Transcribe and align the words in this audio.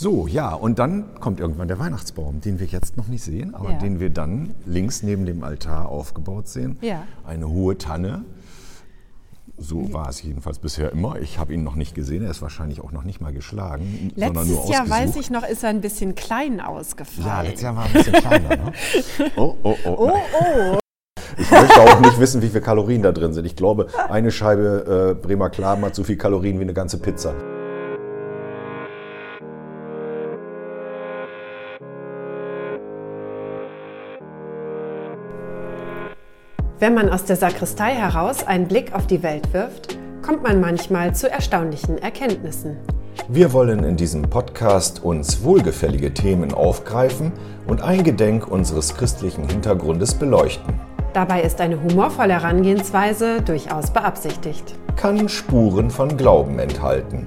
So, 0.00 0.28
ja, 0.28 0.54
und 0.54 0.78
dann 0.78 1.06
kommt 1.18 1.40
irgendwann 1.40 1.66
der 1.66 1.80
Weihnachtsbaum, 1.80 2.40
den 2.40 2.60
wir 2.60 2.68
jetzt 2.68 2.96
noch 2.96 3.08
nicht 3.08 3.24
sehen, 3.24 3.52
aber 3.56 3.72
Ja. 3.72 3.78
den 3.78 3.98
wir 3.98 4.10
dann 4.10 4.54
links 4.64 5.02
neben 5.02 5.26
dem 5.26 5.42
Altar 5.42 5.88
aufgebaut 5.88 6.46
sehen. 6.46 6.78
Ja. 6.82 7.02
Eine 7.26 7.48
hohe 7.48 7.76
Tanne. 7.78 8.24
So 9.56 9.92
war 9.92 10.08
es 10.08 10.22
jedenfalls 10.22 10.60
bisher 10.60 10.92
immer. 10.92 11.16
Ich 11.20 11.40
habe 11.40 11.52
ihn 11.52 11.64
noch 11.64 11.74
nicht 11.74 11.96
gesehen. 11.96 12.22
Er 12.22 12.30
ist 12.30 12.40
wahrscheinlich 12.42 12.80
auch 12.80 12.92
noch 12.92 13.02
nicht 13.02 13.20
mal 13.20 13.32
geschlagen, 13.32 14.12
sondern 14.14 14.34
nur 14.46 14.54
Letztes 14.54 14.70
Jahr, 14.70 14.82
ausgesucht. 14.82 14.90
weiß 15.08 15.16
ich 15.16 15.30
noch, 15.30 15.42
ist 15.48 15.64
er 15.64 15.70
ein 15.70 15.80
bisschen 15.80 16.14
klein 16.14 16.60
ausgefallen. 16.60 17.26
Ja, 17.26 17.40
letztes 17.42 17.62
Jahr 17.62 17.74
war 17.74 17.82
er 17.82 17.88
ein 17.88 17.92
bisschen 17.94 18.12
kleiner. 18.12 18.48
Ne? 18.56 18.72
Oh, 19.36 19.56
oh, 19.64 19.74
oh. 19.84 19.96
Oh, 19.96 20.12
oh. 20.40 20.78
Ich 21.36 21.50
möchte 21.50 21.80
auch 21.80 22.00
nicht 22.00 22.20
wissen, 22.20 22.40
wie 22.40 22.46
viele 22.48 22.60
Kalorien 22.60 23.02
da 23.02 23.10
drin 23.10 23.32
sind. 23.32 23.46
Ich 23.46 23.56
glaube, 23.56 23.88
eine 24.08 24.30
Scheibe 24.30 25.16
äh, 25.18 25.26
Bremer 25.26 25.50
Klaben 25.50 25.84
hat 25.84 25.96
so 25.96 26.04
viel 26.04 26.16
Kalorien 26.16 26.58
wie 26.60 26.62
eine 26.62 26.72
ganze 26.74 26.98
Pizza. 26.98 27.34
Wenn 36.80 36.94
man 36.94 37.08
aus 37.08 37.24
der 37.24 37.34
Sakristei 37.34 37.92
heraus 37.92 38.46
einen 38.46 38.68
Blick 38.68 38.94
auf 38.94 39.08
die 39.08 39.24
Welt 39.24 39.52
wirft, 39.52 39.98
kommt 40.22 40.44
man 40.44 40.60
manchmal 40.60 41.12
zu 41.12 41.28
erstaunlichen 41.28 41.98
Erkenntnissen. 41.98 42.76
Wir 43.28 43.52
wollen 43.52 43.82
in 43.82 43.96
diesem 43.96 44.22
Podcast 44.22 45.02
uns 45.02 45.42
wohlgefällige 45.42 46.14
Themen 46.14 46.54
aufgreifen 46.54 47.32
und 47.66 47.82
eingedenk 47.82 48.46
unseres 48.46 48.94
christlichen 48.94 49.48
Hintergrundes 49.48 50.14
beleuchten. 50.14 50.78
Dabei 51.14 51.42
ist 51.42 51.60
eine 51.60 51.82
humorvolle 51.82 52.34
Herangehensweise 52.34 53.42
durchaus 53.42 53.90
beabsichtigt. 53.90 54.76
Kann 54.94 55.28
Spuren 55.28 55.90
von 55.90 56.16
Glauben 56.16 56.60
enthalten. 56.60 57.26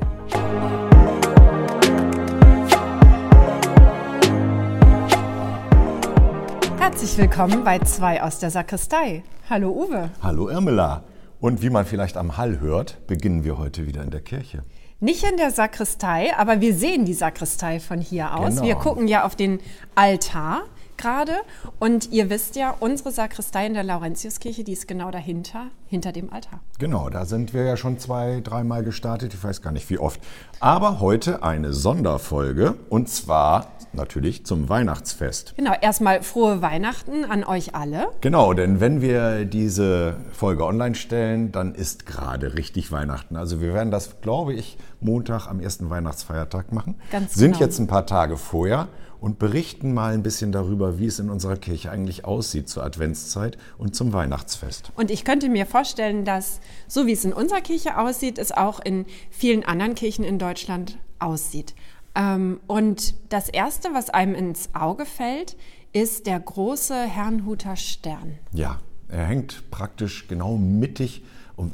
Herzlich 7.01 7.17
willkommen 7.17 7.63
bei 7.63 7.79
zwei 7.79 8.21
aus 8.21 8.37
der 8.37 8.51
Sakristei. 8.51 9.23
Hallo 9.49 9.71
Uwe. 9.71 10.11
Hallo 10.21 10.49
Irmela. 10.49 11.03
Und 11.39 11.63
wie 11.63 11.71
man 11.71 11.83
vielleicht 11.83 12.15
am 12.15 12.37
Hall 12.37 12.59
hört, 12.59 13.07
beginnen 13.07 13.43
wir 13.43 13.57
heute 13.57 13.87
wieder 13.87 14.03
in 14.03 14.11
der 14.11 14.21
Kirche. 14.21 14.61
Nicht 14.99 15.23
in 15.23 15.35
der 15.35 15.49
Sakristei, 15.49 16.31
aber 16.37 16.61
wir 16.61 16.75
sehen 16.75 17.05
die 17.05 17.15
Sakristei 17.15 17.79
von 17.79 18.01
hier 18.01 18.37
aus. 18.37 18.49
Genau. 18.49 18.67
Wir 18.67 18.75
gucken 18.75 19.07
ja 19.07 19.25
auf 19.25 19.35
den 19.35 19.61
Altar 19.95 20.61
gerade 21.01 21.33
und 21.79 22.11
ihr 22.11 22.29
wisst 22.29 22.55
ja, 22.55 22.75
unsere 22.79 23.11
Sakristei 23.11 23.65
in 23.65 23.73
der 23.73 23.83
Laurentiuskirche, 23.83 24.63
die 24.63 24.73
ist 24.73 24.87
genau 24.87 25.11
dahinter, 25.11 25.67
hinter 25.87 26.11
dem 26.11 26.31
Altar. 26.31 26.59
Genau, 26.79 27.09
da 27.09 27.25
sind 27.25 27.53
wir 27.53 27.63
ja 27.63 27.75
schon 27.75 27.99
zwei, 27.99 28.41
dreimal 28.43 28.83
gestartet, 28.83 29.33
ich 29.33 29.43
weiß 29.43 29.61
gar 29.61 29.71
nicht 29.71 29.89
wie 29.89 29.97
oft. 29.97 30.21
Aber 30.59 30.99
heute 30.99 31.43
eine 31.43 31.73
Sonderfolge 31.73 32.75
und 32.89 33.09
zwar 33.09 33.67
natürlich 33.93 34.45
zum 34.45 34.69
Weihnachtsfest. 34.69 35.53
Genau, 35.57 35.73
erstmal 35.81 36.23
frohe 36.23 36.61
Weihnachten 36.61 37.25
an 37.25 37.43
euch 37.43 37.75
alle. 37.75 38.07
Genau, 38.21 38.53
denn 38.53 38.79
wenn 38.79 39.01
wir 39.01 39.45
diese 39.45 40.15
Folge 40.31 40.65
online 40.65 40.95
stellen, 40.95 41.51
dann 41.51 41.75
ist 41.75 42.05
gerade 42.05 42.55
richtig 42.55 42.91
Weihnachten. 42.91 43.35
Also 43.35 43.59
wir 43.59 43.73
werden 43.73 43.91
das, 43.91 44.21
glaube 44.21 44.53
ich, 44.53 44.77
Montag 45.01 45.47
am 45.47 45.59
ersten 45.59 45.89
Weihnachtsfeiertag 45.89 46.71
machen. 46.71 46.95
Ganz 47.11 47.33
Sind 47.33 47.53
genau. 47.53 47.65
jetzt 47.65 47.79
ein 47.79 47.87
paar 47.87 48.05
Tage 48.05 48.37
vorher 48.37 48.87
und 49.21 49.37
berichten 49.37 49.93
mal 49.93 50.13
ein 50.13 50.23
bisschen 50.23 50.51
darüber, 50.51 50.97
wie 50.97 51.05
es 51.05 51.19
in 51.19 51.29
unserer 51.29 51.55
Kirche 51.55 51.91
eigentlich 51.91 52.25
aussieht 52.25 52.67
zur 52.67 52.83
Adventszeit 52.83 53.55
und 53.77 53.95
zum 53.95 54.13
Weihnachtsfest. 54.13 54.91
Und 54.95 55.11
ich 55.11 55.23
könnte 55.23 55.47
mir 55.47 55.67
vorstellen, 55.67 56.25
dass 56.25 56.59
so 56.87 57.05
wie 57.05 57.11
es 57.11 57.23
in 57.23 57.31
unserer 57.31 57.61
Kirche 57.61 57.99
aussieht, 57.99 58.39
es 58.39 58.51
auch 58.51 58.79
in 58.79 59.05
vielen 59.29 59.63
anderen 59.63 59.93
Kirchen 59.93 60.25
in 60.25 60.39
Deutschland 60.39 60.97
aussieht. 61.19 61.75
Ähm, 62.15 62.59
und 62.65 63.13
das 63.29 63.47
Erste, 63.47 63.89
was 63.93 64.09
einem 64.09 64.33
ins 64.33 64.69
Auge 64.73 65.05
fällt, 65.05 65.55
ist 65.93 66.25
der 66.25 66.39
große 66.39 66.95
Herrnhuter 66.95 67.75
Stern. 67.75 68.39
Ja, 68.53 68.79
er 69.07 69.25
hängt 69.25 69.69
praktisch 69.69 70.27
genau 70.29 70.57
mittig 70.57 71.23
und 71.61 71.73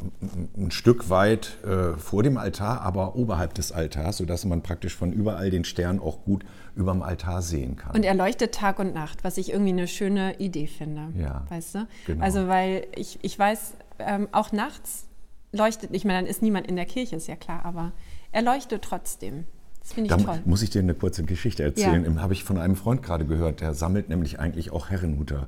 ein 0.58 0.72
Stück 0.72 1.10
weit 1.10 1.58
äh, 1.64 1.98
vor 1.98 2.22
dem 2.24 2.38
Altar, 2.38 2.82
aber 2.82 3.16
oberhalb 3.16 3.54
des 3.54 3.72
Altars, 3.72 4.18
sodass 4.18 4.46
man 4.46 4.62
praktisch 4.62 4.96
von 4.96 5.12
überall 5.14 5.50
den 5.50 5.64
Stern 5.64 6.00
auch 6.00 6.24
gut 6.24 6.44
über 6.76 6.92
dem 6.92 7.02
Altar 7.02 7.42
sehen 7.42 7.76
kann. 7.78 7.96
Und 7.96 8.04
er 8.04 8.14
leuchtet 8.14 8.54
Tag 8.54 8.80
und 8.80 8.94
Nacht, 8.94 9.24
was 9.24 9.38
ich 9.38 9.52
irgendwie 9.52 9.72
eine 9.72 9.88
schöne 9.88 10.38
Idee 10.40 10.68
finde. 10.68 11.08
Ja, 11.18 11.46
Weißt 11.50 11.76
du? 11.76 11.88
genau. 12.06 12.24
Also, 12.24 12.48
weil 12.48 12.86
ich, 12.96 13.20
ich 13.22 13.38
weiß, 13.40 13.74
ähm, 14.00 14.28
auch 14.32 14.52
nachts 14.52 15.08
leuchtet, 15.52 15.90
ich 15.94 16.06
meine, 16.06 16.20
dann 16.20 16.28
ist 16.30 16.42
niemand 16.42 16.68
in 16.68 16.76
der 16.76 16.86
Kirche, 16.86 17.16
ist 17.16 17.28
ja 17.28 17.36
klar, 17.36 17.66
aber 17.66 17.94
er 18.32 18.42
leuchtet 18.42 18.84
trotzdem. 18.84 19.46
Das 19.82 19.94
finde 19.94 20.14
ich 20.14 20.24
Da 20.26 20.32
toll. 20.34 20.42
muss 20.46 20.62
ich 20.62 20.70
dir 20.70 20.80
eine 20.80 20.94
kurze 20.94 21.24
Geschichte 21.24 21.64
erzählen. 21.64 22.04
Ja. 22.04 22.22
Habe 22.22 22.34
ich 22.34 22.44
von 22.44 22.58
einem 22.58 22.76
Freund 22.76 23.02
gerade 23.02 23.26
gehört, 23.26 23.62
der 23.62 23.74
sammelt 23.74 24.10
nämlich 24.10 24.38
eigentlich 24.40 24.72
auch 24.72 24.90
Herrenhuter 24.90 25.48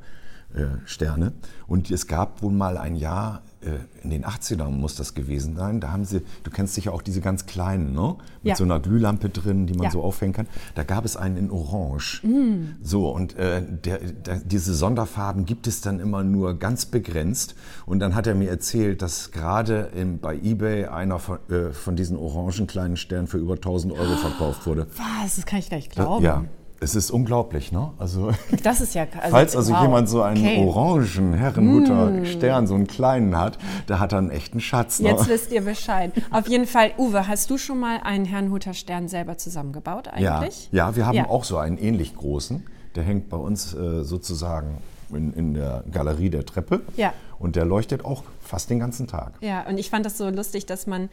Sterne. 0.85 1.33
Und 1.67 1.91
es 1.91 2.07
gab 2.07 2.41
wohl 2.41 2.51
mal 2.51 2.77
ein 2.77 2.95
Jahr, 2.95 3.43
äh, 3.61 3.71
in 4.03 4.09
den 4.09 4.25
80ern 4.25 4.71
muss 4.71 4.95
das 4.95 5.13
gewesen 5.13 5.55
sein, 5.55 5.79
da 5.79 5.91
haben 5.91 6.05
sie, 6.05 6.21
du 6.43 6.49
kennst 6.49 6.73
sicher 6.73 6.91
auch 6.93 7.01
diese 7.03 7.21
ganz 7.21 7.45
kleinen, 7.45 7.93
ne? 7.93 8.15
Mit 8.41 8.51
Ja. 8.51 8.55
so 8.55 8.63
einer 8.63 8.79
Glühlampe 8.79 9.29
drin, 9.29 9.67
die 9.67 9.73
man 9.73 9.83
Ja. 9.83 9.89
Mm. 9.89 9.91
so 9.93 10.01
aufhängen 10.01 10.33
kann. 10.33 10.47
Da 10.75 10.83
gab 10.83 11.05
es 11.05 11.17
einen 11.17 11.37
in 11.37 11.51
Orange. 11.51 12.21
So, 12.81 13.09
und 13.13 13.35
äh, 13.37 13.61
der, 13.63 13.99
der, 13.99 14.37
diese 14.39 14.73
Sonderfarben 14.73 15.45
gibt 15.45 15.67
es 15.67 15.81
dann 15.81 15.99
immer 15.99 16.23
nur 16.23 16.57
ganz 16.57 16.85
begrenzt. 16.85 17.53
Und 17.85 17.99
dann 17.99 18.15
hat 18.15 18.25
er 18.25 18.33
mir 18.33 18.49
erzählt, 18.49 19.01
dass 19.01 19.31
gerade 19.31 19.91
bei 20.21 20.35
Ebay 20.35 20.85
einer 20.85 21.19
von, 21.19 21.37
äh, 21.49 21.71
von 21.73 21.95
diesen 21.95 22.17
orangen 22.17 22.65
kleinen 22.65 22.97
Sternen 22.97 23.27
für 23.27 23.37
über 23.37 23.55
1000 23.55 23.93
Euro 23.93 24.15
verkauft 24.15 24.65
wurde. 24.65 24.87
Was? 25.21 25.35
Das 25.35 25.45
kann 25.45 25.59
ich 25.59 25.69
gar 25.69 25.77
nicht 25.77 25.91
glauben. 25.91 26.23
Ja, 26.25 26.45
es 26.81 26.95
ist 26.95 27.11
unglaublich, 27.11 27.71
ne? 27.71 27.91
Also, 27.97 28.31
Das 28.63 28.81
ist 28.81 28.95
ja. 28.95 29.05
Also, 29.19 29.31
falls 29.31 29.55
also 29.55 29.73
wow. 29.73 29.81
jemand 29.81 30.09
so 30.09 30.21
einen 30.21 30.37
Okay. 30.39 30.63
Mm. 30.63 30.67
orangen 30.67 31.33
Herrenhuter 31.33 32.25
Stern, 32.25 32.67
so 32.67 32.75
einen 32.75 32.87
kleinen 32.87 33.37
hat, 33.37 33.57
der 33.87 33.99
hat 33.99 34.11
dann 34.13 34.25
einen 34.25 34.31
echten 34.31 34.59
Schatz. 34.61 34.99
Ne? 34.99 35.09
Jetzt 35.09 35.27
wisst 35.27 35.51
ihr 35.51 35.61
Bescheid. 35.61 36.11
Auf 36.31 36.47
jeden 36.47 36.65
Fall, 36.65 36.91
Uwe, 36.97 37.27
hast 37.27 37.49
du 37.49 37.57
schon 37.57 37.79
mal 37.79 37.99
einen 38.03 38.25
Herrnhuter 38.25 38.73
Stern 38.73 39.07
selber 39.07 39.37
zusammengebaut 39.37 40.09
ja, 40.17 40.39
eigentlich? 40.39 40.69
ja, 40.71 40.95
wir 40.95 41.05
haben 41.05 41.15
Ja. 41.15 41.29
auch 41.29 41.43
so 41.43 41.57
einen 41.57 41.77
ähnlich 41.77 42.15
großen. 42.15 42.65
Der 42.95 43.03
hängt 43.03 43.29
bei 43.29 43.37
uns 43.37 43.73
äh, 43.73 44.03
sozusagen 44.03 44.77
in, 45.11 45.33
in 45.33 45.53
der 45.53 45.83
Galerie 45.91 46.29
der 46.29 46.45
Treppe. 46.45 46.81
Ja. 46.95 47.13
Und 47.39 47.55
der 47.55 47.65
leuchtet 47.65 48.03
auch 48.05 48.23
fast 48.41 48.69
den 48.69 48.79
ganzen 48.79 49.07
Tag. 49.07 49.33
Ja, 49.41 49.65
und 49.67 49.77
ich 49.77 49.89
fand 49.89 50.05
das 50.05 50.17
so 50.17 50.29
lustig, 50.29 50.65
dass 50.65 50.87
man, 50.87 51.09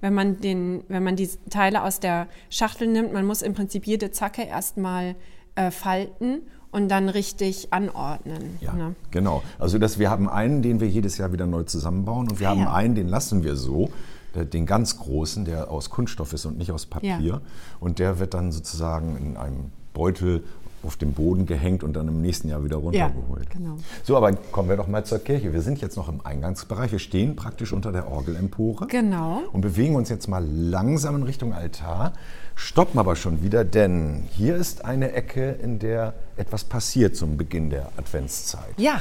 wenn 0.00 0.14
man, 0.14 0.40
den, 0.40 0.84
wenn 0.88 1.02
man 1.02 1.16
die 1.16 1.28
Teile 1.50 1.82
aus 1.82 2.00
der 2.00 2.28
Schachtel 2.50 2.88
nimmt, 2.88 3.12
man 3.12 3.26
muss 3.26 3.42
im 3.42 3.54
Prinzip 3.54 3.86
jede 3.86 4.10
Zacke 4.10 4.42
erstmal 4.42 5.16
äh, 5.54 5.70
falten 5.70 6.42
und 6.70 6.88
dann 6.88 7.08
richtig 7.08 7.72
anordnen. 7.72 8.58
Ja, 8.60 8.74
ne? 8.74 8.94
genau. 9.10 9.42
Also 9.58 9.78
das, 9.78 9.98
wir 9.98 10.10
haben 10.10 10.28
einen, 10.28 10.62
den 10.62 10.80
wir 10.80 10.88
jedes 10.88 11.18
Jahr 11.18 11.32
wieder 11.32 11.46
neu 11.46 11.62
zusammenbauen 11.64 12.28
und 12.28 12.40
wir 12.40 12.48
Ah, 12.48 12.50
haben 12.50 12.60
ja. 12.60 12.72
einen, 12.72 12.94
den 12.94 13.08
lassen 13.08 13.42
wir 13.42 13.56
so, 13.56 13.90
den 14.34 14.66
ganz 14.66 14.98
großen, 14.98 15.44
der 15.46 15.70
aus 15.70 15.90
Kunststoff 15.90 16.32
ist 16.32 16.44
und 16.44 16.58
nicht 16.58 16.70
aus 16.70 16.86
Papier. 16.86 17.18
Ja. 17.20 17.40
Und 17.80 17.98
der 17.98 18.18
wird 18.18 18.34
dann 18.34 18.52
sozusagen 18.52 19.16
in 19.16 19.36
einem 19.36 19.72
Beutel 19.94 20.44
auf 20.82 20.96
dem 20.96 21.12
Boden 21.12 21.46
gehängt 21.46 21.82
und 21.82 21.94
dann 21.94 22.06
im 22.08 22.20
nächsten 22.22 22.48
Jahr 22.48 22.62
wieder 22.64 22.76
runtergeholt. 22.76 23.50
genau. 23.50 23.76
So, 24.04 24.16
aber 24.16 24.32
kommen 24.52 24.68
wir 24.68 24.76
doch 24.76 24.86
mal 24.86 25.04
zur 25.04 25.18
Kirche. 25.18 25.52
Wir 25.52 25.62
sind 25.62 25.80
jetzt 25.80 25.96
noch 25.96 26.08
im 26.08 26.24
Eingangsbereich. 26.24 26.92
Wir 26.92 26.98
stehen 26.98 27.34
praktisch 27.36 27.72
unter 27.72 27.90
der 27.92 28.10
Orgelempore 28.10 28.86
Genau. 28.86 29.42
und 29.52 29.60
bewegen 29.60 29.96
uns 29.96 30.08
jetzt 30.08 30.28
mal 30.28 30.44
langsam 30.44 31.16
in 31.16 31.22
Richtung 31.24 31.52
Altar, 31.52 32.12
stoppen 32.54 32.98
aber 33.00 33.16
schon 33.16 33.42
wieder, 33.42 33.64
denn 33.64 34.24
hier 34.30 34.56
ist 34.56 34.84
eine 34.84 35.12
Ecke, 35.12 35.50
in 35.50 35.78
der 35.78 36.14
etwas 36.36 36.64
passiert 36.64 37.16
zum 37.16 37.36
Beginn 37.36 37.70
der 37.70 37.88
Adventszeit. 37.96 38.74
Ja, 38.76 39.00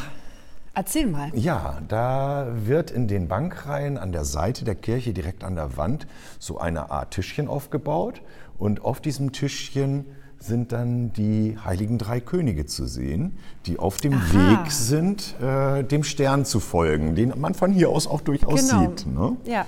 erzähl 0.73 1.07
mal. 1.07 1.29
Ja, 1.35 1.79
da 1.87 2.47
wird 2.65 2.91
in 2.91 3.07
den 3.07 3.27
Bankreihen 3.27 3.97
an 3.97 4.11
der 4.11 4.25
Seite 4.25 4.65
der 4.65 4.75
Kirche 4.75 5.13
direkt 5.13 5.43
an 5.43 5.55
der 5.55 5.77
Wand 5.77 6.07
so 6.39 6.57
eine 6.59 6.89
Art 6.91 7.11
Tischchen 7.11 7.47
aufgebaut 7.47 8.21
und 8.57 8.83
auf 8.83 8.99
diesem 9.01 9.31
Tischchen 9.31 10.05
sind 10.39 10.71
dann 10.71 11.11
die 11.13 11.57
heiligen 11.63 11.97
drei 11.97 12.19
Könige 12.19 12.65
zu 12.65 12.85
sehen, 12.85 13.37
die 13.65 13.79
auf 13.79 13.97
dem 13.97 14.13
Aha. 14.13 14.33
Weg 14.63 14.71
sind, 14.71 15.35
äh, 15.41 15.83
dem 15.83 16.03
Stern 16.03 16.45
zu 16.45 16.59
folgen, 16.59 17.15
den 17.15 17.33
man 17.37 17.53
von 17.53 17.71
hier 17.71 17.89
aus 17.89 18.07
auch 18.07 18.21
durchaus 18.21 18.69
Genau. 18.69 18.81
sieht. 18.81 19.07
Ne? 19.07 19.37
Ja. 19.45 19.65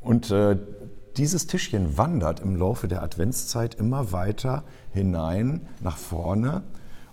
Und 0.00 0.30
äh, 0.30 0.56
dieses 1.16 1.46
Tischchen 1.46 1.98
wandert 1.98 2.40
im 2.40 2.56
Laufe 2.56 2.88
der 2.88 3.02
Adventszeit 3.02 3.74
immer 3.74 4.12
weiter 4.12 4.64
hinein 4.92 5.60
nach 5.80 5.96
vorne 5.98 6.62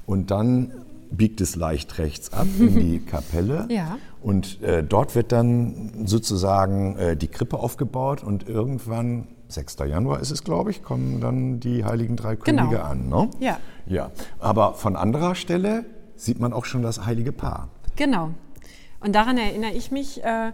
und 0.05 0.31
dann 0.31 0.71
biegt 1.11 1.41
es 1.41 1.55
leicht 1.55 1.97
rechts 1.97 2.31
ab 2.33 2.47
in 2.59 2.75
die 2.79 2.99
Kapelle. 2.99 3.67
Ja. 3.69 3.97
Und 4.21 4.61
äh, 4.61 4.83
dort 4.83 5.15
wird 5.15 5.31
dann 5.31 6.05
sozusagen 6.05 6.95
äh, 6.97 7.17
die 7.17 7.27
Krippe 7.27 7.57
aufgebaut 7.57 8.23
und 8.23 8.47
irgendwann, 8.47 9.27
6. 9.49 9.77
Januar 9.87 10.19
ist 10.19 10.31
es, 10.31 10.43
glaube 10.43 10.71
ich, 10.71 10.83
kommen 10.83 11.19
dann 11.19 11.59
die 11.59 11.83
heiligen 11.83 12.15
drei 12.15 12.35
Genau. 12.35 12.63
Könige 12.63 12.83
an. 12.83 13.09
Ne? 13.09 13.29
Ja. 13.39 13.59
ja. 13.85 14.11
Aber 14.39 14.75
von 14.75 14.95
anderer 14.95 15.35
Stelle 15.35 15.85
sieht 16.15 16.39
man 16.39 16.53
auch 16.53 16.65
schon 16.65 16.81
das 16.81 17.05
heilige 17.05 17.31
Paar. 17.31 17.69
Genau. 17.95 18.31
Und 18.99 19.13
daran 19.15 19.37
erinnere 19.37 19.71
ich 19.71 19.91
mich. 19.91 20.23
Äh, 20.23 20.51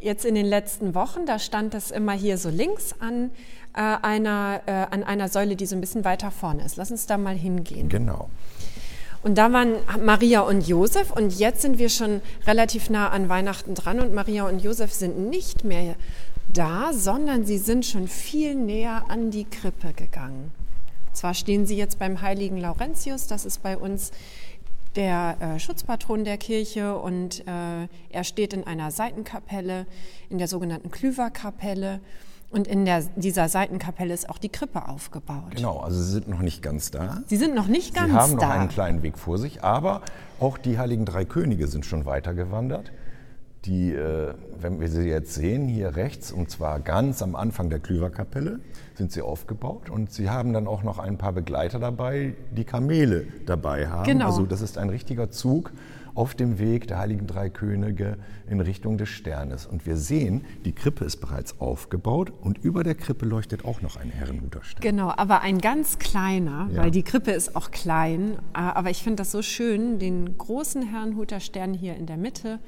jetzt 0.00 0.24
in 0.24 0.34
den 0.34 0.46
letzten 0.46 0.94
Wochen, 0.94 1.26
da 1.26 1.38
stand 1.38 1.74
das 1.74 1.90
immer 1.90 2.12
hier 2.12 2.38
so 2.38 2.48
links 2.48 2.94
an, 3.00 3.30
äh, 3.74 3.80
einer, 3.80 4.60
äh, 4.66 4.72
an 4.90 5.02
einer 5.02 5.28
Säule, 5.28 5.56
die 5.56 5.66
so 5.66 5.74
ein 5.74 5.80
bisschen 5.80 6.04
weiter 6.04 6.30
vorne 6.30 6.64
ist. 6.64 6.76
Lass 6.76 6.90
uns 6.90 7.06
da 7.06 7.18
mal 7.18 7.34
hingehen. 7.34 7.88
Genau. 7.88 8.28
Und 9.22 9.38
da 9.38 9.52
waren 9.52 9.74
Maria 10.04 10.42
und 10.42 10.68
Josef 10.68 11.10
und 11.10 11.36
jetzt 11.38 11.62
sind 11.62 11.78
wir 11.78 11.88
schon 11.88 12.20
relativ 12.46 12.90
nah 12.90 13.08
an 13.08 13.28
Weihnachten 13.28 13.74
dran 13.74 13.98
und 13.98 14.14
Maria 14.14 14.46
und 14.46 14.60
Josef 14.62 14.92
sind 14.92 15.30
nicht 15.30 15.64
mehr 15.64 15.96
da, 16.52 16.92
sondern 16.92 17.44
sie 17.44 17.58
sind 17.58 17.84
schon 17.84 18.08
viel 18.08 18.54
näher 18.54 19.04
an 19.08 19.30
die 19.30 19.44
Krippe 19.44 19.92
gegangen. 19.92 20.52
Zwar 21.12 21.34
stehen 21.34 21.66
sie 21.66 21.76
jetzt 21.76 21.98
beim 21.98 22.20
heiligen 22.20 22.58
Laurentius, 22.58 23.26
das 23.26 23.44
ist 23.44 23.62
bei 23.62 23.76
uns 23.76 24.12
der 24.96 25.36
äh, 25.40 25.58
Schutzpatron 25.58 26.24
der 26.24 26.38
Kirche 26.38 26.96
und 26.96 27.46
äh, 27.46 27.86
er 28.10 28.24
steht 28.24 28.52
in 28.52 28.66
einer 28.66 28.90
Seitenkapelle, 28.90 29.86
in 30.30 30.38
der 30.38 30.48
sogenannten 30.48 30.90
Klüverkapelle. 30.90 32.00
Und 32.48 32.68
in 32.68 32.84
der, 32.84 33.02
dieser 33.16 33.48
Seitenkapelle 33.48 34.14
ist 34.14 34.30
auch 34.30 34.38
die 34.38 34.48
Krippe 34.48 34.88
aufgebaut. 34.88 35.56
Genau, 35.56 35.80
also 35.80 36.00
Sie 36.00 36.12
sind 36.12 36.28
noch 36.28 36.40
nicht 36.40 36.62
ganz 36.62 36.92
da. 36.92 37.22
Sie 37.26 37.36
sind 37.36 37.54
noch 37.54 37.66
nicht 37.66 37.92
ganz 37.92 38.12
da. 38.12 38.14
Sie 38.14 38.18
haben 38.32 38.38
da. 38.38 38.46
noch 38.46 38.54
einen 38.54 38.68
kleinen 38.68 39.02
Weg 39.02 39.18
vor 39.18 39.36
sich, 39.36 39.64
aber 39.64 40.02
auch 40.38 40.56
die 40.56 40.78
Heiligen 40.78 41.04
Drei 41.04 41.24
Könige 41.24 41.66
sind 41.66 41.84
schon 41.84 42.06
weitergewandert. 42.06 42.92
Die, 43.66 43.92
äh, 43.92 44.32
wenn 44.60 44.80
wir 44.80 44.88
sie 44.88 45.08
jetzt 45.08 45.34
sehen, 45.34 45.66
hier 45.66 45.96
rechts, 45.96 46.30
und 46.30 46.50
zwar 46.50 46.78
ganz 46.80 47.20
am 47.20 47.34
Anfang 47.34 47.68
der 47.68 47.80
Klüverkapelle, 47.80 48.60
sind 48.94 49.10
sie 49.12 49.22
aufgebaut. 49.22 49.90
Und 49.90 50.12
sie 50.12 50.30
haben 50.30 50.52
dann 50.52 50.66
auch 50.68 50.82
noch 50.84 50.98
ein 50.98 51.18
paar 51.18 51.32
Begleiter 51.32 51.78
dabei, 51.80 52.34
die 52.56 52.64
Kamele 52.64 53.26
dabei 53.44 53.88
haben. 53.88 54.04
Genau. 54.04 54.26
Also 54.26 54.46
das 54.46 54.60
ist 54.60 54.78
ein 54.78 54.88
richtiger 54.88 55.30
Zug 55.30 55.72
auf 56.14 56.34
dem 56.34 56.58
Weg 56.58 56.86
der 56.88 56.98
Heiligen 56.98 57.26
Drei 57.26 57.50
Könige 57.50 58.16
in 58.48 58.60
Richtung 58.60 58.96
des 58.96 59.10
Sternes. 59.10 59.66
Und 59.66 59.84
wir 59.84 59.96
sehen, 59.98 60.44
die 60.64 60.72
Krippe 60.72 61.04
ist 61.04 61.16
bereits 61.18 61.60
aufgebaut 61.60 62.32
und 62.40 62.56
über 62.58 62.84
der 62.84 62.94
Krippe 62.94 63.26
leuchtet 63.26 63.64
auch 63.66 63.82
noch 63.82 63.96
ein 63.96 64.08
Herrenhuter 64.10 64.62
Stern. 64.62 64.80
Genau, 64.80 65.12
aber 65.14 65.42
ein 65.42 65.58
ganz 65.58 65.98
kleiner, 65.98 66.70
Ja. 66.72 66.82
weil 66.84 66.90
die 66.90 67.02
Krippe 67.02 67.32
ist 67.32 67.54
auch 67.54 67.70
klein. 67.70 68.36
Äh, 68.54 68.60
Aber 68.60 68.88
ich 68.90 69.02
finde 69.02 69.16
das 69.16 69.30
so 69.32 69.42
schön, 69.42 69.98
den 69.98 70.38
großen 70.38 70.82
Herrnhuter 70.82 71.40
Stern 71.40 71.74
hier 71.74 71.96
in 71.96 72.06
der 72.06 72.16
Mitte 72.16 72.60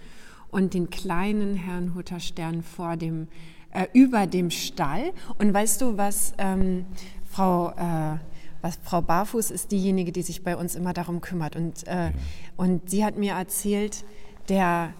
und 0.50 0.74
den 0.74 0.90
kleinen 0.90 1.56
Herrnhuter 1.56 2.20
Stern 2.20 2.62
vor 2.62 2.96
dem, 2.96 3.28
äh, 3.70 3.86
über 3.92 4.26
dem 4.26 4.50
Stall. 4.50 5.12
Und 5.38 5.52
weißt 5.52 5.80
du, 5.80 5.96
was 5.96 6.34
ähm, 6.38 6.86
Frau, 7.24 7.70
äh, 7.70 8.18
was 8.62 8.78
Frau 8.82 9.02
Barfuß 9.02 9.50
ist 9.50 9.70
diejenige, 9.72 10.12
die 10.12 10.22
sich 10.22 10.42
bei 10.42 10.56
uns 10.56 10.74
immer 10.74 10.92
darum 10.92 11.20
kümmert. 11.20 11.56
Und, 11.56 11.86
äh, 11.86 12.12
und 12.56 12.90
sie 12.90 13.04
hat 13.04 13.16
mir 13.16 13.34
erzählt, 13.34 14.04
der 14.48 14.94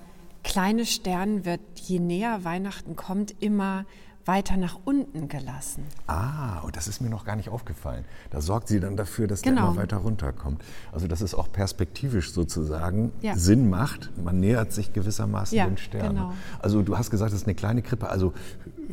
kleine 0.44 0.86
Stern 0.86 1.44
wird, 1.44 1.60
je 1.74 1.98
näher 1.98 2.44
Weihnachten 2.44 2.96
kommt, 2.96 3.34
immer 3.40 3.84
weiter 4.28 4.58
nach 4.58 4.78
unten 4.84 5.26
gelassen. 5.28 5.84
Ah, 6.06 6.60
und 6.60 6.76
das 6.76 6.86
ist 6.86 7.00
mir 7.00 7.08
noch 7.08 7.24
gar 7.24 7.34
nicht 7.34 7.48
aufgefallen. 7.48 8.04
Da 8.30 8.42
sorgt 8.42 8.68
sie 8.68 8.78
dann 8.78 8.94
dafür, 8.94 9.26
dass 9.26 9.40
der 9.40 9.52
Genau. 9.52 9.68
immer 9.68 9.76
weiter 9.76 9.96
runterkommt. 9.96 10.62
Also 10.92 11.08
dass 11.08 11.22
es 11.22 11.34
auch 11.34 11.50
perspektivisch 11.50 12.30
sozusagen 12.32 13.10
Ja. 13.22 13.36
Sinn 13.38 13.70
macht. 13.70 14.10
Man 14.22 14.38
nähert 14.38 14.72
sich 14.72 14.92
gewissermaßen 14.92 15.56
Ja, 15.56 15.64
den 15.66 15.78
Sternen. 15.78 16.16
genau. 16.16 16.32
Also 16.60 16.82
du 16.82 16.98
hast 16.98 17.10
gesagt, 17.10 17.32
es 17.32 17.40
ist 17.40 17.46
eine 17.46 17.54
kleine 17.54 17.80
Krippe. 17.80 18.10
Also 18.10 18.34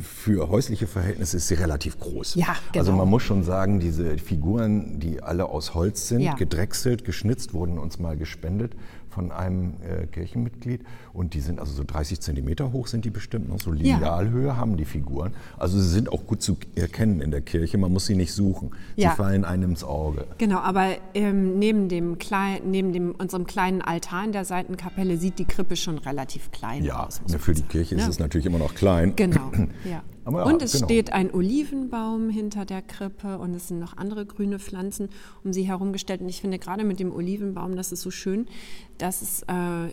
für 0.00 0.48
häusliche 0.48 0.86
Verhältnisse 0.86 1.36
ist 1.36 1.48
sie 1.48 1.54
relativ 1.54 2.00
groß. 2.00 2.34
Ja, 2.36 2.56
Also 2.74 2.92
genau. 2.92 3.02
man 3.04 3.10
muss 3.10 3.22
schon 3.22 3.44
sagen, 3.44 3.78
diese 3.78 4.16
Figuren, 4.16 5.00
die 5.00 5.22
alle 5.22 5.46
aus 5.46 5.74
Holz 5.74 6.08
sind, 6.08 6.20
Ja. 6.20 6.34
gedrechselt, 6.34 7.04
geschnitzt, 7.04 7.52
wurden 7.52 7.78
uns 7.78 7.98
mal 7.98 8.16
gespendet 8.16 8.72
von 9.16 9.32
einem 9.32 9.74
äh, 9.80 10.06
Kirchenmitglied. 10.06 10.82
Und 11.14 11.32
die 11.32 11.40
sind 11.40 11.58
also 11.58 11.72
so 11.72 11.84
30 11.84 12.20
Zentimeter 12.20 12.70
hoch 12.72 12.86
sind 12.86 13.06
die 13.06 13.10
bestimmt 13.10 13.48
noch. 13.48 13.58
So 13.58 13.72
Ja. 13.72 13.96
Linealhöhe 13.96 14.58
haben 14.58 14.76
die 14.76 14.84
Figuren. 14.84 15.32
Also 15.58 15.80
sie 15.80 15.88
sind 15.88 16.12
auch 16.12 16.26
gut 16.26 16.42
zu 16.42 16.58
erkennen 16.74 17.22
in 17.22 17.30
der 17.30 17.40
Kirche. 17.40 17.78
Man 17.78 17.90
muss 17.94 18.04
sie 18.04 18.14
nicht 18.14 18.34
suchen. 18.34 18.72
Ja. 18.94 19.10
Sie 19.10 19.16
fallen 19.16 19.46
einem 19.46 19.70
ins 19.70 19.82
Auge. 19.84 20.26
Genau, 20.36 20.58
aber 20.58 20.88
ähm, 21.14 21.58
neben, 21.58 21.88
dem 21.88 22.18
klein, 22.18 22.60
neben 22.66 22.92
dem, 22.92 23.12
unserem 23.12 23.46
kleinen 23.46 23.80
Altar 23.80 24.24
in 24.26 24.32
der 24.32 24.44
Seitenkapelle 24.44 25.16
sieht 25.16 25.38
die 25.38 25.46
Krippe 25.46 25.76
schon 25.76 25.96
relativ 25.96 26.50
klein 26.50 26.84
Ja, 26.84 27.06
aus. 27.06 27.22
man 27.26 27.38
für 27.40 27.54
die. 27.54 27.62
Kirche 27.62 27.94
ist 27.94 28.02
Ja. 28.02 28.08
es 28.08 28.18
natürlich 28.18 28.44
immer 28.46 28.58
noch 28.58 28.74
klein. 28.74 29.14
Genau, 29.16 29.50
ja. 29.90 30.02
Ja, 30.30 30.42
und 30.44 30.60
es 30.62 30.72
genau. 30.72 30.86
steht 30.86 31.12
ein 31.12 31.32
Olivenbaum 31.32 32.30
hinter 32.30 32.64
der 32.64 32.82
Krippe 32.82 33.38
und 33.38 33.54
es 33.54 33.68
sind 33.68 33.78
noch 33.78 33.96
andere 33.96 34.26
grüne 34.26 34.58
Pflanzen 34.58 35.08
um 35.44 35.52
sie 35.52 35.62
herumgestellt. 35.62 36.20
Und 36.20 36.28
ich 36.28 36.40
finde 36.40 36.58
gerade 36.58 36.84
mit 36.84 36.98
dem 36.98 37.12
Olivenbaum, 37.12 37.76
das 37.76 37.92
ist 37.92 38.02
so 38.02 38.10
schön, 38.10 38.46
dass 38.98 39.22
es 39.22 39.42
äh, 39.42 39.90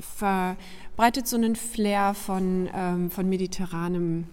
verbreitet 0.00 1.26
so 1.26 1.36
einen 1.36 1.56
Flair 1.56 2.14
von, 2.14 2.68
ähm, 2.74 3.10
von 3.10 3.28
mediterranem 3.28 4.24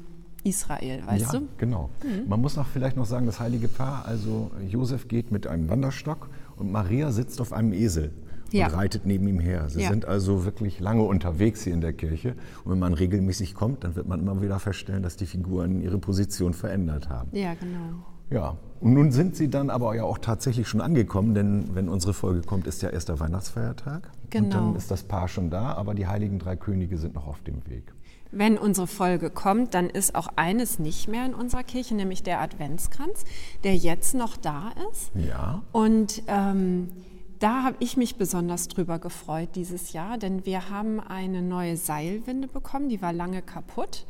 Israel, 0.44 1.06
weißt 1.06 1.34
ja, 1.34 1.40
du? 1.40 1.48
genau. 1.58 1.90
Man 2.28 2.40
muss 2.40 2.56
noch 2.56 2.68
vielleicht 2.68 2.96
noch 2.96 3.06
sagen, 3.06 3.26
das 3.26 3.40
heilige 3.40 3.68
Paar, 3.68 4.06
also 4.06 4.52
Josef 4.70 5.10
geht 5.10 5.32
mit 5.32 5.46
einem 5.46 5.70
Wanderstock 5.70 6.30
und 6.56 6.72
Maria 6.72 7.12
sitzt 7.12 7.42
auf 7.42 7.52
einem 7.52 7.74
Esel 7.74 8.14
Ja. 8.54 8.68
und 8.68 8.74
reitet 8.76 9.06
neben 9.06 9.28
ihm 9.28 9.40
her. 9.40 9.70
Sie 9.70 9.82
Ja. 9.82 9.90
sind 9.90 10.06
also 10.06 10.46
wirklich 10.46 10.80
lange 10.80 11.04
unterwegs 11.04 11.64
hier 11.64 11.74
in 11.74 11.82
der 11.82 11.94
Kirche. 11.94 12.36
Und 12.64 12.72
wenn 12.74 12.80
man 12.80 12.94
regelmäßig 12.94 13.54
kommt, 13.56 13.84
dann 13.84 13.96
wird 13.96 14.08
man 14.08 14.20
immer 14.20 14.42
wieder 14.42 14.60
feststellen, 14.60 15.04
dass 15.04 15.16
die 15.18 15.26
Figuren 15.26 15.82
ihre 15.82 15.98
Position 15.98 16.54
verändert 16.54 17.10
haben. 17.10 17.30
Ja, 17.34 17.54
genau. 17.56 18.04
Ja, 18.30 18.58
und 18.82 18.94
nun 18.94 19.12
sind 19.12 19.38
sie 19.38 19.50
dann 19.50 19.70
aber 19.70 19.96
ja 19.96 20.04
auch 20.04 20.18
tatsächlich 20.18 20.68
schon 20.68 20.82
angekommen, 20.82 21.34
denn 21.34 21.70
wenn 21.76 21.88
unsere 21.88 22.14
Folge 22.14 22.42
kommt, 22.42 22.68
ist 22.68 22.82
ja 22.82 22.90
erst 22.90 23.08
der 23.08 23.20
Weihnachtsfeiertag. 23.22 24.10
Und 24.24 24.30
Genau. 24.32 24.50
dann 24.56 24.76
ist 24.76 24.92
das 24.92 25.04
Paar 25.04 25.30
schon 25.30 25.50
da, 25.50 25.74
aber 25.76 25.94
die 25.94 26.08
heiligen 26.08 26.38
drei 26.38 26.58
Könige 26.58 26.98
sind 26.98 27.16
noch 27.16 27.26
auf 27.28 27.42
dem 27.44 27.66
Weg. 27.70 27.94
Wenn 28.34 28.58
unsere 28.58 28.88
Folge 28.88 29.30
kommt, 29.30 29.74
dann 29.74 29.90
ist 29.90 30.14
auch 30.14 30.28
eines 30.36 30.80
nicht 30.80 31.08
mehr 31.08 31.26
in 31.26 31.34
unserer 31.34 31.64
Kirche, 31.64 31.96
nämlich 31.96 32.24
der 32.24 32.42
Adventskranz, 32.42 33.24
der 33.64 33.78
jetzt 33.78 34.14
noch 34.14 34.36
da 34.36 34.72
ist. 34.92 35.12
Ja. 35.16 35.64
Und 35.72 36.24
ähm, 36.28 36.90
da 37.40 37.64
habe 37.64 37.78
ich 37.80 37.98
mich 37.98 38.16
besonders 38.16 38.68
drüber 38.68 39.00
gefreut 39.00 39.50
dieses 39.56 39.94
Jahr, 39.94 40.18
denn 40.18 40.46
wir 40.46 40.70
haben 40.70 41.00
eine 41.00 41.42
neue 41.42 41.78
Seilwinde 41.78 42.48
bekommen, 42.48 42.90
die 42.90 43.02
war 43.02 43.14
lange 43.14 43.42
kaputt. 43.42 44.06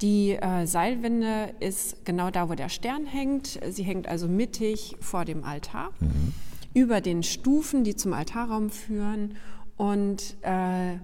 Die 0.00 0.32
äh, 0.32 0.66
Seilwinde 0.66 1.54
ist 1.60 2.04
genau 2.04 2.30
da, 2.30 2.48
wo 2.48 2.54
der 2.54 2.68
Stern 2.68 3.06
hängt. 3.06 3.58
Sie 3.68 3.82
hängt 3.82 4.06
also 4.06 4.28
mittig 4.28 4.96
vor 5.00 5.24
dem 5.24 5.42
Altar, 5.44 5.90
über 6.72 7.00
den 7.00 7.22
Stufen, 7.22 7.82
die 7.82 7.96
zum 7.96 8.12
Altarraum 8.12 8.70
führen. 8.70 9.36
Und 9.76 10.36
äh, 10.42 10.98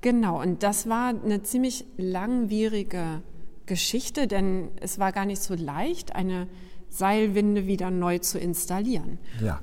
genau, 0.00 0.40
und 0.40 0.62
das 0.62 0.88
war 0.88 1.08
eine 1.08 1.42
ziemlich 1.42 1.84
langwierige 1.96 3.22
Geschichte, 3.66 4.28
denn 4.28 4.68
es 4.80 5.00
war 5.00 5.10
gar 5.10 5.24
nicht 5.26 5.42
so 5.42 5.54
leicht, 5.54 6.14
eine 6.14 6.46
Seilwinde 6.88 7.66
wieder 7.66 7.90
neu 7.90 8.18
zu 8.18 8.38
installieren. 8.38 9.18
Ja. 9.42 9.60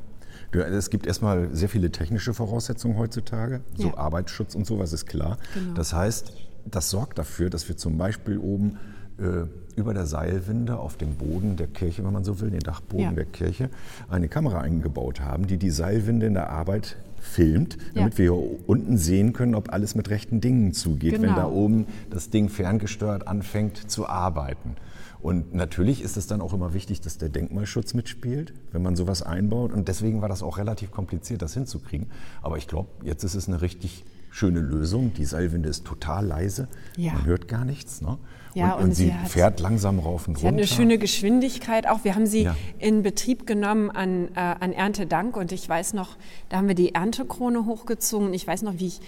Es 0.61 0.89
gibt 0.89 1.07
erstmal 1.07 1.49
sehr 1.55 1.69
viele 1.69 1.91
technische 1.91 2.33
Voraussetzungen 2.33 2.97
heutzutage, 2.97 3.61
so 3.75 3.87
Ja. 3.89 3.97
Arbeitsschutz 3.97 4.55
und 4.55 4.65
sowas 4.65 4.93
ist 4.93 5.05
klar. 5.05 5.37
Genau. 5.53 5.73
Das 5.73 5.93
heißt, 5.93 6.33
das 6.69 6.89
sorgt 6.89 7.17
dafür, 7.17 7.49
dass 7.49 7.67
wir 7.67 7.75
zum 7.77 7.97
Beispiel 7.97 8.37
oben 8.37 8.77
äh, 9.19 9.45
über 9.75 9.93
der 9.93 10.05
Seilwinde 10.07 10.77
auf 10.77 10.97
dem 10.97 11.15
Boden 11.15 11.55
der 11.55 11.67
Kirche, 11.67 12.03
wenn 12.03 12.13
man 12.13 12.23
so 12.23 12.39
will, 12.39 12.49
den 12.51 12.59
Dachboden 12.61 13.03
Ja. 13.05 13.11
der 13.11 13.25
Kirche, 13.25 13.69
eine 14.09 14.27
Kamera 14.27 14.59
eingebaut 14.61 15.21
haben, 15.21 15.45
die 15.47 15.57
die 15.57 15.69
Seilwinde 15.69 16.25
in 16.25 16.33
der 16.33 16.49
Arbeit 16.49 16.97
filmt, 17.19 17.77
damit 17.93 18.13
Ja. 18.13 18.17
wir 18.17 18.33
hier 18.33 18.67
unten 18.67 18.97
sehen 18.97 19.31
können, 19.33 19.55
ob 19.55 19.71
alles 19.71 19.95
mit 19.95 20.09
rechten 20.09 20.41
Dingen 20.41 20.73
zugeht, 20.73 21.13
wenn 21.13 21.21
Genau. 21.21 21.35
da 21.35 21.45
oben 21.47 21.85
das 22.09 22.29
Ding 22.31 22.49
ferngesteuert 22.49 23.27
anfängt 23.27 23.89
zu 23.89 24.07
arbeiten. 24.09 24.75
Und 25.23 25.53
natürlich 25.55 26.01
ist 26.03 26.17
es 26.17 26.27
dann 26.27 26.41
auch 26.41 26.53
immer 26.53 26.73
wichtig, 26.73 26.99
dass 27.01 27.17
der 27.17 27.29
Denkmalschutz 27.29 27.93
mitspielt, 27.93 28.53
wenn 28.73 28.81
man 28.83 28.95
sowas 28.97 29.23
einbaut. 29.23 29.71
Und 29.71 29.87
deswegen 29.87 30.21
war 30.21 30.27
das 30.29 30.43
auch 30.43 30.57
relativ 30.57 30.91
kompliziert, 30.91 31.41
das 31.41 31.53
hinzukriegen. 31.53 32.07
Aber 32.41 32.57
ich 32.57 32.67
glaube, 32.67 32.89
jetzt 33.03 33.23
ist 33.23 33.33
es 33.33 33.47
eine 33.47 33.61
richtig 33.61 34.03
schöne 34.29 34.59
Lösung. 34.59 35.13
Die 35.13 35.23
Seilwinde 35.25 35.69
ist 35.69 35.85
total 35.85 36.25
leise, 36.25 36.67
Ja. 36.97 37.13
man 37.13 37.25
hört 37.25 37.47
gar 37.47 37.63
nichts. 37.65 38.01
Ne? 38.01 38.17
Ja, 38.55 38.73
und, 38.73 38.79
und 38.79 38.83
und 38.89 38.95
sie, 38.95 39.05
sie 39.05 39.13
hat- 39.13 39.29
fährt 39.29 39.59
langsam 39.61 39.99
rauf 39.99 40.27
und 40.27 40.37
Sie 40.37 40.45
hat 40.45 40.51
runter. 40.51 40.57
eine 40.63 40.67
schöne 40.67 40.97
Geschwindigkeit 40.97 41.87
auch. 41.87 42.03
Wir 42.03 42.15
haben 42.15 42.25
sie 42.27 42.43
Ja. 42.43 42.55
in 42.79 43.01
Betrieb 43.01 43.47
genommen 43.47 43.91
an, 43.91 44.27
äh, 44.35 44.39
an 44.39 44.73
Erntedank 44.73 45.37
und 45.37 45.51
ich 45.53 45.67
weiß 45.69 45.93
noch, 45.93 46.17
da 46.49 46.57
haben 46.57 46.67
wir 46.67 46.75
die 46.75 46.93
Erntekrone 46.95 47.65
hochgezogen. 47.65 48.33
Ich 48.33 48.45
weiß 48.45 48.63
noch, 48.63 48.73
wie 48.79 48.87
ich 48.87 48.99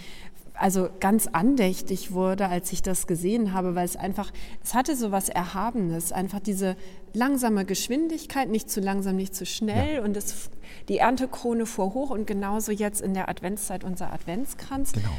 also 0.58 0.90
ganz 1.00 1.28
andächtig 1.28 2.12
wurde, 2.12 2.48
als 2.48 2.72
ich 2.72 2.82
das 2.82 3.08
gesehen 3.08 3.54
habe, 3.54 3.76
weil 3.76 3.86
es 3.86 3.96
einfach, 3.96 4.32
es 4.64 4.74
hatte 4.74 4.96
so 4.96 5.12
was 5.12 5.30
Erhabenes, 5.30 6.12
einfach 6.12 6.40
diese 6.40 6.76
langsame 7.14 7.66
Geschwindigkeit, 7.66 8.50
nicht 8.50 8.70
zu 8.70 8.82
langsam, 8.82 9.16
nicht 9.16 9.36
zu 9.36 9.46
schnell 9.46 10.00
und 10.00 10.18
es, 10.18 10.50
die 10.90 10.98
Erntekrone 10.98 11.66
fuhr 11.66 11.94
hoch 11.94 12.10
und 12.10 12.28
genauso 12.28 12.72
jetzt 12.72 13.02
in 13.02 13.14
der 13.14 13.30
Adventszeit 13.30 13.84
unser 13.84 14.12
Adventskranz. 14.14 14.94
Genau. 14.94 15.10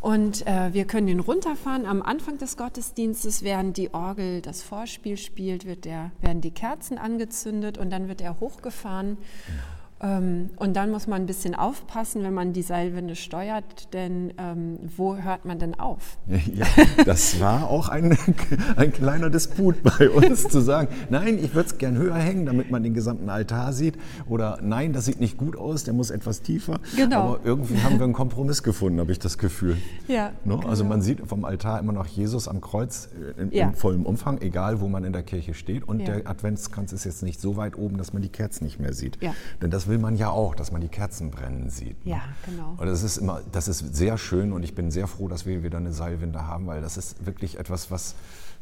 Und 0.00 0.44
äh, 0.48 0.74
wir 0.74 0.84
können 0.84 1.06
den 1.06 1.20
runterfahren. 1.20 1.86
Am 1.86 2.02
Anfang 2.02 2.36
des 2.36 2.56
Gottesdienstes, 2.56 3.44
während 3.44 3.76
die 3.76 3.94
Orgel 3.94 4.42
das 4.42 4.60
Vorspiel 4.60 5.16
spielt, 5.16 5.64
wird 5.64 5.84
der, 5.84 6.10
werden 6.20 6.40
die 6.40 6.50
Kerzen 6.50 6.98
angezündet 6.98 7.78
und 7.78 7.90
dann 7.90 8.08
wird 8.08 8.20
er 8.20 8.40
hochgefahren. 8.40 9.10
Ähm, 9.10 9.58
und 10.02 10.74
dann 10.74 10.90
muss 10.90 11.06
man 11.06 11.22
ein 11.22 11.26
bisschen 11.26 11.54
aufpassen, 11.54 12.24
wenn 12.24 12.34
man 12.34 12.52
die 12.52 12.62
Seilwinde 12.62 13.14
steuert, 13.14 13.94
denn 13.94 14.32
ähm, 14.36 14.78
wo 14.96 15.16
hört 15.16 15.44
man 15.44 15.58
denn 15.60 15.78
auf? 15.78 16.18
Ja, 16.54 16.66
das 17.06 17.38
war 17.40 17.70
auch 17.70 17.88
ein, 17.88 18.16
ein 18.76 18.92
kleiner 18.92 19.30
Disput 19.30 19.76
bei 19.82 20.10
uns, 20.10 20.48
zu 20.48 20.60
sagen, 20.60 20.88
nein, 21.08 21.38
ich 21.38 21.54
würde 21.54 21.68
es 21.68 21.78
gern 21.78 21.96
höher 21.96 22.16
hängen, 22.16 22.46
damit 22.46 22.70
man 22.70 22.82
den 22.82 22.94
gesamten 22.94 23.30
Altar 23.30 23.72
sieht. 23.72 23.96
Oder 24.28 24.58
nein, 24.60 24.92
das 24.92 25.04
sieht 25.04 25.20
nicht 25.20 25.36
gut 25.38 25.56
aus, 25.56 25.84
der 25.84 25.94
muss 25.94 26.10
etwas 26.10 26.42
tiefer. 26.42 26.80
Genau. 26.96 27.34
Aber 27.34 27.40
irgendwie 27.44 27.78
haben 27.80 27.98
wir 27.98 28.04
einen 28.04 28.12
Kompromiss 28.12 28.62
gefunden, 28.64 28.98
habe 28.98 29.12
ich 29.12 29.20
das 29.20 29.38
Gefühl. 29.38 29.76
Ja, 30.08 30.32
ne? 30.44 30.58
Also 30.66 30.82
genau. 30.82 30.94
man 30.96 31.02
sieht 31.02 31.20
vom 31.26 31.44
Altar 31.44 31.78
immer 31.78 31.92
noch 31.92 32.06
Jesus 32.06 32.48
am 32.48 32.60
Kreuz 32.60 33.08
in, 33.38 33.52
Ja. 33.52 33.68
in 33.68 33.74
vollem 33.74 34.04
Umfang, 34.04 34.40
egal 34.40 34.80
wo 34.80 34.88
man 34.88 35.04
in 35.04 35.12
der 35.12 35.22
Kirche 35.22 35.54
steht. 35.54 35.86
Und 35.86 36.00
Ja. 36.00 36.06
der 36.16 36.26
Adventskranz 36.28 36.92
ist 36.92 37.04
jetzt 37.04 37.22
nicht 37.22 37.40
so 37.40 37.56
weit 37.56 37.78
oben, 37.78 37.98
dass 37.98 38.12
man 38.12 38.20
die 38.20 38.28
Kerzen 38.30 38.64
nicht 38.64 38.80
mehr 38.80 38.92
sieht. 38.94 39.18
Ja. 39.22 39.34
Denn 39.62 39.70
das 39.70 39.88
will 39.92 39.98
man 39.98 40.16
ja 40.16 40.30
auch, 40.30 40.54
dass 40.54 40.72
man 40.72 40.80
die 40.80 40.88
Kerzen 40.88 41.30
brennen 41.30 41.68
sieht. 41.68 42.04
ne? 42.06 42.12
Ja, 42.12 42.22
genau. 42.46 42.76
Und 42.78 42.86
das 42.86 43.02
ist 43.02 43.18
immer, 43.18 43.42
das 43.52 43.68
ist 43.68 43.94
sehr 43.94 44.16
schön 44.16 44.52
und 44.54 44.62
ich 44.62 44.74
bin 44.74 44.90
sehr 44.90 45.06
froh, 45.06 45.28
dass 45.28 45.44
wir 45.44 45.62
wieder 45.62 45.76
eine 45.76 45.92
Seilwinde 45.92 46.46
haben, 46.46 46.66
weil 46.66 46.80
das 46.80 46.96
ist 46.96 47.26
wirklich 47.26 47.58
etwas, 47.58 47.90
was, 47.90 48.14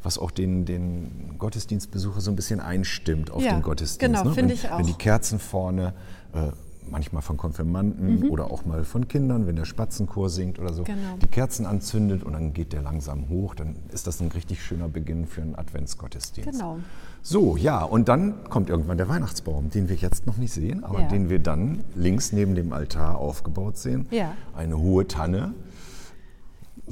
was 0.03 0.19
auch 0.19 0.33
den, 0.33 0.65
den 0.65 1.37
Gottesdienstbesucher 1.39 2.21
so 2.21 2.33
ein 2.33 2.37
bisschen 2.37 2.59
einstimmt 2.59 3.31
auf 3.31 3.45
Ja, 3.45 3.53
den 3.53 3.63
Gottesdienst. 3.63 4.01
genau, 4.01 4.25
ne? 4.25 4.35
finde 4.35 4.49
wenn, 4.51 4.57
ich 4.57 4.69
auch. 4.71 4.79
Wenn 4.81 4.87
die 4.87 4.95
Kerzen 4.95 5.39
vorne, 5.39 5.95
äh, 6.35 6.49
manchmal 6.89 7.23
von 7.23 7.37
Konfirmanden 7.37 8.21
Mhm. 8.21 8.31
oder 8.31 8.51
auch 8.51 8.65
mal 8.65 8.85
von 8.85 9.07
Kindern, 9.09 9.47
wenn 9.47 9.57
der 9.57 9.65
Spatzenchor 9.65 10.29
singt 10.31 10.59
oder 10.59 10.73
so, 10.73 10.83
Genau. 10.85 11.17
die 11.23 11.27
Kerzen 11.29 11.67
anzündet 11.67 12.23
und 12.23 12.33
dann 12.33 12.53
geht 12.53 12.73
der 12.73 12.83
langsam 12.83 13.29
hoch, 13.29 13.55
dann 13.55 13.77
ist 13.93 14.07
das 14.07 14.21
ein 14.21 14.29
richtig 14.29 14.63
schöner 14.63 14.89
Beginn 14.89 15.27
für 15.27 15.43
einen 15.43 15.55
Adventsgottesdienst. 15.55 16.51
Genau. 16.53 16.79
So, 17.23 17.57
ja, 17.57 17.83
und 17.83 18.09
dann 18.09 18.45
kommt 18.49 18.71
irgendwann 18.71 18.97
der 18.97 19.09
Weihnachtsbaum, 19.09 19.71
den 19.71 19.89
wir 19.89 19.97
jetzt 19.97 20.27
noch 20.27 20.37
nicht 20.39 20.53
sehen, 20.53 20.83
aber 20.85 21.01
Ja. 21.03 21.09
den 21.09 21.29
wir 21.29 21.39
dann 21.39 21.85
links 21.95 22.33
neben 22.33 22.55
dem 22.55 22.73
Altar 22.73 23.19
aufgebaut 23.19 23.77
sehen. 23.77 24.07
Ja. 24.11 24.33
Eine 24.57 24.79
hohe 24.79 25.07
Tanne. 25.07 25.53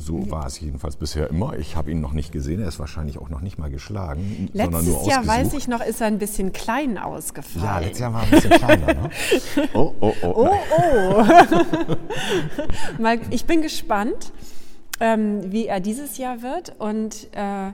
So 0.01 0.31
war 0.31 0.47
es 0.47 0.61
jedenfalls 0.61 0.95
bisher 0.97 1.29
immer. 1.29 1.59
Ich 1.59 1.75
habe 1.75 1.91
ihn 1.91 2.01
noch 2.01 2.13
nicht 2.13 2.31
gesehen. 2.31 2.61
Er 2.63 2.69
ist 2.69 2.79
wahrscheinlich 2.79 3.19
auch 3.19 3.31
noch 3.31 3.41
nicht 3.41 3.59
mal 3.59 3.69
geschlagen, 3.69 4.49
sondern 4.55 4.85
nur 4.85 4.93
Letztes 4.95 5.07
Jahr, 5.09 5.21
ausgesucht. 5.21 5.27
weiß 5.27 5.53
ich 5.55 5.69
noch, 5.69 5.85
ist 5.85 6.01
er 6.01 6.07
ein 6.07 6.19
bisschen 6.19 6.53
klein 6.53 6.99
ausgefallen. 6.99 7.65
ja, 7.67 7.79
letztes 7.81 7.99
Jahr 7.99 8.13
war 8.15 8.21
er 8.21 8.27
ein 8.27 8.31
bisschen 8.31 8.51
kleiner. 8.51 8.87
Ne? 8.95 9.11
Oh, 9.75 9.93
oh, 10.01 10.15
oh. 10.23 10.49
Oh, 10.49 10.55
oh. 10.79 11.97
Mal, 13.03 13.19
ich 13.31 13.45
bin 13.45 13.61
gespannt, 13.61 14.33
ähm, 15.01 15.53
wie 15.53 15.67
er 15.67 15.81
dieses 15.81 16.17
Jahr 16.17 16.43
wird. 16.43 16.75
Und 16.79 17.27
äh, 17.33 17.73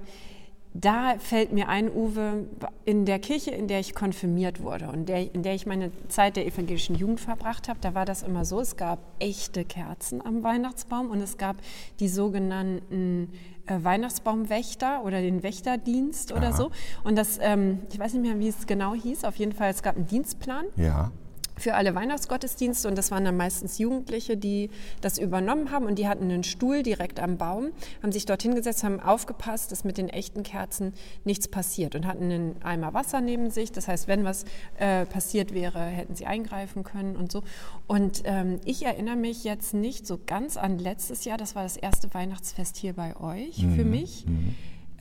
da 0.74 1.14
fällt 1.20 1.52
mir 1.52 1.68
ein, 1.68 1.88
Uwe, 1.88 2.46
in 2.84 3.06
der 3.06 3.20
Kirche, 3.20 3.52
in 3.52 3.68
der 3.68 3.78
ich 3.78 3.94
konfirmiert 3.94 4.60
wurde 4.60 4.88
und 4.88 5.08
der, 5.08 5.32
in 5.32 5.44
der 5.44 5.54
ich 5.54 5.66
meine 5.66 5.92
Zeit 6.08 6.34
der 6.34 6.46
evangelischen 6.46 6.96
Jugend 6.96 7.20
verbracht 7.20 7.68
habe, 7.68 7.78
da 7.80 7.94
war 7.94 8.04
das 8.04 8.24
immer 8.24 8.44
so, 8.44 8.60
es 8.60 8.76
gab 8.76 8.98
echte 9.20 9.64
Kerzen 9.64 10.20
am 10.24 10.42
Weihnachtsbaum 10.42 11.10
und 11.10 11.20
es 11.20 11.38
gab 11.38 11.56
die 12.00 12.08
sogenannten 12.08 13.30
äh, 13.66 13.78
Weihnachtsbaumwächter 13.82 15.04
oder 15.04 15.22
den 15.22 15.44
Wächterdienst 15.44 16.32
oder 16.32 16.48
Aha. 16.48 16.56
so. 16.56 16.70
Und 17.04 17.16
das, 17.16 17.38
ähm, 17.40 17.78
ich 17.92 17.98
weiß 17.98 18.12
nicht 18.14 18.22
mehr, 18.22 18.40
wie 18.40 18.48
es 18.48 18.66
genau 18.66 18.94
hieß, 18.94 19.24
auf 19.24 19.36
jeden 19.36 19.52
Fall, 19.52 19.70
es 19.70 19.82
gab 19.82 19.94
einen 19.94 20.08
Dienstplan 20.08 20.66
Ja. 20.76 21.12
Für 21.56 21.74
alle 21.74 21.94
Weihnachtsgottesdienste 21.94 22.88
und 22.88 22.96
das 22.98 23.10
waren 23.10 23.24
dann 23.24 23.36
meistens 23.36 23.78
Jugendliche, 23.78 24.36
die 24.36 24.70
das 25.00 25.18
übernommen 25.18 25.70
haben 25.70 25.86
und 25.86 25.98
die 25.98 26.08
hatten 26.08 26.24
einen 26.24 26.44
Stuhl 26.44 26.82
direkt 26.82 27.20
am 27.20 27.36
Baum, 27.38 27.70
haben 28.02 28.12
sich 28.12 28.26
dort 28.26 28.42
hingesetzt, 28.42 28.82
haben 28.84 29.00
aufgepasst, 29.00 29.70
dass 29.72 29.84
mit 29.84 29.98
den 29.98 30.08
echten 30.08 30.42
Kerzen 30.42 30.92
nichts 31.24 31.48
passiert 31.48 31.94
und 31.94 32.06
hatten 32.06 32.24
einen 32.24 32.62
Eimer 32.62 32.94
Wasser 32.94 33.20
neben 33.20 33.50
sich. 33.50 33.72
Das 33.72 33.88
heißt, 33.88 34.08
wenn 34.08 34.24
was 34.24 34.44
äh, 34.78 35.06
passiert 35.06 35.54
wäre, 35.54 35.80
hätten 35.80 36.14
sie 36.16 36.26
eingreifen 36.26 36.82
können 36.84 37.16
und 37.16 37.30
so. 37.30 37.42
Und 37.86 38.22
ähm, 38.24 38.60
ich 38.64 38.84
erinnere 38.84 39.16
mich 39.16 39.44
jetzt 39.44 39.74
nicht 39.74 40.06
so 40.06 40.18
ganz 40.26 40.56
an 40.56 40.78
letztes 40.78 41.24
Jahr, 41.24 41.38
das 41.38 41.54
war 41.54 41.62
das 41.62 41.76
erste 41.76 42.12
Weihnachtsfest 42.14 42.76
hier 42.76 42.94
bei 42.94 43.16
euch 43.16 43.62
Mhm. 43.62 43.76
für 43.76 43.84
mich. 43.84 44.24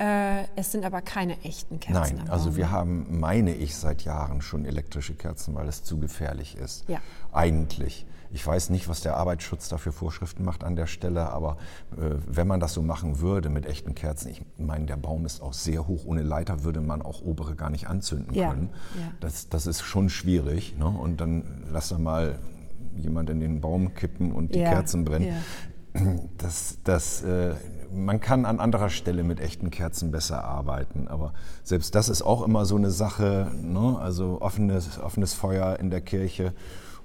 Äh, 0.03 0.47
es 0.57 0.71
sind 0.71 0.83
aber 0.83 1.01
keine 1.01 1.39
echten 1.43 1.79
Kerzen 1.79 2.17
Nein, 2.17 2.29
also 2.29 2.57
wir 2.57 2.71
haben, 2.71 3.19
meine 3.19 3.53
ich, 3.53 3.75
seit 3.75 4.01
Jahren 4.03 4.41
schon 4.41 4.65
elektrische 4.65 5.13
Kerzen, 5.13 5.55
weil 5.55 5.67
es 5.69 5.83
zu 5.83 5.97
gefährlich 5.99 6.57
ist. 6.57 6.87
Ja. 6.89 6.99
Eigentlich. 7.31 8.05
Ich 8.31 8.45
weiß 8.45 8.71
nicht, 8.71 8.89
was 8.89 9.01
der 9.01 9.15
Arbeitsschutz 9.15 9.69
dafür 9.69 9.91
Vorschriften 9.91 10.43
macht 10.43 10.63
an 10.63 10.75
der 10.75 10.87
Stelle, 10.87 11.29
aber 11.29 11.57
äh, 11.91 12.15
wenn 12.27 12.47
man 12.47 12.59
das 12.59 12.73
so 12.73 12.81
machen 12.81 13.19
würde 13.21 13.49
mit 13.49 13.65
echten 13.65 13.93
Kerzen, 13.95 14.29
ich 14.29 14.43
meine, 14.57 14.87
der 14.87 14.97
Baum 14.97 15.25
ist 15.25 15.41
auch 15.41 15.53
sehr 15.53 15.87
hoch, 15.87 16.03
ohne 16.05 16.23
Leiter 16.23 16.63
würde 16.63 16.81
man 16.81 17.01
auch 17.03 17.21
obere 17.21 17.55
gar 17.55 17.69
nicht 17.69 17.87
anzünden 17.87 18.33
Ja, 18.33 18.49
können. 18.49 18.69
ja. 18.99 19.11
Das, 19.19 19.47
das 19.49 19.67
ist 19.67 19.83
schon 19.83 20.09
schwierig. 20.09 20.75
Ne? 20.77 20.87
Und 20.87 21.21
dann 21.21 21.63
lass 21.71 21.89
da 21.89 21.97
mal 21.99 22.39
jemand 22.97 23.29
in 23.29 23.39
den 23.39 23.61
Baum 23.61 23.93
kippen 23.93 24.31
und 24.31 24.53
die 24.55 24.59
Ja, 24.59 24.69
Kerzen 24.71 25.05
brennen. 25.05 25.35
Das, 26.37 26.79
das, 26.83 27.21
äh, 27.21 27.53
man 27.93 28.19
kann 28.19 28.45
an 28.45 28.59
anderer 28.59 28.89
Stelle 28.89 29.23
mit 29.23 29.39
echten 29.39 29.69
Kerzen 29.69 30.11
besser 30.11 30.43
arbeiten, 30.43 31.07
aber 31.07 31.33
selbst 31.63 31.93
das 31.93 32.09
ist 32.09 32.23
auch 32.23 32.41
immer 32.43 32.65
so 32.65 32.75
eine 32.75 32.89
Sache, 32.89 33.51
ne? 33.61 33.97
also 33.99 34.41
offenes, 34.41 34.99
offenes 34.99 35.33
Feuer 35.35 35.79
in 35.79 35.91
der 35.91 36.01
Kirche. 36.01 36.53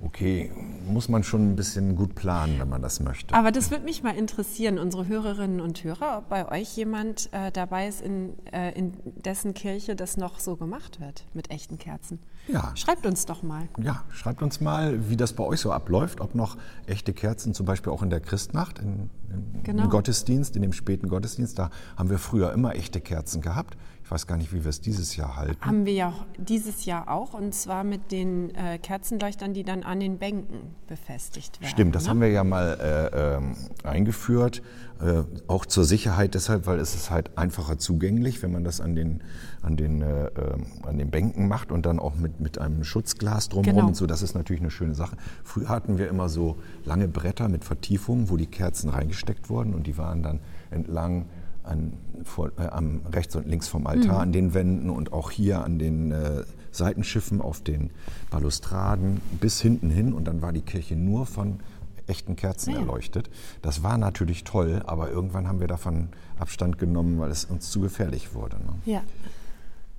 Okay, 0.00 0.52
muss 0.87 1.09
man 1.09 1.25
schon 1.25 1.50
ein 1.50 1.57
bisschen 1.57 1.97
gut 1.97 2.14
planen, 2.14 2.61
wenn 2.61 2.69
man 2.69 2.81
das 2.83 3.00
möchte. 3.00 3.35
Aber 3.35 3.50
das 3.50 3.71
würde 3.73 3.85
mich 3.85 4.02
mal 4.05 4.14
interessieren, 4.14 4.78
unsere 4.78 5.09
Hörerinnen 5.09 5.61
und 5.61 5.83
Hörer, 5.83 6.19
ob 6.19 6.28
bei 6.28 6.49
euch 6.50 6.76
jemand 6.76 7.28
äh, 7.33 7.50
dabei 7.50 7.88
ist, 7.88 8.00
in, 8.00 8.35
äh, 8.52 8.71
in 8.78 8.93
dessen 9.05 9.55
Kirche 9.55 9.97
das 9.97 10.17
noch 10.17 10.38
so 10.38 10.55
gemacht 10.57 11.00
wird 11.00 11.25
mit 11.35 11.50
echten 11.50 11.78
Kerzen. 11.78 12.21
Ja. 12.47 12.71
Schreibt 12.76 13.07
uns 13.07 13.26
doch 13.26 13.43
mal. 13.43 13.69
Ja, 13.83 14.05
schreibt 14.11 14.40
uns 14.43 14.61
mal, 14.61 15.11
wie 15.11 15.17
das 15.17 15.33
bei 15.33 15.43
euch 15.45 15.61
so 15.61 15.73
abläuft, 15.73 16.21
ob 16.21 16.35
noch 16.35 16.57
echte 16.87 17.12
Kerzen, 17.12 17.52
zum 17.52 17.67
Beispiel 17.67 17.93
auch 17.93 18.02
in 18.02 18.11
der 18.11 18.21
Christnacht, 18.21 18.78
in, 18.78 19.11
in, 19.31 19.62
Genau. 19.64 19.85
im 19.85 19.90
Gottesdienst, 19.90 20.55
in 20.55 20.62
dem 20.62 20.73
späten 20.73 21.09
Gottesdienst, 21.09 21.59
da 21.59 21.71
haben 21.97 22.09
wir 22.09 22.19
früher 22.19 22.52
immer 22.52 22.75
echte 22.76 23.00
Kerzen 23.00 23.43
gehabt. 23.43 23.76
Ich 24.08 24.12
weiß 24.12 24.26
gar 24.26 24.38
nicht, 24.38 24.54
wie 24.54 24.64
wir 24.64 24.70
es 24.70 24.80
dieses 24.80 25.16
Jahr 25.16 25.36
halten. 25.36 25.60
Haben 25.60 25.84
wir 25.84 25.92
ja 25.92 26.14
dieses 26.38 26.86
Jahr 26.86 27.10
auch 27.10 27.34
und 27.34 27.54
zwar 27.54 27.84
mit 27.84 28.10
den 28.10 28.54
äh, 28.54 28.78
Kerzenleuchtern, 28.78 29.52
die 29.52 29.64
dann 29.64 29.82
an 29.82 30.00
den 30.00 30.16
Bänken 30.16 30.74
befestigt 30.86 31.60
werden. 31.60 31.70
Stimmt, 31.70 31.94
das 31.94 32.04
ne? 32.04 32.08
haben 32.08 32.20
wir 32.22 32.30
ja 32.30 32.42
mal 32.42 32.78
äh, 32.80 33.36
ähm, 33.36 33.54
eingeführt, 33.82 34.62
äh, 35.02 35.24
auch 35.46 35.66
zur 35.66 35.84
Sicherheit 35.84 36.32
deshalb, 36.32 36.64
weil 36.66 36.78
es 36.78 36.94
ist 36.94 37.10
halt 37.10 37.36
einfacher 37.36 37.76
zugänglich, 37.76 38.42
wenn 38.42 38.50
man 38.50 38.64
das 38.64 38.80
an 38.80 38.94
den, 38.94 39.22
an 39.60 39.76
den, 39.76 40.00
äh, 40.00 40.28
ähm, 40.28 40.64
an 40.86 40.96
den 40.96 41.10
Bänken 41.10 41.46
macht 41.46 41.70
und 41.70 41.84
dann 41.84 41.98
auch 41.98 42.14
mit, 42.14 42.40
mit 42.40 42.56
einem 42.56 42.84
Schutzglas 42.84 43.50
drumherum 43.50 43.76
Genau. 43.76 43.88
und 43.88 43.94
so. 43.94 44.06
Das 44.06 44.22
ist 44.22 44.34
natürlich 44.34 44.62
eine 44.62 44.70
schöne 44.70 44.94
Sache. 44.94 45.18
Früher 45.44 45.68
hatten 45.68 45.98
wir 45.98 46.08
immer 46.08 46.30
so 46.30 46.56
lange 46.86 47.08
Bretter 47.08 47.50
mit 47.50 47.62
Vertiefungen, 47.62 48.30
wo 48.30 48.38
die 48.38 48.46
Kerzen 48.46 48.88
reingesteckt 48.88 49.50
wurden 49.50 49.74
und 49.74 49.86
die 49.86 49.98
waren 49.98 50.22
dann 50.22 50.40
entlang 50.70 51.26
an, 51.62 51.92
vor, 52.25 52.50
äh, 52.58 52.66
am 52.66 53.00
rechts 53.12 53.34
und 53.37 53.46
links 53.46 53.68
vom 53.68 53.87
Altar 53.87 54.14
Mhm. 54.16 54.20
an 54.20 54.32
den 54.32 54.54
Wänden 54.54 54.90
und 54.90 55.12
auch 55.12 55.30
hier 55.30 55.64
an 55.64 55.78
den 55.78 56.12
äh, 56.12 56.42
Seitenschiffen 56.72 57.40
auf 57.40 57.60
den 57.62 57.90
Balustraden 58.30 59.20
bis 59.40 59.60
hinten 59.60 59.90
hin 59.90 60.12
und 60.12 60.25
dann 60.26 60.42
war 60.42 60.52
die 60.52 60.60
Kirche 60.62 60.96
nur 60.96 61.26
von 61.26 61.60
echten 62.06 62.37
Kerzen 62.37 62.70
Ah 62.70 62.75
ja. 62.75 62.80
erleuchtet. 62.80 63.28
Das 63.62 63.82
war 63.82 63.98
natürlich 63.98 64.44
toll, 64.44 64.82
aber 64.87 65.10
irgendwann 65.10 65.48
haben 65.48 65.60
wir 65.60 65.66
davon 65.66 66.08
Abstand 66.38 66.78
genommen, 66.78 67.18
weil 67.18 67.30
es 67.30 67.44
uns 67.44 67.70
zu 67.70 67.80
gefährlich 67.80 68.34
wurde. 68.34 68.56
Ne? 68.56 68.72
Ja. 68.87 69.00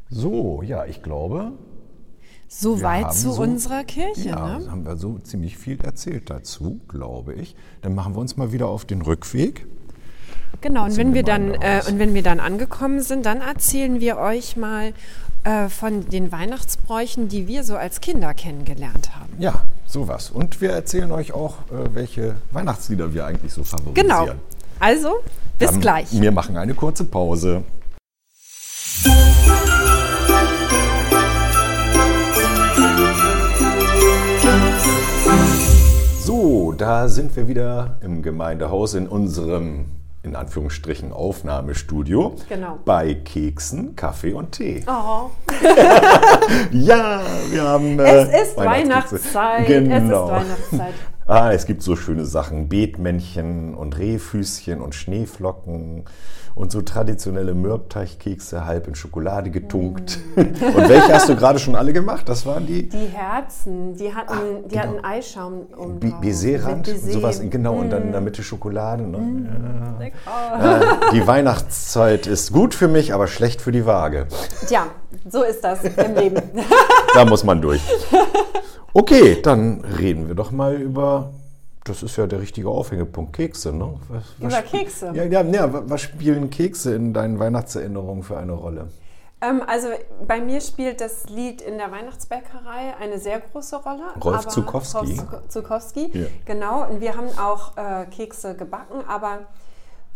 So, 0.10 0.62
ja, 0.64 0.86
ich 0.86 1.04
glaube, 1.04 1.52
Soweit 2.48 3.14
zu 3.14 3.32
so- 3.32 3.42
unserer 3.44 3.84
Kirche. 3.84 4.30
ja, 4.30 4.58
ne? 4.58 4.72
haben 4.72 4.86
wir 4.86 4.98
so 4.98 5.20
ziemlich 5.20 5.56
viel 5.58 5.80
erzählt 5.82 6.32
dazu, 6.32 6.80
glaube 6.88 7.34
ich. 7.34 7.56
Dann 7.82 7.94
machen 7.94 8.16
wir 8.16 8.20
uns 8.20 8.38
mal 8.38 8.52
wieder 8.52 8.68
auf 8.70 8.86
den 8.86 9.04
Rückweg. 9.04 9.68
Genau, 10.62 10.86
und 10.86 10.98
wenn, 10.98 11.14
wir 11.14 11.24
dann, 11.24 11.54
äh, 11.54 11.82
und 11.88 12.00
wenn 12.00 12.14
wir 12.14 12.24
dann 12.24 12.40
angekommen 12.40 13.02
sind, 13.02 13.26
dann 13.26 13.42
erzählen 13.42 14.00
wir 14.00 14.18
euch 14.18 14.58
mal 14.58 14.94
äh, 15.44 15.70
von 15.70 16.10
den 16.10 16.32
Weihnachtsbräuchen, 16.32 17.30
die 17.30 17.48
wir 17.48 17.64
so 17.64 17.78
als 17.78 18.02
Kinder 18.02 18.34
kennengelernt 18.34 19.16
haben. 19.18 19.32
Ja, 19.40 19.64
sowas. 19.88 20.32
Und 20.32 20.60
wir 20.60 20.72
erzählen 20.72 21.12
euch 21.14 21.32
auch, 21.32 21.56
äh, 21.72 21.94
welche 21.94 22.36
Weihnachtslieder 22.52 23.14
wir 23.14 23.26
eigentlich 23.26 23.54
so 23.54 23.64
favorisieren. 23.64 24.08
Genau. 24.08 24.28
Also, 24.80 25.16
bis 25.58 25.72
Dann 25.72 25.82
gleich. 25.82 26.08
Wir 26.12 26.32
machen 26.32 26.58
eine 26.58 26.74
kurze 26.74 27.06
Pause. 27.06 27.64
So, 36.24 36.74
da 36.78 37.08
sind 37.10 37.36
wir 37.36 37.48
wieder 37.48 37.98
im 38.02 38.22
Gemeindehaus 38.22 38.94
in 38.94 39.08
unserem, 39.08 39.86
in 40.24 40.36
Anführungsstrichen, 40.36 41.14
Aufnahmestudio. 41.14 42.36
Genau. 42.50 42.80
Bei 42.86 43.14
Keksen, 43.14 43.96
Kaffee 43.96 44.34
und 44.34 44.52
Tee. 44.52 44.84
Oh, 44.88 45.30
Ja, 46.72 47.22
wir 47.50 47.64
haben. 47.64 48.00
äh, 48.00 48.24
es 48.24 48.50
ist 48.50 48.58
Weihnachtskekse. 48.58 49.34
Weihnachtszeit. 49.36 49.68
Genau. 49.68 50.30
Es 50.30 50.44
ist 50.44 50.74
Weihnachtszeit. 50.80 50.94
Ah, 51.30 51.52
es 51.54 51.68
gibt 51.68 51.84
so 51.84 51.96
schöne 51.96 52.26
Sachen. 52.26 52.70
Beetmännchen 52.70 53.76
und 53.76 54.00
Rehfüßchen 54.00 54.82
und 54.82 54.96
Schneeflocken 54.96 56.06
und 56.56 56.72
so 56.72 56.82
traditionelle 56.82 57.54
Mürbteichkekse, 57.54 58.66
halb 58.66 58.88
in 58.88 58.96
Schokolade 58.96 59.52
getunkt. 59.52 60.18
Mm. 60.36 60.40
und 60.40 60.90
welche 60.90 61.14
hast 61.14 61.30
du 61.30 61.36
gerade 61.36 61.60
schon 61.60 61.76
alle 61.76 61.94
gemacht? 61.94 62.28
Das 62.28 62.48
waren 62.48 62.66
die? 62.66 62.90
Die 62.90 63.06
Herzen, 63.06 63.96
die 63.96 64.12
hatten, 64.12 64.34
Ach, 64.34 64.68
die 64.68 64.70
genau. 64.70 64.82
hatten 64.82 65.06
Eischaum 65.06 65.68
um 65.78 66.00
Baiserrand, 66.00 66.88
sowas, 66.88 67.44
genau, 67.48 67.76
mm. 67.76 67.80
und 67.80 67.90
dann 67.92 68.04
in 68.06 68.12
der 68.12 68.22
mm. 68.22 68.24
Mitte 68.24 68.42
Schokolade. 68.42 69.04
Ne? 69.04 69.18
Mm. 69.20 70.02
Ja. 70.26 70.82
Ja, 70.82 71.00
die 71.14 71.28
Weihnachtszeit 71.28 72.26
ist 72.26 72.52
gut 72.52 72.74
für 72.74 72.88
mich, 72.88 73.14
aber 73.14 73.28
schlecht 73.28 73.62
für 73.62 73.72
die 73.72 73.86
Waage. 73.86 74.26
Tja, 74.68 74.88
so 75.30 75.44
ist 75.44 75.64
das 75.64 75.84
im 75.84 76.16
Leben. 76.16 76.42
da 77.14 77.24
muss 77.24 77.44
man 77.44 77.62
durch. 77.62 77.82
Okay, 78.94 79.42
dann 79.42 79.84
reden 79.86 80.28
wir 80.28 80.36
doch 80.36 80.52
mal 80.52 80.76
über 80.76 81.32
das 81.90 82.04
ist 82.04 82.18
ja 82.18 82.28
der 82.28 82.40
richtige 82.40 82.70
Aufhängepunkt, 82.70 83.34
Kekse, 83.34 83.74
ne? 83.74 84.00
Was, 84.10 84.24
was 84.38 84.54
Über 84.54 84.62
Kekse? 84.62 85.12
Ja, 85.16 85.24
ja, 85.24 85.42
ja, 85.42 85.90
was 85.90 86.02
spielen 86.02 86.50
Kekse 86.50 86.94
in 86.94 87.14
deinen 87.14 87.40
Weihnachtserinnerungen 87.40 88.24
für 88.24 88.38
eine 88.38 88.52
Rolle? 88.52 88.90
Ähm, 89.42 89.64
also 89.66 89.88
bei 90.28 90.42
mir 90.42 90.62
spielt 90.62 91.02
das 91.02 91.30
Lied 91.30 91.62
in 91.62 91.78
der 91.78 91.92
Weihnachtsbäckerei 91.92 92.96
eine 93.00 93.18
sehr 93.20 93.40
große 93.40 93.78
Rolle. 93.78 94.04
Rolf 94.24 94.48
Zukowski. 94.48 95.20
Rolf 95.20 95.48
Zukowski, 95.48 96.12
ja. 96.14 96.28
genau. 96.46 96.88
Und 96.88 97.02
wir 97.02 97.16
haben 97.16 97.30
auch 97.40 97.78
äh, 97.78 98.06
Kekse 98.06 98.56
gebacken, 98.56 99.02
aber 99.08 99.40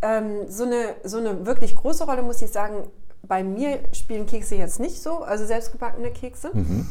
ähm, 0.01 0.50
so, 0.50 0.65
eine, 0.65 0.96
so 1.03 1.18
eine 1.18 1.46
wirklich 1.46 1.75
große 1.75 2.03
Rolle, 2.03 2.22
muss 2.22 2.42
ich 2.42 2.51
sagen, 2.51 2.88
bei 3.25 3.44
mir 3.44 3.80
spielen 3.94 4.25
Kekse 4.25 4.56
jetzt 4.56 4.80
nicht 4.80 5.01
so, 5.01 5.24
also 5.24 5.46
selbstgebackene 5.46 6.12
Kekse. 6.12 6.50
Mhm. 6.53 6.88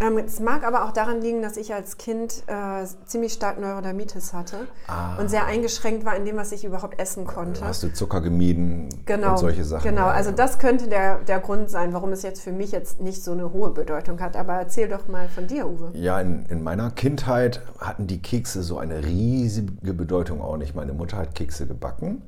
Ähm, 0.00 0.18
es 0.18 0.38
mag 0.38 0.64
aber 0.64 0.84
auch 0.84 0.92
daran 0.92 1.20
liegen, 1.20 1.42
dass 1.42 1.56
ich 1.56 1.74
als 1.74 1.96
Kind 1.96 2.44
äh, 2.46 2.86
ziemlich 3.06 3.32
stark 3.32 3.60
Neurodermitis 3.60 4.32
hatte 4.32 4.68
ah. 4.86 5.16
und 5.16 5.28
sehr 5.28 5.46
eingeschränkt 5.46 6.04
war 6.04 6.14
in 6.16 6.24
dem, 6.24 6.36
was 6.36 6.52
ich 6.52 6.64
überhaupt 6.64 7.00
essen 7.00 7.26
konnte. 7.26 7.64
Hast 7.64 7.82
du 7.82 7.92
Zucker 7.92 8.20
gemieden 8.20 8.88
genau, 9.06 9.32
und 9.32 9.38
solche 9.38 9.64
Sachen? 9.64 9.82
Genau, 9.82 10.06
also 10.06 10.30
das 10.30 10.58
könnte 10.58 10.88
der, 10.88 11.18
der 11.18 11.40
Grund 11.40 11.68
sein, 11.68 11.92
warum 11.92 12.12
es 12.12 12.22
jetzt 12.22 12.42
für 12.42 12.52
mich 12.52 12.70
jetzt 12.70 13.00
nicht 13.00 13.24
so 13.24 13.32
eine 13.32 13.52
hohe 13.52 13.70
Bedeutung 13.70 14.20
hat. 14.20 14.36
Aber 14.36 14.54
erzähl 14.54 14.88
doch 14.88 15.08
mal 15.08 15.28
von 15.28 15.48
dir, 15.48 15.66
Uwe. 15.66 15.90
Ja, 15.94 16.20
in, 16.20 16.46
in 16.46 16.62
meiner 16.62 16.90
Kindheit 16.90 17.60
hatten 17.78 18.06
die 18.06 18.22
Kekse 18.22 18.62
so 18.62 18.78
eine 18.78 19.04
riesige 19.04 19.94
Bedeutung 19.94 20.42
auch 20.42 20.56
nicht. 20.56 20.76
Meine 20.76 20.92
Mutter 20.92 21.16
hat 21.16 21.34
Kekse 21.34 21.66
gebacken. 21.66 22.22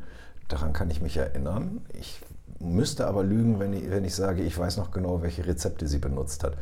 Daran 0.49 0.73
kann 0.73 0.91
ich 0.91 1.01
mich 1.01 1.17
erinnern. 1.17 1.81
Ich 1.93 2.21
müsste 2.61 3.07
aber 3.07 3.23
lügen, 3.23 3.59
wenn 3.61 3.73
ich, 3.73 3.91
wenn 3.91 4.05
ich 4.05 4.15
sage, 4.15 4.43
ich 4.43 4.59
weiß 4.59 4.77
noch 4.77 4.91
genau, 4.91 5.23
welche 5.23 5.47
Rezepte 5.47 5.87
sie 5.87 5.99
benutzt 5.99 6.45
hat. 6.45 6.55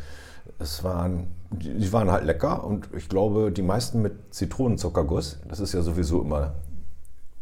Es 0.59 0.83
waren, 0.83 1.29
die 1.51 1.93
waren 1.93 2.11
halt 2.11 2.25
lecker 2.25 2.65
und 2.65 2.89
ich 2.97 3.09
glaube, 3.09 3.53
die 3.53 3.63
meisten 3.63 4.03
mit 4.03 4.35
Zitronenzuckerguss. 4.35 5.39
Das 5.49 5.61
ist 5.61 5.73
ja 5.73 5.83
sowieso 5.83 6.23
immer 6.23 6.55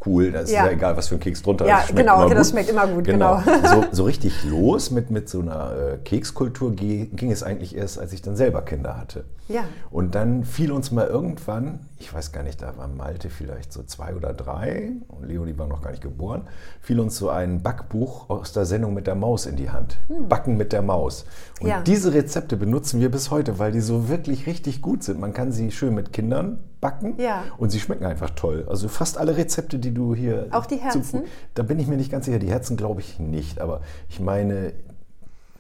cool. 0.07 0.33
Da 0.33 0.41
ist 0.41 0.51
ja. 0.51 0.67
ja 0.67 0.73
egal, 0.73 0.97
was 0.97 1.09
für 1.09 1.17
ein 1.17 1.21
Keks 1.21 1.43
drunter 1.43 1.67
ja, 1.67 1.81
ist. 1.81 1.91
Ja, 1.91 1.97
genau, 1.97 2.25
okay, 2.25 2.35
das 2.35 2.51
schmeckt 2.51 2.71
immer 2.71 2.87
gut. 2.87 3.05
Genau. 3.05 3.41
genau. 3.45 3.61
So, 3.71 3.85
so, 3.93 4.05
richtig 4.05 4.45
los 4.45 4.91
mit, 4.91 5.11
mit 5.11 5.29
so 5.29 5.41
einer 5.41 5.73
äh, 5.73 5.99
Kekskultur 5.99 6.75
ging 6.75 7.31
es 7.31 7.43
eigentlich 7.43 7.77
erst, 7.77 7.99
als 7.99 8.13
ich 8.13 8.23
dann 8.23 8.37
selber 8.37 8.63
Kinder 8.63 8.97
hatte. 8.97 9.25
Ja. 9.49 9.65
Und 9.91 10.15
dann 10.15 10.45
fiel 10.45 10.73
uns 10.73 10.91
mal 10.91 11.07
irgendwann, 11.07 11.81
ich 12.01 12.13
weiß 12.13 12.33
gar 12.33 12.43
nicht, 12.43 12.63
da 12.63 12.77
war 12.79 12.89
Malte 12.89 13.29
vielleicht 13.29 13.73
so 13.73 13.83
zwei 13.83 14.15
oder 14.15 14.33
drei 14.33 14.93
und 15.09 15.27
Leonie 15.27 15.59
war 15.59 15.67
noch 15.67 15.83
gar 15.83 15.91
nicht 15.91 16.03
geboren, 16.03 16.49
fiel 16.81 16.99
uns 16.99 17.19
so 17.19 17.29
ein 17.29 17.63
Backbuch 17.63 18.31
aus 18.31 18.53
der 18.55 18.65
Sendung 18.65 18.95
mit 18.95 19.07
der 19.07 19.15
Maus 19.15 19.45
in 19.45 19.57
die 19.57 19.69
Hand. 19.69 19.99
Hm. 20.09 20.27
Backen 20.27 20.57
mit 20.57 20.73
der 20.73 20.81
Maus. 20.81 21.27
Und 21.61 21.69
ja. 21.69 21.83
diese 21.83 22.15
Rezepte 22.15 22.57
benutzen 22.57 23.01
wir 23.01 23.11
bis 23.11 23.31
heute, 23.31 23.59
weil 23.59 23.73
die 23.73 23.81
so 23.81 24.09
wirklich 24.09 24.47
richtig 24.47 24.81
gut 24.81 25.05
sind. 25.05 25.21
Man 25.21 25.35
kann 25.35 25.53
sie 25.53 25.71
schön 25.71 25.95
mit 25.95 26.15
Kindern 26.15 26.61
backen 26.81 27.17
ja. 27.19 27.45
und 27.59 27.69
sie 27.69 27.79
schmecken 27.79 28.07
einfach 28.07 28.31
toll. 28.31 28.67
Also 28.67 28.89
fast 28.89 29.19
alle 29.19 29.37
Rezepte, 29.37 29.79
die 29.79 29.93
du 29.93 30.15
hier. 30.15 30.49
Auch 30.53 30.65
die 30.65 30.77
Herzen? 30.77 31.25
da 31.53 31.63
bin 31.63 31.79
ich 31.79 31.87
mir 31.87 31.99
nicht 31.99 32.11
ganz 32.11 32.25
sicher. 32.25 32.39
Die 32.39 32.51
Herzen 32.51 32.79
glaube 32.79 33.03
ich 33.03 33.19
nicht, 33.19 33.61
aber 33.61 33.83
ich 34.09 34.21
meine, 34.21 34.73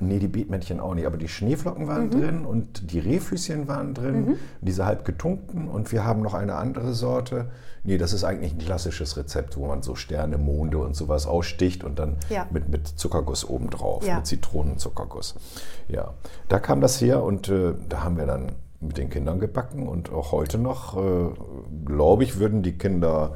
Nee, 0.01 0.19
die 0.19 0.29
Beetmännchen 0.29 0.81
auch 0.81 0.95
nicht, 0.95 1.07
aber 1.07 1.17
die 1.17 1.29
Schneeflocken 1.29 1.87
waren 1.87 2.07
mhm. 2.07 2.11
drin 2.11 2.45
und 2.45 2.93
die 2.93 2.99
Rehfüßchen 2.99 3.69
waren 3.69 3.95
drin, 3.95 4.27
mhm. 4.27 4.37
diese 4.61 4.87
halb 4.87 5.05
getunkten 5.05 5.69
und 5.69 5.93
wir 5.93 6.05
haben 6.05 6.23
noch 6.23 6.35
eine 6.35 6.55
andere 6.55 6.95
Sorte. 6.95 7.47
Nee, 7.83 7.99
das 7.99 8.13
ist 8.13 8.25
eigentlich 8.25 8.53
ein 8.53 8.59
klassisches 8.59 9.17
Rezept, 9.17 9.57
wo 9.57 9.67
man 9.67 9.83
so 9.83 9.95
Sterne, 9.95 10.39
Monde 10.39 10.79
und 10.79 10.95
sowas 10.95 11.27
aussticht 11.27 11.85
und 11.85 11.99
dann 11.99 12.17
ja. 12.29 12.47
mit, 12.51 12.69
mit 12.69 12.87
Zuckerguss 12.87 13.49
obendrauf, 13.49 14.07
ja. 14.07 14.17
mit 14.17 14.27
Zitronenzuckerguss. 14.27 15.35
Ja, 15.89 16.15
da 16.49 16.59
kam 16.59 16.81
das 16.81 17.01
her 17.01 17.23
und 17.23 17.49
äh, 17.49 17.75
da 17.89 18.05
haben 18.05 18.17
wir 18.17 18.27
dann 18.27 18.53
mit 18.81 18.97
den 18.97 19.11
Kindern 19.11 19.41
gebacken 19.41 19.89
und 19.89 20.13
auch 20.13 20.33
heute 20.33 20.59
noch, 20.59 20.97
äh, 20.97 21.31
glaube 21.85 22.25
ich, 22.25 22.39
würden 22.39 22.63
die 22.63 22.77
Kinder 22.77 23.35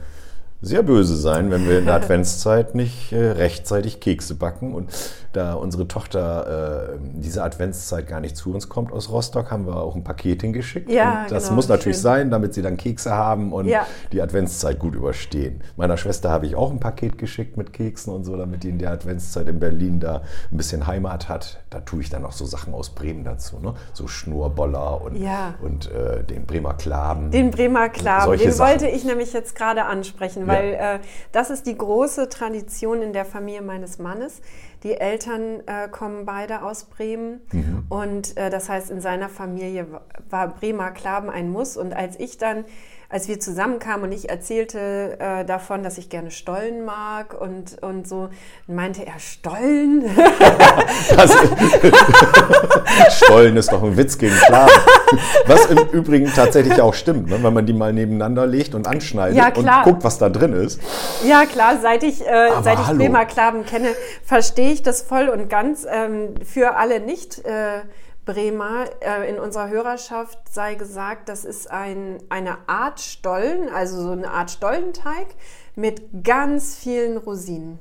sehr 0.65 0.83
böse 0.83 1.17
sein, 1.17 1.51
wenn 1.51 1.69
wir 1.69 1.79
in 1.79 1.85
der 1.85 1.95
Adventszeit 2.03 2.75
nicht 2.75 3.13
äh, 3.13 3.33
rechtzeitig 3.33 4.01
Kekse 4.01 4.35
backen. 4.35 4.75
Und 4.75 4.91
da 5.37 5.55
unsere 5.55 5.89
Tochter 5.89 6.95
äh, 6.95 6.99
diese 7.15 7.43
Adventszeit 7.43 8.07
gar 8.07 8.21
nicht 8.21 8.37
zu 8.37 8.53
uns 8.53 8.69
kommt 8.69 8.93
aus 8.93 9.11
Rostock, 9.11 9.51
haben 9.51 9.67
wir 9.67 9.77
auch 9.77 9.95
ein 9.95 10.05
Paket 10.05 10.43
hingeschickt. 10.43 10.91
Ja, 10.91 11.23
und 11.23 11.31
das 11.31 11.45
genau, 11.45 11.57
muss 11.57 11.69
natürlich 11.69 11.97
schön. 11.97 12.03
sein, 12.03 12.31
damit 12.31 12.55
sie 12.55 12.63
dann 12.63 12.77
Kekse 12.77 13.13
haben 13.13 13.53
und 13.53 13.67
ja. 13.67 13.87
die 14.13 14.23
Adventszeit 14.23 14.79
gut 14.79 14.95
überstehen. 14.95 15.63
Meiner 15.77 15.97
Schwester 15.97 16.31
habe 16.31 16.47
ich 16.47 16.57
auch 16.57 16.71
ein 16.71 16.81
Paket 16.81 17.19
geschickt 17.19 17.57
mit 17.57 17.73
Keksen 17.73 18.13
und 18.13 18.25
so, 18.25 18.37
damit 18.37 18.63
die 18.63 18.69
in 18.71 18.79
der 18.79 18.91
Adventszeit 18.91 19.49
in 19.49 19.59
Berlin 19.59 20.01
da 20.01 20.23
ein 20.51 20.57
bisschen 20.57 20.87
Heimat 20.87 21.29
hat. 21.29 21.61
Da 21.71 21.81
tue 21.81 22.01
ich 22.01 22.11
dann 22.11 22.25
auch 22.25 22.33
so 22.33 22.45
Sachen 22.45 22.75
aus 22.75 22.91
Bremen 22.91 23.25
dazu, 23.25 23.59
ne? 23.59 23.75
so 23.93 24.07
Schnurboller 24.07 25.03
und, 25.03 25.17
ja. 25.17 25.55
und 25.63 25.91
äh, 25.91 26.23
den 26.25 26.47
Bremer 26.47 26.75
Klaben. 26.75 27.31
Den 27.31 27.51
Bremer 27.51 27.89
Klaben, 27.89 28.39
den 28.39 28.53
Sachen. 28.53 28.71
wollte 28.71 28.89
ich 28.89 29.05
nämlich 29.05 29.33
jetzt 29.33 29.55
gerade 29.55 29.85
ansprechen, 29.85 30.47
weil 30.47 30.75
äh, 30.75 30.99
das 31.33 31.51
ist 31.51 31.67
die 31.67 31.77
große 31.77 32.29
Tradition 32.29 33.03
in 33.03 33.13
der 33.13 33.25
Familie 33.25 33.63
meines 33.63 33.99
Mannes. 33.99 34.41
Die 34.85 34.99
Eltern 34.99 35.63
äh, 35.67 35.89
kommen 35.89 36.27
beide 36.27 36.63
aus 36.63 36.85
Bremen 36.85 37.41
mhm. 37.53 37.87
und 37.89 38.37
äh, 38.37 38.51
das 38.51 38.69
heißt, 38.69 38.91
in 38.91 39.01
seiner 39.01 39.31
Familie 39.31 39.87
war 40.29 40.49
Bremer 40.49 40.91
Klaben 40.91 41.31
ein 41.31 41.49
Muss. 41.49 41.79
Und 41.79 41.95
als 41.95 42.21
ich 42.21 42.37
dann 42.37 42.67
als 43.15 43.29
wir 43.29 43.39
zusammenkamen 43.39 44.07
und 44.07 44.13
ich 44.13 44.29
erzählte 44.29 45.17
äh, 45.21 45.45
davon, 45.45 45.85
dass 45.85 45.99
ich 45.99 46.09
gerne 46.09 46.33
Stollen 46.33 46.85
mag 46.85 47.41
und, 47.41 47.81
und 47.81 48.09
so, 48.09 48.29
meinte 48.67 49.07
er, 49.07 49.21
Stollen? 49.21 50.03
Stollen 53.11 53.57
ist 53.57 53.71
doch 53.71 53.85
ein 53.85 53.97
Witz 53.97 54.19
gegen 54.19 54.35
Klagen. 54.35 54.73
Was 55.47 55.67
im 55.67 55.79
Übrigen 55.93 56.27
tatsächlich 56.35 56.81
auch 56.81 56.93
stimmt, 56.93 57.29
ne? 57.31 57.41
wenn 57.41 57.55
man 57.55 57.65
die 57.65 57.73
mal 57.73 57.93
nebeneinander 57.93 58.49
legt 58.49 58.75
und 58.75 58.89
anschneidet 58.89 59.37
ja, 59.37 59.53
und 59.55 59.85
guckt, 59.85 60.03
was 60.03 60.19
da 60.19 60.29
drin 60.29 60.53
ist. 60.53 60.81
Ja, 61.25 61.47
klar, 61.47 61.79
seit 61.81 62.03
ich, 62.03 62.21
äh, 62.27 62.49
seit 62.65 62.81
ich 62.81 62.99
Bremer 62.99 63.27
Klaben 63.27 63.65
kenne, 63.65 63.91
verstehe 64.25 64.73
ich 64.73 64.83
das 64.83 65.03
voll 65.03 65.29
und 65.29 65.49
ganz. 65.49 65.87
Ähm, 65.89 66.35
für 66.45 66.75
alle 66.75 66.99
nicht. 66.99 67.45
Äh, 67.45 67.83
Bremer. 68.25 68.87
Äh, 69.01 69.29
in 69.29 69.39
unserer 69.39 69.69
Hörerschaft 69.69 70.39
sei 70.53 70.75
gesagt, 70.75 71.29
das 71.29 71.45
ist 71.45 71.71
ein, 71.71 72.19
eine 72.29 72.69
Art 72.69 73.01
Stollen, 73.01 73.69
also 73.69 74.03
so 74.03 74.11
eine 74.11 74.31
Art 74.31 74.51
Stollenteig 74.51 75.27
mit 75.75 76.25
ganz 76.25 76.77
vielen 76.77 77.17
Rosinen. 77.17 77.79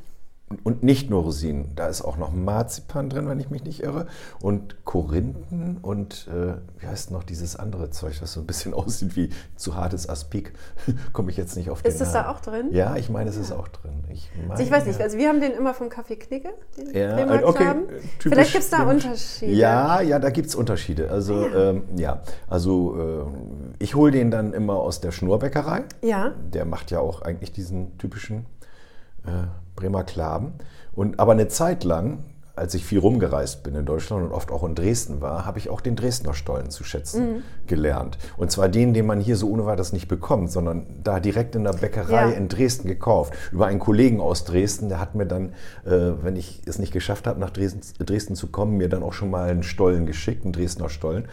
Und 0.63 0.83
nicht 0.83 1.09
nur 1.09 1.23
Rosinen, 1.23 1.71
da 1.75 1.87
ist 1.87 2.01
auch 2.01 2.17
noch 2.17 2.31
Marzipan 2.31 3.09
drin, 3.09 3.27
wenn 3.27 3.39
ich 3.39 3.49
mich 3.49 3.63
nicht 3.63 3.81
irre. 3.81 4.07
Und 4.39 4.85
Korinthen 4.85 5.77
und 5.81 6.27
äh, 6.27 6.53
wie 6.79 6.87
heißt 6.87 7.11
noch 7.11 7.23
dieses 7.23 7.55
andere 7.55 7.89
Zeug, 7.89 8.21
was 8.21 8.33
so 8.33 8.39
ein 8.39 8.45
bisschen 8.45 8.73
aussieht 8.73 9.15
wie 9.15 9.29
zu 9.55 9.75
hartes 9.75 10.07
Aspik. 10.07 10.53
Komme 11.13 11.31
ich 11.31 11.37
jetzt 11.37 11.55
nicht 11.55 11.69
auf 11.69 11.81
den 11.81 11.91
Ist 11.91 12.01
es 12.01 12.11
da 12.11 12.29
auch 12.29 12.39
drin? 12.39 12.69
Ja, 12.71 12.95
ich 12.97 13.09
meine, 13.09 13.29
es 13.29 13.35
ja. 13.35 13.41
ist 13.41 13.51
auch 13.51 13.67
drin. 13.67 14.03
Ich, 14.09 14.29
meine, 14.47 14.61
ich 14.61 14.69
weiß 14.69 14.85
nicht, 14.85 15.01
also 15.01 15.17
wir 15.17 15.27
haben 15.29 15.41
den 15.41 15.53
immer 15.53 15.73
vom 15.73 15.89
Kaffee 15.89 16.17
Knigge, 16.17 16.49
den 16.77 16.93
ja, 16.93 17.17
äh, 17.17 17.43
okay, 17.43 17.73
Vielleicht 18.19 18.51
gibt 18.51 18.63
es 18.63 18.69
da 18.69 18.83
Unterschiede. 18.83 19.51
Ja, 19.53 20.01
ja, 20.01 20.19
da 20.19 20.29
gibt 20.29 20.47
es 20.47 20.55
Unterschiede. 20.55 21.09
Also 21.09 21.47
ja, 21.47 21.69
ähm, 21.69 21.83
ja. 21.95 22.21
also 22.47 23.27
äh, 23.79 23.83
ich 23.83 23.95
hole 23.95 24.11
den 24.11 24.29
dann 24.29 24.53
immer 24.53 24.75
aus 24.75 25.01
der 25.01 25.11
Schnurrbäckerei. 25.11 25.83
Ja. 26.01 26.33
Der 26.53 26.65
macht 26.65 26.91
ja 26.91 26.99
auch 26.99 27.21
eigentlich 27.21 27.51
diesen 27.51 27.97
typischen 27.97 28.45
äh, 29.25 29.47
Bremer 29.75 30.03
Klaben. 30.03 30.53
Und, 30.93 31.19
aber 31.19 31.31
eine 31.31 31.47
Zeit 31.47 31.83
lang, 31.83 32.23
als 32.55 32.75
ich 32.75 32.85
viel 32.85 32.99
rumgereist 32.99 33.63
bin 33.63 33.73
in 33.73 33.85
Deutschland 33.85 34.23
und 34.23 34.31
oft 34.31 34.51
auch 34.51 34.63
in 34.63 34.75
Dresden 34.75 35.21
war, 35.21 35.43
habe 35.43 35.57
ich 35.57 35.69
auch 35.71 35.81
den 35.81 35.95
Dresdner 35.95 36.35
Stollen 36.35 36.69
zu 36.69 36.83
schätzen 36.83 37.37
mhm. 37.37 37.43
gelernt. 37.65 38.19
Und 38.37 38.51
zwar 38.51 38.69
den, 38.69 38.93
den 38.93 39.07
man 39.07 39.19
hier 39.19 39.37
so 39.37 39.49
ohne 39.49 39.65
weiteres 39.65 39.91
nicht 39.91 40.07
bekommt, 40.07 40.51
sondern 40.51 40.85
da 41.03 41.19
direkt 41.19 41.55
in 41.55 41.63
der 41.63 41.73
Bäckerei 41.73 42.29
ja. 42.29 42.29
in 42.29 42.49
Dresden 42.49 42.87
gekauft. 42.87 43.33
Über 43.51 43.65
einen 43.65 43.79
Kollegen 43.79 44.21
aus 44.21 44.45
Dresden, 44.45 44.87
der 44.87 44.99
hat 44.99 45.15
mir 45.15 45.25
dann, 45.25 45.53
äh, 45.83 46.11
wenn 46.21 46.35
ich 46.35 46.61
es 46.67 46.77
nicht 46.77 46.93
geschafft 46.93 47.25
habe, 47.25 47.39
nach 47.39 47.49
Dresden, 47.49 47.81
Dresden 48.05 48.35
zu 48.35 48.47
kommen, 48.47 48.77
mir 48.77 48.87
dann 48.87 49.01
auch 49.01 49.13
schon 49.13 49.31
mal 49.31 49.49
einen 49.49 49.63
Stollen 49.63 50.05
geschickt, 50.05 50.43
einen 50.43 50.53
Dresdner 50.53 50.89
Stollen. 50.89 51.27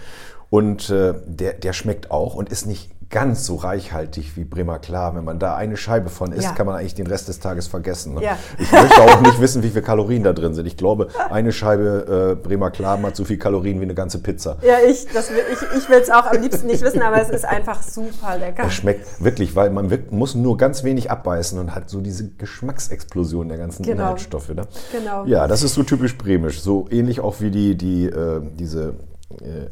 Und 0.50 0.90
äh, 0.90 1.14
der, 1.26 1.54
der 1.54 1.72
schmeckt 1.72 2.10
auch 2.10 2.34
und 2.34 2.50
ist 2.50 2.66
nicht 2.66 2.90
ganz 3.08 3.44
so 3.44 3.56
reichhaltig 3.56 4.36
wie 4.36 4.44
Bremer 4.44 4.78
Klar. 4.78 5.16
Wenn 5.16 5.24
man 5.24 5.40
da 5.40 5.56
eine 5.56 5.76
Scheibe 5.76 6.10
von 6.10 6.30
isst, 6.32 6.44
Ja. 6.44 6.52
kann 6.52 6.66
man 6.66 6.76
eigentlich 6.76 6.94
den 6.94 7.08
Rest 7.08 7.26
des 7.28 7.40
Tages 7.40 7.66
vergessen. 7.66 8.14
Ne? 8.14 8.22
Ja. 8.22 8.38
Ich 8.58 8.70
möchte 8.70 9.00
auch 9.02 9.20
nicht 9.20 9.40
wissen, 9.40 9.64
wie 9.64 9.68
viele 9.70 9.82
Kalorien 9.82 10.22
da 10.22 10.32
drin 10.32 10.54
sind. 10.54 10.66
Ich 10.66 10.76
glaube, 10.76 11.08
eine 11.28 11.50
Scheibe 11.50 12.36
äh, 12.40 12.40
Bremer 12.40 12.70
Klar 12.70 13.02
hat 13.02 13.16
so 13.16 13.24
viel 13.24 13.36
Kalorien 13.36 13.80
wie 13.80 13.84
eine 13.84 13.94
ganze 13.94 14.18
Pizza. 14.20 14.58
Ja, 14.62 14.76
ich, 14.88 15.06
das 15.12 15.30
will, 15.30 15.38
ich, 15.52 15.78
ich 15.82 15.88
will 15.88 15.98
es 15.98 16.08
auch 16.10 16.26
am 16.26 16.40
liebsten 16.40 16.68
nicht 16.68 16.82
wissen, 16.82 17.02
aber 17.02 17.20
es 17.20 17.30
ist 17.30 17.44
einfach 17.44 17.82
super 17.82 18.38
lecker. 18.38 18.64
Es 18.66 18.74
schmeckt 18.74 19.22
wirklich, 19.22 19.56
weil 19.56 19.70
man 19.70 19.92
muss 20.10 20.36
nur 20.36 20.56
ganz 20.56 20.84
wenig 20.84 21.10
abbeißen 21.10 21.58
und 21.58 21.74
hat 21.74 21.90
so 21.90 22.00
diese 22.00 22.28
Geschmacksexplosion 22.28 23.48
der 23.48 23.58
ganzen 23.58 23.82
Genau. 23.84 24.02
Inhaltsstoffe. 24.02 24.50
Ne? 24.50 24.62
Genau. 24.92 25.24
Ja, 25.26 25.48
das 25.48 25.64
ist 25.64 25.74
so 25.74 25.82
typisch 25.82 26.16
bremisch. 26.16 26.60
So 26.60 26.86
ähnlich 26.90 27.18
auch 27.20 27.40
wie 27.40 27.50
die, 27.50 27.76
die, 27.76 28.06
äh, 28.06 28.40
diese, 28.56 28.94
äh, 29.40 29.66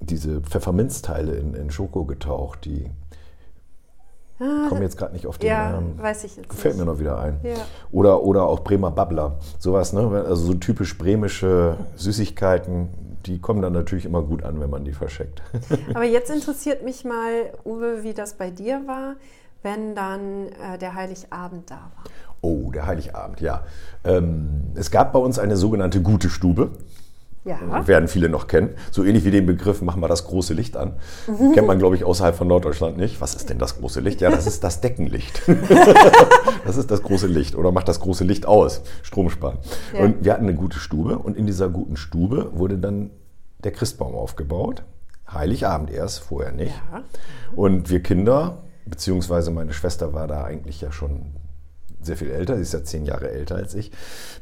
diese 0.00 0.40
Pfefferminzteile 0.40 1.34
in, 1.34 1.54
in 1.54 1.70
Schoko 1.70 2.04
getaucht, 2.04 2.64
die 2.64 2.90
kommen 4.38 4.82
jetzt 4.82 4.98
gerade 4.98 5.14
nicht 5.14 5.26
auf 5.26 5.38
den 5.38 5.48
ja, 5.48 5.70
Namen. 5.70 5.98
weiß 5.98 6.24
ich 6.24 6.36
jetzt 6.36 6.52
Fällt 6.52 6.74
nicht. 6.74 6.84
mir 6.84 6.92
noch 6.92 6.98
wieder 6.98 7.18
ein. 7.18 7.40
Ja. 7.42 7.54
Oder, 7.90 8.22
oder 8.22 8.44
auch 8.44 8.60
Bremer 8.60 8.90
Babbler. 8.90 9.38
Sowas, 9.58 9.92
ne? 9.92 10.24
Also 10.26 10.46
so 10.46 10.54
typisch 10.54 10.98
bremische 10.98 11.78
Süßigkeiten, 11.96 12.88
die 13.24 13.40
kommen 13.40 13.62
dann 13.62 13.72
natürlich 13.72 14.04
immer 14.04 14.22
gut 14.22 14.42
an, 14.42 14.60
wenn 14.60 14.68
man 14.68 14.84
die 14.84 14.92
verschickt. 14.92 15.42
Aber 15.94 16.04
jetzt 16.04 16.30
interessiert 16.30 16.84
mich 16.84 17.04
mal, 17.04 17.52
Uwe, 17.64 18.02
wie 18.02 18.12
das 18.12 18.34
bei 18.34 18.50
dir 18.50 18.82
war, 18.86 19.14
wenn 19.62 19.94
dann 19.94 20.48
äh, 20.48 20.78
der 20.78 20.94
Heiligabend 20.94 21.70
da 21.70 21.76
war. 21.96 22.04
Oh, 22.42 22.70
der 22.70 22.86
Heiligabend, 22.86 23.40
ja. 23.40 23.64
Ähm, 24.04 24.64
es 24.74 24.90
gab 24.90 25.12
bei 25.14 25.18
uns 25.18 25.38
eine 25.38 25.56
sogenannte 25.56 26.02
gute 26.02 26.28
Stube. 26.28 26.72
Ja. 27.46 27.86
Werden 27.86 28.08
viele 28.08 28.28
noch 28.28 28.48
kennen. 28.48 28.70
So 28.90 29.04
ähnlich 29.04 29.24
wie 29.24 29.30
den 29.30 29.46
Begriff, 29.46 29.80
machen 29.80 30.02
wir 30.02 30.08
das 30.08 30.24
große 30.24 30.52
Licht 30.52 30.76
an. 30.76 30.96
Kennt 31.54 31.68
man, 31.68 31.78
glaube 31.78 31.94
ich, 31.94 32.02
außerhalb 32.02 32.34
von 32.34 32.48
Norddeutschland 32.48 32.96
nicht. 32.96 33.20
Was 33.20 33.36
ist 33.36 33.48
denn 33.48 33.60
das 33.60 33.78
große 33.78 34.00
Licht? 34.00 34.20
Ja, 34.20 34.30
das 34.30 34.48
ist 34.48 34.64
das 34.64 34.80
Deckenlicht. 34.80 35.42
das 36.66 36.76
ist 36.76 36.90
das 36.90 37.04
große 37.04 37.28
Licht. 37.28 37.54
Oder 37.54 37.70
macht 37.70 37.86
das 37.86 38.00
große 38.00 38.24
Licht 38.24 38.46
aus. 38.46 38.82
Strom 39.04 39.30
sparen. 39.30 39.58
Ja. 39.94 40.00
Und 40.00 40.24
wir 40.24 40.32
hatten 40.32 40.42
eine 40.42 40.54
gute 40.54 40.80
Stube. 40.80 41.20
Und 41.20 41.36
in 41.36 41.46
dieser 41.46 41.68
guten 41.68 41.96
Stube 41.96 42.50
wurde 42.52 42.78
dann 42.78 43.10
der 43.62 43.70
Christbaum 43.70 44.16
aufgebaut. 44.16 44.82
Heiligabend 45.32 45.92
erst, 45.92 46.18
vorher 46.18 46.50
nicht. 46.50 46.74
Ja. 46.92 47.04
Und 47.54 47.90
wir 47.90 48.02
Kinder, 48.02 48.64
beziehungsweise 48.86 49.52
meine 49.52 49.72
Schwester 49.72 50.12
war 50.12 50.26
da 50.26 50.42
eigentlich 50.42 50.80
ja 50.80 50.90
schon 50.90 51.26
sehr 52.06 52.16
viel 52.16 52.30
älter, 52.30 52.56
sie 52.56 52.62
ist 52.62 52.72
ja 52.72 52.82
zehn 52.84 53.04
Jahre 53.04 53.30
älter 53.30 53.56
als 53.56 53.74
ich. 53.74 53.90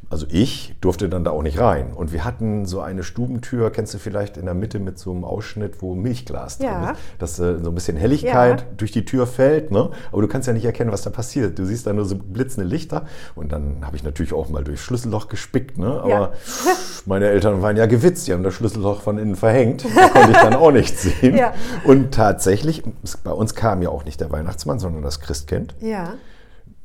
Also 0.09 0.25
ich 0.29 0.75
durfte 0.81 1.09
dann 1.09 1.23
da 1.23 1.31
auch 1.31 1.41
nicht 1.41 1.59
rein. 1.59 1.91
Und 1.93 2.13
wir 2.13 2.23
hatten 2.23 2.65
so 2.65 2.79
eine 2.79 3.03
Stubentür, 3.03 3.71
kennst 3.71 3.93
du 3.93 3.97
vielleicht 3.97 4.37
in 4.37 4.45
der 4.45 4.53
Mitte 4.53 4.79
mit 4.79 4.99
so 4.99 5.11
einem 5.11 5.23
Ausschnitt, 5.23 5.81
wo 5.81 5.95
Milchglas 5.95 6.59
drin 6.59 6.67
Ja. 6.67 6.91
ist, 6.91 6.99
dass 7.19 7.39
äh, 7.39 7.57
so 7.61 7.71
ein 7.71 7.75
bisschen 7.75 7.97
Helligkeit 7.97 8.61
Ja. 8.61 8.67
durch 8.77 8.91
die 8.91 9.03
Tür 9.03 9.25
fällt. 9.27 9.71
Ne? 9.71 9.89
Aber 10.11 10.21
du 10.21 10.27
kannst 10.27 10.47
ja 10.47 10.53
nicht 10.53 10.65
erkennen, 10.65 10.91
was 10.91 11.01
da 11.01 11.09
passiert. 11.09 11.57
Du 11.57 11.65
siehst 11.65 11.87
da 11.87 11.93
nur 11.93 12.05
so 12.05 12.15
blitzende 12.15 12.69
Lichter. 12.69 13.05
Und 13.35 13.51
dann 13.51 13.83
habe 13.85 13.95
ich 13.95 14.03
natürlich 14.03 14.31
auch 14.33 14.47
mal 14.49 14.63
durchs 14.63 14.81
Schlüsselloch 14.83 15.27
gespickt. 15.27 15.77
Ne? 15.79 15.87
Aber 15.87 16.09
Ja. 16.09 16.31
meine 17.07 17.27
Eltern 17.27 17.61
waren 17.63 17.75
ja 17.77 17.87
gewitzt, 17.87 18.27
die 18.27 18.33
haben 18.33 18.43
das 18.43 18.53
Schlüsselloch 18.53 19.01
von 19.01 19.17
innen 19.17 19.35
verhängt. 19.35 19.85
Da 19.95 20.09
konnte 20.09 20.31
ich 20.31 20.37
dann 20.37 20.53
auch 20.53 20.71
nichts 20.71 21.01
sehen. 21.01 21.39
Und 21.83 22.13
tatsächlich, 22.13 22.83
bei 23.23 23.31
uns 23.31 23.55
kam 23.55 23.81
ja 23.81 23.89
auch 23.89 24.05
nicht 24.05 24.21
der 24.21 24.31
Weihnachtsmann, 24.31 24.77
sondern 24.79 25.01
das 25.01 25.19
Christkind. 25.19 25.73
Ja. 25.79 26.13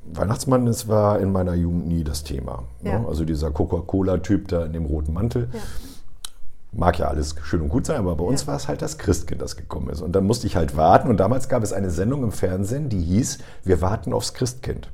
Weihnachtsmann, 0.05 0.67
das 0.67 0.89
war 0.89 1.21
in 1.21 1.31
meiner 1.33 1.55
Jugend 1.55 1.87
nie 1.87 2.05
das 2.05 2.25
Thema. 2.25 2.65
Ne? 2.83 2.91
Ja. 2.91 3.05
Also 3.07 3.25
dieser 3.25 3.51
Coca-Cola-Typ 3.51 4.49
da 4.49 4.65
in 4.65 4.73
dem 4.73 4.87
roten 4.87 5.13
Mantel. 5.13 5.49
Ja. 5.53 5.61
Mag 6.73 6.99
ja 6.99 7.09
alles 7.09 7.35
schön 7.43 7.63
und 7.63 7.69
gut 7.69 7.85
sein, 7.87 7.97
aber 7.97 8.15
bei 8.15 8.25
uns 8.25 8.43
Ja. 8.43 8.47
war 8.49 8.57
es 8.57 8.69
halt 8.69 8.81
das 8.81 8.97
Christkind, 8.97 9.43
das 9.43 9.57
gekommen 9.57 9.91
ist. 9.91 10.01
Und 10.03 10.13
dann 10.13 10.25
musste 10.25 10.47
ich 10.47 10.55
halt 10.57 10.77
warten. 10.77 11.09
Und 11.09 11.19
damals 11.19 11.49
gab 11.49 11.63
es 11.65 11.73
eine 11.73 11.91
Sendung 11.91 12.23
im 12.23 12.33
Fernsehen, 12.33 12.89
die 12.89 13.01
hieß 13.03 13.39
Wir 13.65 13.81
warten 13.81 14.13
aufs 14.13 14.35
Christkind. 14.35 14.89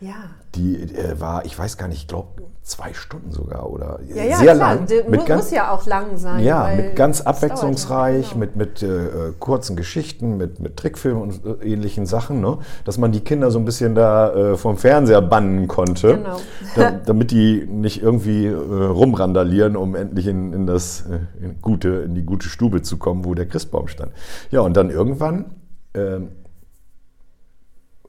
Ja. 0.00 0.14
Die 0.54 0.76
äh, 0.76 1.20
war, 1.20 1.44
ich 1.44 1.58
weiß 1.58 1.76
gar 1.76 1.88
nicht, 1.88 1.98
ich 2.02 2.06
glaube 2.08 2.28
zwei 2.68 2.92
Stunden 2.92 3.30
sogar 3.32 3.68
oder 3.70 3.98
Ja, 4.06 4.22
ja, 4.24 4.36
sehr 4.36 4.54
klar. 4.54 4.74
lang. 4.76 4.86
Mit 4.88 5.08
mu- 5.20 5.24
ganz, 5.26 5.44
muss 5.44 5.50
ja 5.50 5.70
auch 5.72 5.86
lang 5.86 6.16
sein. 6.16 6.44
ja, 6.44 6.68
mit 6.76 6.94
ganz 6.96 7.20
abwechslungsreich, 7.22 8.28
genau. 8.30 8.40
mit, 8.40 8.56
mit 8.56 8.82
äh, 8.82 9.32
kurzen 9.38 9.74
Geschichten, 9.74 10.36
mit, 10.36 10.60
mit 10.60 10.76
Trickfilmen 10.76 11.22
und 11.22 11.44
äh, 11.62 11.64
ähnlichen 11.72 12.04
Sachen, 12.06 12.40
ne? 12.40 12.58
dass 12.84 12.98
man 12.98 13.10
die 13.10 13.20
Kinder 13.20 13.50
so 13.50 13.58
ein 13.58 13.64
bisschen 13.64 13.94
da 13.94 14.32
äh, 14.52 14.56
vom 14.56 14.76
Fernseher 14.76 15.22
bannen 15.22 15.66
konnte, 15.66 16.16
Genau. 16.18 16.36
da, 16.76 16.90
damit 16.90 17.30
die 17.30 17.64
nicht 17.66 18.02
irgendwie 18.02 18.46
äh, 18.46 18.52
rumrandalieren, 18.54 19.74
um 19.76 19.94
endlich 19.96 20.26
in, 20.26 20.52
in, 20.52 20.66
das, 20.66 21.06
äh, 21.10 21.20
in, 21.44 21.60
gute, 21.62 21.88
in 21.88 22.14
die 22.14 22.24
gute 22.24 22.48
Stube 22.48 22.82
zu 22.82 22.98
kommen, 22.98 23.24
wo 23.24 23.34
der 23.34 23.46
Christbaum 23.46 23.88
stand. 23.88 24.12
Ja, 24.50 24.60
und 24.60 24.76
dann 24.76 24.90
irgendwann 24.90 25.54
ähm, 25.94 26.28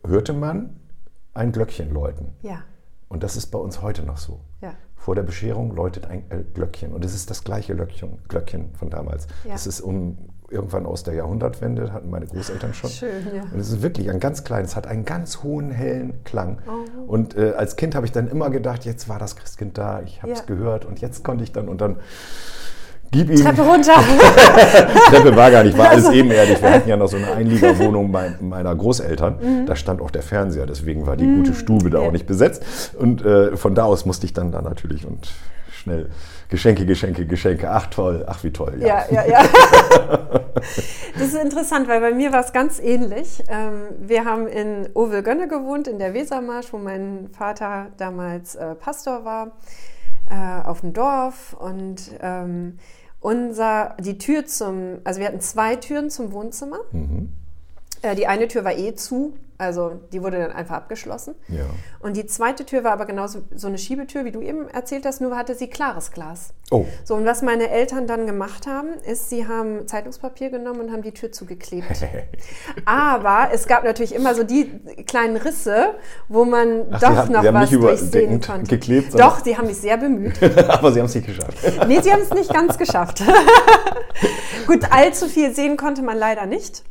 hörte 0.06 0.34
man 0.34 0.76
ein 1.34 1.52
Glöckchen 1.52 1.93
läuten. 1.93 2.34
Ja. 2.41 2.63
Und 3.08 3.24
das 3.24 3.36
ist 3.38 3.48
bei 3.48 3.58
uns 3.60 3.82
heute 3.82 4.04
noch 4.04 4.17
so. 4.17 4.39
Vor 5.10 5.15
der 5.15 5.24
Bescherung 5.24 5.76
läutet 5.76 6.06
ein 6.06 6.19
äh, 6.30 6.43
Glöckchen. 6.54 6.93
Und 6.93 7.04
es 7.04 7.15
ist 7.15 7.32
das 7.32 7.43
gleiche 7.43 7.74
Glöckchen, 7.74 8.19
Glöckchen 8.28 8.69
von 8.76 8.91
damals. 8.91 9.26
Ja. 9.43 9.54
Das 9.54 9.65
ist 9.65 9.82
um, 9.82 10.19
irgendwann 10.52 10.86
aus 10.86 11.02
der 11.02 11.15
Jahrhundertwende, 11.15 11.91
hatten 11.91 12.12
meine 12.12 12.28
Großeltern 12.28 12.76
schon. 12.76 12.89
Schön, 12.91 13.26
ja. 13.36 13.41
Und 13.52 13.60
es 13.60 13.72
ist 13.72 13.82
wirklich 13.82 14.12
ein 14.12 14.19
ganz 14.19 14.43
kleines, 14.43 14.76
hat 14.76 14.86
einen 14.86 15.06
ganz 15.06 15.41
hohen, 15.41 15.72
hellen 15.72 16.24
Klang. 16.26 16.60
Oh. 16.67 17.12
Und 17.12 17.36
äh, 17.36 17.54
als 17.58 17.76
Kind 17.76 17.95
habe 17.95 18.06
ich 18.06 18.12
dann 18.12 18.28
immer 18.28 18.52
gedacht, 18.52 18.86
jetzt 18.86 19.10
war 19.10 19.17
das 19.17 19.36
Christkind 19.36 19.80
da, 19.80 20.04
ich 20.04 20.22
habe 20.22 20.32
es 20.32 20.41
Ja. 20.41 20.45
gehört 20.45 20.86
und 20.86 21.02
jetzt 21.02 21.24
konnte 21.24 21.43
ich 21.43 21.52
dann 21.54 21.69
und 21.69 21.82
dann 21.82 21.95
gib 23.12 23.30
ihm. 23.30 23.38
Treppe 23.43 23.62
runter. 23.62 23.93
Die 23.98 25.12
Treppe 25.15 25.36
war 25.36 25.52
gar 25.52 25.63
nicht, 25.63 25.78
war 25.78 25.89
alles 25.89 26.10
ebenerdig. 26.10 26.62
Wir 26.62 26.72
hatten 26.72 26.89
ja 26.89 26.98
noch 26.98 27.08
so 27.08 27.17
eine 27.17 27.32
Einliegerwohnung 27.34 28.12
bei 28.12 28.34
meiner 28.41 28.76
Großeltern. 28.76 29.65
Da 29.65 29.76
stand 29.76 30.02
auch 30.02 30.12
der 30.12 30.22
Fernseher, 30.24 30.65
deswegen 30.65 31.06
war 31.08 31.15
die 31.17 31.26
gute 31.28 31.54
Stube 31.54 31.89
da 31.89 31.98
Mhm. 31.98 32.04
ja. 32.04 32.10
auch 32.10 32.13
nicht 32.13 32.28
besetzt. 32.28 32.63
Und 32.98 33.24
äh, 33.26 33.56
von 33.58 33.76
da 33.76 33.84
aus 33.86 34.06
musste 34.06 34.26
ich 34.26 34.34
dann 34.34 34.52
da 34.52 34.62
natürlich 34.62 35.06
und 35.06 35.30
schnell 35.72 36.10
Geschenke, 36.50 36.86
Geschenke, 36.86 37.26
Geschenke. 37.28 37.69
Ach 37.69 37.88
toll, 37.88 38.24
ach 38.28 38.43
wie 38.43 38.52
toll. 38.52 38.74
Ja, 38.80 39.04
ja, 39.12 39.26
ja. 39.26 39.41
Das 41.17 41.28
ist 41.30 41.36
interessant, 41.41 41.88
weil 41.88 42.02
bei 42.02 42.12
mir 42.12 42.32
war 42.34 42.43
es 42.43 42.52
ganz 42.54 42.80
ähnlich. 42.80 43.43
Ähm, 43.50 43.84
Wir 44.02 44.26
haben 44.26 44.48
in 44.48 44.89
Ovelgönne 44.93 45.48
gewohnt, 45.48 45.88
in 45.88 46.00
der 46.00 46.13
Wesermarsch, 46.13 46.74
wo 46.74 46.78
mein 46.78 47.30
Vater 47.38 47.88
damals 47.98 48.56
äh, 48.56 48.76
Pastor 48.76 49.24
war, 49.26 49.52
äh, 50.30 50.67
auf 50.67 50.82
dem 50.82 50.93
Dorf. 50.93 51.56
Und 51.58 52.12
ähm, 52.22 52.78
unser, 53.22 53.96
die 54.00 54.18
Tür 54.18 54.46
zum, 54.46 55.00
also 55.04 55.20
wir 55.20 55.28
hatten 55.28 55.42
zwei 55.42 55.76
Türen 55.76 56.10
zum 56.10 56.32
Wohnzimmer. 56.32 56.80
Mhm. 56.92 57.30
Äh, 58.02 58.16
Die 58.16 58.28
eine 58.28 58.48
Tür 58.48 58.64
war 58.64 58.78
eh 58.78 58.96
zu, 58.96 59.34
also 59.60 59.91
die 60.13 60.24
wurde 60.24 60.39
dann 60.39 60.52
einfach 60.54 60.76
abgeschlossen. 60.78 61.36
Ja. 61.50 61.65
Und 62.00 62.15
die 62.17 62.26
zweite 62.26 62.65
Tür 62.65 62.84
war 62.86 62.93
aber 62.93 63.06
genauso 63.06 63.41
so 63.54 63.67
eine 63.67 63.78
Schiebetür, 63.78 64.24
wie 64.26 64.32
du 64.32 64.41
eben 64.41 64.69
erzählt 64.69 65.06
hast, 65.06 65.19
nur 65.19 65.38
hatte 65.38 65.54
sie 65.54 65.67
klares 65.69 66.12
Glas. 66.12 66.54
Oh, 66.72 66.86
So, 67.04 67.15
und 67.15 67.26
was 67.26 67.41
meine 67.41 67.69
Eltern 67.69 68.08
dann 68.08 68.26
gemacht 68.26 68.67
haben, 68.67 68.89
ist, 69.06 69.30
sie 69.30 69.48
haben 69.48 69.86
Zeitungspapier 69.88 70.50
genommen 70.50 70.80
und 70.80 70.91
haben 70.93 71.02
die 71.02 71.12
Tür 71.12 71.32
zugeklebt. 71.32 71.86
Aber 72.86 73.50
es 73.54 73.67
gab 73.67 73.84
natürlich 73.84 74.15
immer 74.15 74.34
so 74.34 74.43
die 74.43 74.65
kleinen 75.06 75.36
Risse, 75.38 75.95
wo 76.30 76.45
man 76.45 76.86
Ach, 76.91 77.00
doch 77.02 77.15
haben- 77.15 77.34
noch 77.34 77.43
was 77.43 77.69
nicht 77.72 77.84
durchsehen 77.84 78.41
konnte. 78.41 78.67
geklebt, 78.69 79.19
Doch, 79.19 79.43
sie 79.43 79.58
haben 79.58 79.67
mich 79.67 79.78
sehr 79.78 79.98
bemüht. 79.98 80.41
aber 80.69 80.91
Sie 80.91 81.00
haben 81.00 81.08
es 81.08 81.15
nicht 81.15 81.28
geschafft. 81.28 81.58
Nee, 81.88 82.00
sie 82.02 82.12
haben 82.13 82.22
es 82.22 82.32
nicht 82.32 82.54
ganz 82.54 82.78
geschafft. 82.78 83.22
Gut, 84.67 84.82
allzu 84.91 85.28
viel 85.28 85.54
sehen 85.54 85.78
konnte 85.78 86.02
man 86.02 86.17
leider 86.17 86.45
nicht. 86.45 86.84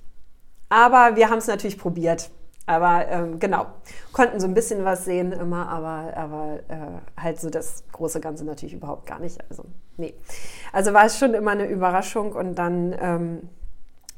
Aber 0.68 1.16
wir 1.16 1.30
haben 1.30 1.38
es 1.38 1.46
natürlich 1.46 1.78
probiert. 1.78 2.30
Aber 2.68 3.08
ähm, 3.08 3.38
genau, 3.38 3.66
konnten 4.12 4.40
so 4.40 4.46
ein 4.46 4.52
bisschen 4.52 4.84
was 4.84 5.06
sehen 5.06 5.32
immer, 5.32 5.68
aber, 5.70 6.14
aber 6.14 6.58
äh, 6.68 7.20
halt 7.20 7.40
so 7.40 7.48
das 7.48 7.84
große 7.92 8.20
Ganze 8.20 8.44
natürlich 8.44 8.74
überhaupt 8.74 9.06
gar 9.06 9.18
nicht. 9.18 9.38
Also, 9.48 9.64
nee. 9.96 10.14
Also 10.70 10.92
war 10.92 11.06
es 11.06 11.18
schon 11.18 11.32
immer 11.32 11.52
eine 11.52 11.66
Überraschung 11.66 12.32
und 12.32 12.56
dann 12.56 12.94
ähm, 13.00 13.48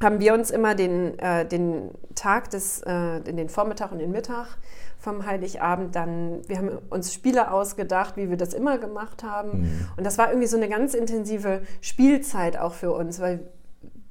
haben 0.03 0.19
wir 0.19 0.35
uns 0.35 0.51
immer 0.51 0.75
den, 0.75 1.17
äh, 1.21 1.47
den 1.47 1.93
Tag 2.17 2.51
des, 2.51 2.83
äh, 2.83 3.19
in 3.19 3.37
den 3.37 3.49
Vormittag 3.49 3.93
und 3.93 4.01
den 4.01 4.11
Mittag 4.11 4.59
vom 4.99 5.25
Heiligabend 5.27 5.95
dann, 5.95 6.41
wir 6.49 6.59
haben 6.59 6.71
uns 6.91 7.15
Spiele 7.15 7.53
ausgedacht, 7.53 8.17
wie 8.17 8.31
wir 8.31 8.37
das 8.37 8.53
immer 8.53 8.79
gemacht 8.79 9.23
haben. 9.23 9.89
Und 9.97 10.05
das 10.05 10.19
war 10.19 10.29
irgendwie 10.29 10.49
so 10.49 10.57
eine 10.57 10.69
ganz 10.69 10.93
intensive 10.93 11.63
Spielzeit 11.81 12.59
auch 12.59 12.75
für 12.75 12.93
uns, 12.93 13.21
weil 13.21 13.41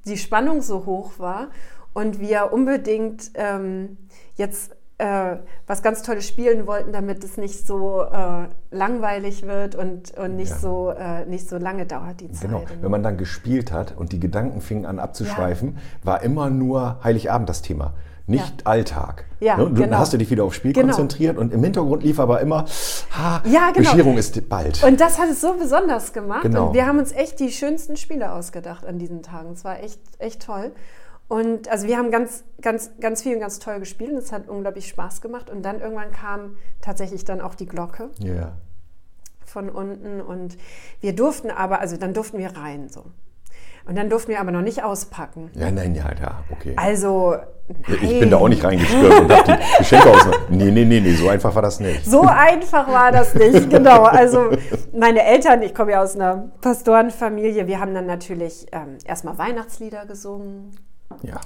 die 0.06 0.16
Spannung 0.16 0.62
so 0.62 0.86
hoch 0.86 1.18
war 1.18 1.48
und 1.92 2.20
wir 2.20 2.52
unbedingt 2.52 3.30
ähm, 3.34 3.98
jetzt 4.36 4.72
äh, 4.98 5.36
was 5.66 5.82
ganz 5.82 6.02
Tolles 6.02 6.26
spielen 6.28 6.66
wollten, 6.66 6.92
damit 6.92 7.24
es 7.24 7.38
nicht 7.38 7.66
so 7.66 8.02
äh, 8.02 8.48
langweilig 8.70 9.46
wird 9.46 9.74
und, 9.74 10.16
und 10.18 10.36
nicht, 10.36 10.50
Ja. 10.50 10.56
so, 10.58 10.90
äh, 10.90 11.24
nicht 11.24 11.48
so 11.48 11.56
lange 11.56 11.86
dauert 11.86 12.20
die 12.20 12.30
Zeit. 12.30 12.42
Genau, 12.50 12.64
wenn 12.82 12.90
man 12.90 13.02
dann 13.02 13.16
gespielt 13.16 13.72
hat 13.72 13.96
und 13.96 14.12
die 14.12 14.20
Gedanken 14.20 14.60
fingen 14.60 14.84
an 14.84 14.98
abzuschweifen, 14.98 15.78
war 16.04 16.22
immer 16.22 16.50
nur 16.50 16.98
Heiligabend 17.02 17.48
das 17.48 17.62
Thema, 17.62 17.94
nicht 18.26 18.66
Alltag. 18.66 19.24
Ja, 19.40 19.56
Ne? 19.56 19.64
Genau. 19.70 19.80
Dann 19.80 19.98
hast 19.98 20.12
du 20.12 20.18
dich 20.18 20.30
wieder 20.30 20.44
aufs 20.44 20.56
Spiel 20.56 20.74
Genau. 20.74 20.88
konzentriert 20.88 21.38
und 21.38 21.52
im 21.54 21.64
Hintergrund 21.64 22.02
lief 22.02 22.20
aber 22.20 22.42
immer, 22.42 22.66
ha, 23.16 23.42
Ja, 23.46 23.70
genau. 23.72 23.90
Bescherung 23.90 24.18
ist 24.18 24.50
bald. 24.50 24.84
Und 24.84 25.00
das 25.00 25.18
hat 25.18 25.30
es 25.30 25.40
so 25.40 25.54
besonders 25.54 26.12
gemacht. 26.12 26.42
Genau. 26.42 26.68
Und 26.68 26.74
wir 26.74 26.86
haben 26.86 26.98
uns 26.98 27.12
echt 27.12 27.40
die 27.40 27.50
schönsten 27.52 27.96
Spiele 27.96 28.32
ausgedacht 28.32 28.84
an 28.86 28.98
diesen 28.98 29.22
Tagen. 29.22 29.52
Es 29.52 29.64
war 29.64 29.82
echt, 29.82 29.98
echt 30.18 30.42
toll. 30.42 30.72
Und 31.30 31.68
also 31.68 31.86
wir 31.86 31.96
haben 31.96 32.10
ganz, 32.10 32.42
ganz, 32.60 32.90
ganz 32.98 33.22
viel 33.22 33.34
und 33.34 33.40
ganz 33.40 33.60
toll 33.60 33.78
gespielt 33.78 34.10
und 34.10 34.18
es 34.18 34.32
hat 34.32 34.48
unglaublich 34.48 34.88
Spaß 34.88 35.20
gemacht. 35.20 35.48
Und 35.48 35.62
dann 35.62 35.80
irgendwann 35.80 36.10
kam 36.10 36.56
tatsächlich 36.80 37.24
dann 37.24 37.40
auch 37.40 37.54
die 37.54 37.66
Glocke 37.66 38.10
ja. 38.18 38.50
von 39.44 39.70
unten 39.70 40.20
und 40.20 40.58
wir 41.00 41.14
durften 41.14 41.52
aber, 41.52 41.78
also 41.78 41.96
dann 41.96 42.14
durften 42.14 42.38
wir 42.38 42.56
rein 42.56 42.88
so. 42.88 43.04
Und 43.86 43.96
dann 43.96 44.10
durften 44.10 44.32
wir 44.32 44.40
aber 44.40 44.50
noch 44.50 44.60
nicht 44.60 44.82
auspacken. 44.82 45.52
ja, 45.54 45.70
nein, 45.70 45.94
ja, 45.94 46.10
ja, 46.20 46.42
okay. 46.50 46.74
Also, 46.74 47.36
nein. 47.68 47.98
Ich 48.02 48.18
bin 48.18 48.30
da 48.30 48.38
auch 48.38 48.48
nicht 48.48 48.64
reingestürmt 48.64 49.20
und 49.20 49.46
die 49.46 49.54
Geschenke 49.78 50.10
aus. 50.10 50.26
Nee, 50.48 50.72
nee, 50.72 50.84
nee, 50.84 51.00
nee, 51.00 51.14
so 51.14 51.28
einfach 51.28 51.54
war 51.54 51.62
das 51.62 51.78
nicht. 51.78 52.06
So 52.06 52.22
einfach 52.22 52.88
war 52.88 53.12
das 53.12 53.36
nicht, 53.36 53.70
genau. 53.70 54.02
Also 54.02 54.50
meine 54.92 55.22
Eltern, 55.24 55.62
ich 55.62 55.76
komme 55.76 55.92
ja 55.92 56.02
aus 56.02 56.16
einer 56.16 56.50
Pastorenfamilie, 56.60 57.68
wir 57.68 57.78
haben 57.78 57.94
dann 57.94 58.06
natürlich 58.06 58.66
ähm, 58.72 58.98
erstmal 59.04 59.38
Weihnachtslieder 59.38 60.06
gesungen 60.06 60.72
Ja. 61.22 61.40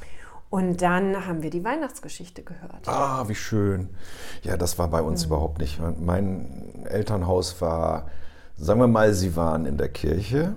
und 0.50 0.82
dann 0.82 1.26
haben 1.26 1.42
wir 1.42 1.50
die 1.50 1.64
Weihnachtsgeschichte 1.64 2.42
gehört. 2.42 2.86
Ah, 2.86 3.24
wie 3.28 3.34
schön. 3.34 3.88
Ja, 4.42 4.56
das 4.56 4.78
war 4.78 4.88
bei 4.88 5.00
Mhm. 5.02 5.08
uns 5.08 5.24
überhaupt 5.24 5.58
nicht. 5.58 5.80
Mein 6.00 6.84
Elternhaus 6.86 7.60
war, 7.60 8.08
sagen 8.56 8.78
wir 8.80 8.86
mal, 8.86 9.12
sie 9.14 9.34
waren 9.36 9.66
in 9.66 9.76
der 9.78 9.88
Kirche, 9.88 10.54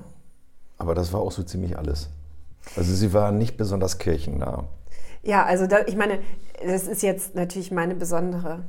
aber 0.78 0.93
das 0.93 1.13
war 1.13 1.22
auch 1.22 1.32
so 1.32 1.41
ziemlich 1.43 1.78
alles. 1.78 2.10
Also 2.76 2.93
sie 2.93 3.13
waren 3.13 3.38
nicht 3.38 3.58
besonders 3.58 3.98
kirchennah. 3.98 4.65
Ja, 5.24 5.46
also 5.46 5.65
da, 5.67 5.78
ich 5.88 5.96
meine, 5.96 6.20
das 6.63 6.88
ist 6.88 7.02
jetzt 7.02 7.34
natürlich 7.36 7.72
meine 7.72 7.96
besondere. 7.96 8.60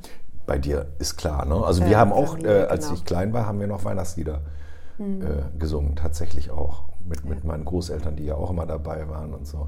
Bei 0.47 0.57
dir 0.57 0.87
ist 0.99 1.15
klar, 1.17 1.45
ne? 1.45 1.63
Also 1.63 1.81
wir 1.85 1.91
Äh, 1.91 1.95
haben 1.95 2.11
auch, 2.11 2.29
Familie, 2.31 2.63
äh, 2.65 2.67
als 2.69 2.85
genau. 2.85 2.91
Mhm. 2.91 2.97
ich 2.97 3.05
klein 3.05 3.33
war, 3.33 3.45
haben 3.45 3.59
wir 3.59 3.67
noch 3.67 3.83
Weihnachtslieder 3.83 4.41
äh, 4.99 5.57
gesungen, 5.59 5.95
tatsächlich 5.95 6.49
auch. 6.51 6.83
Mit, 7.05 7.23
mit 7.23 7.43
meinen 7.43 7.65
Großeltern, 7.65 8.15
die 8.15 8.25
ja 8.25 8.35
auch 8.35 8.49
immer 8.49 8.65
dabei 8.65 9.07
waren 9.09 9.33
und 9.33 9.47
so. 9.47 9.67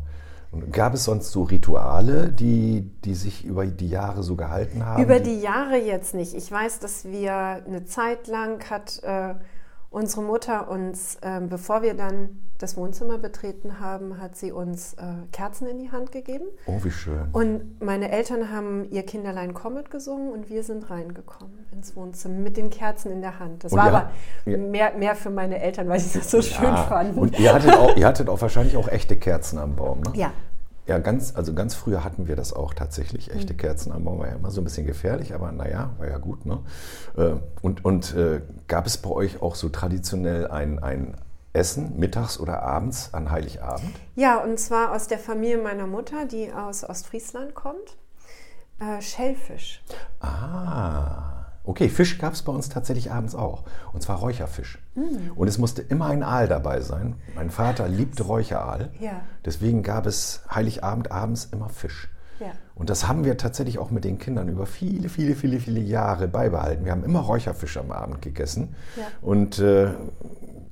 Gab 0.71 0.93
es 0.93 1.05
sonst 1.05 1.31
so 1.31 1.43
Rituale, 1.43 2.27
die, 2.29 2.81
die 3.05 3.15
sich 3.15 3.45
über 3.45 3.65
die 3.65 3.89
Jahre 3.89 4.21
so 4.21 4.35
gehalten 4.35 4.85
haben? 4.85 5.01
Über 5.01 5.21
die 5.21 5.39
Jahre 5.39 5.77
jetzt 5.77 6.13
nicht. 6.13 6.33
Ich 6.33 6.51
weiß, 6.51 6.79
dass 6.79 7.05
wir 7.05 7.33
eine 7.33 7.85
Zeit 7.85 8.27
lang 8.27 8.69
hat 8.69 9.01
äh, 9.03 9.35
unsere 9.91 10.23
Mutter 10.23 10.69
uns, 10.69 11.17
ähm, 11.21 11.47
bevor 11.49 11.81
wir 11.83 11.93
dann 11.93 12.39
das 12.57 12.77
Wohnzimmer 12.77 13.17
betreten 13.17 13.79
haben, 13.79 14.21
hat 14.21 14.35
sie 14.35 14.51
uns 14.51 14.93
äh, 14.93 14.99
Kerzen 15.31 15.67
in 15.67 15.79
die 15.79 15.91
Hand 15.91 16.11
gegeben. 16.11 16.45
Oh, 16.67 16.79
wie 16.83 16.91
schön. 16.91 17.27
Und 17.33 17.81
meine 17.81 18.11
Eltern 18.11 18.51
haben 18.51 18.85
ihr 18.91 19.03
Kinderlein 19.03 19.53
Comet 19.53 19.89
gesungen 19.91 20.31
und 20.31 20.49
wir 20.49 20.63
sind 20.63 20.89
reingekommen 20.91 21.65
ins 21.71 21.95
Wohnzimmer 21.95 22.35
mit 22.35 22.57
den 22.57 22.69
Kerzen 22.69 23.11
in 23.11 23.21
der 23.21 23.39
Hand. 23.39 23.63
Das 23.63 23.71
Und 23.73 23.79
war 23.79 23.87
aber 23.87 24.11
ihr- 24.45 24.57
mehr, 24.59 24.93
mehr 24.95 25.15
für 25.15 25.29
meine 25.31 25.59
Eltern, 25.59 25.89
weil 25.89 25.99
sie 25.99 26.17
das 26.19 26.29
so 26.31 26.41
schön 26.41 26.65
Ja, 26.65 26.77
fanden. 26.83 27.17
Und 27.19 27.37
ihr 27.39 27.53
hattet, 27.53 27.75
auch, 27.75 27.95
ihr 27.97 28.05
hattet 28.07 28.29
auch 28.29 28.39
wahrscheinlich 28.41 28.77
auch 28.77 28.87
echte 28.87 29.15
Kerzen 29.17 29.57
am 29.59 29.75
Baum, 29.75 30.01
ne? 30.01 30.11
ja. 30.15 30.31
Ja, 30.87 30.97
ganz, 30.97 31.35
also 31.35 31.53
ganz 31.53 31.75
früher 31.75 32.03
hatten 32.03 32.27
wir 32.27 32.35
das 32.35 32.53
auch 32.53 32.73
tatsächlich. 32.73 33.29
Mhm. 33.29 33.37
Echte 33.37 33.53
Kerzen 33.53 33.91
am 33.91 34.03
Baum 34.03 34.19
war 34.19 34.27
ja 34.27 34.35
immer 34.35 34.51
so 34.51 34.61
ein 34.61 34.63
bisschen 34.63 34.85
gefährlich, 34.87 35.33
aber 35.33 35.51
naja, 35.51 35.91
war 35.97 36.07
ja 36.07 36.17
gut. 36.17 36.45
Ne? 36.45 36.59
Äh, 37.17 37.33
Und, 37.61 37.85
und 37.85 38.15
äh, 38.15 38.41
gab 38.67 38.87
es 38.87 38.97
bei 38.97 39.09
euch 39.09 39.41
auch 39.41 39.55
so 39.55 39.69
traditionell 39.69 40.47
ein, 40.47 40.79
ein 40.79 41.15
Essen, 41.53 41.99
mittags 41.99 42.39
oder 42.39 42.63
abends 42.63 43.13
an 43.13 43.29
Heiligabend? 43.29 43.91
ja, 44.15 44.37
und 44.37 44.57
zwar 44.59 44.93
aus 44.93 45.07
der 45.07 45.19
Familie 45.19 45.57
meiner 45.57 45.85
Mutter, 45.87 46.25
die 46.25 46.51
aus 46.51 46.83
Ostfriesland 46.89 47.53
kommt. 47.55 47.97
Äh, 48.79 49.01
Schellfisch. 49.01 49.83
Ah, 50.21 51.50
okay, 51.63 51.89
Fisch 51.89 52.17
gab 52.17 52.33
es 52.33 52.41
bei 52.41 52.51
uns 52.51 52.69
tatsächlich 52.69 53.11
abends 53.11 53.35
auch. 53.35 53.63
Und 53.93 54.01
zwar 54.01 54.17
Räucherfisch. 54.17 54.79
Und 55.35 55.47
es 55.47 55.57
musste 55.57 55.81
immer 55.81 56.07
ein 56.07 56.23
Aal 56.23 56.47
dabei 56.47 56.81
sein. 56.81 57.15
Mein 57.35 57.49
Vater 57.49 57.87
liebte 57.87 58.23
Räucheraal. 58.23 58.89
Ja. 58.99 59.21
Deswegen 59.45 59.83
gab 59.83 60.05
es 60.05 60.41
Heiligabend 60.53 61.11
abends 61.11 61.45
immer 61.45 61.69
Fisch. 61.69 62.09
Ja. 62.39 62.51
Und 62.73 62.89
das 62.89 63.07
haben 63.07 63.23
wir 63.23 63.37
tatsächlich 63.37 63.77
auch 63.77 63.91
mit 63.91 64.03
den 64.03 64.17
Kindern 64.17 64.49
über 64.49 64.65
viele, 64.65 65.09
viele, 65.09 65.35
viele, 65.35 65.59
viele 65.59 65.79
Jahre 65.79 66.27
beibehalten. 66.27 66.85
Wir 66.85 66.91
haben 66.91 67.03
immer 67.03 67.19
Räucherfisch 67.19 67.77
am 67.77 67.91
Abend 67.91 68.21
gegessen. 68.21 68.75
Ja. 68.97 69.03
Und 69.21 69.59
äh, 69.59 69.91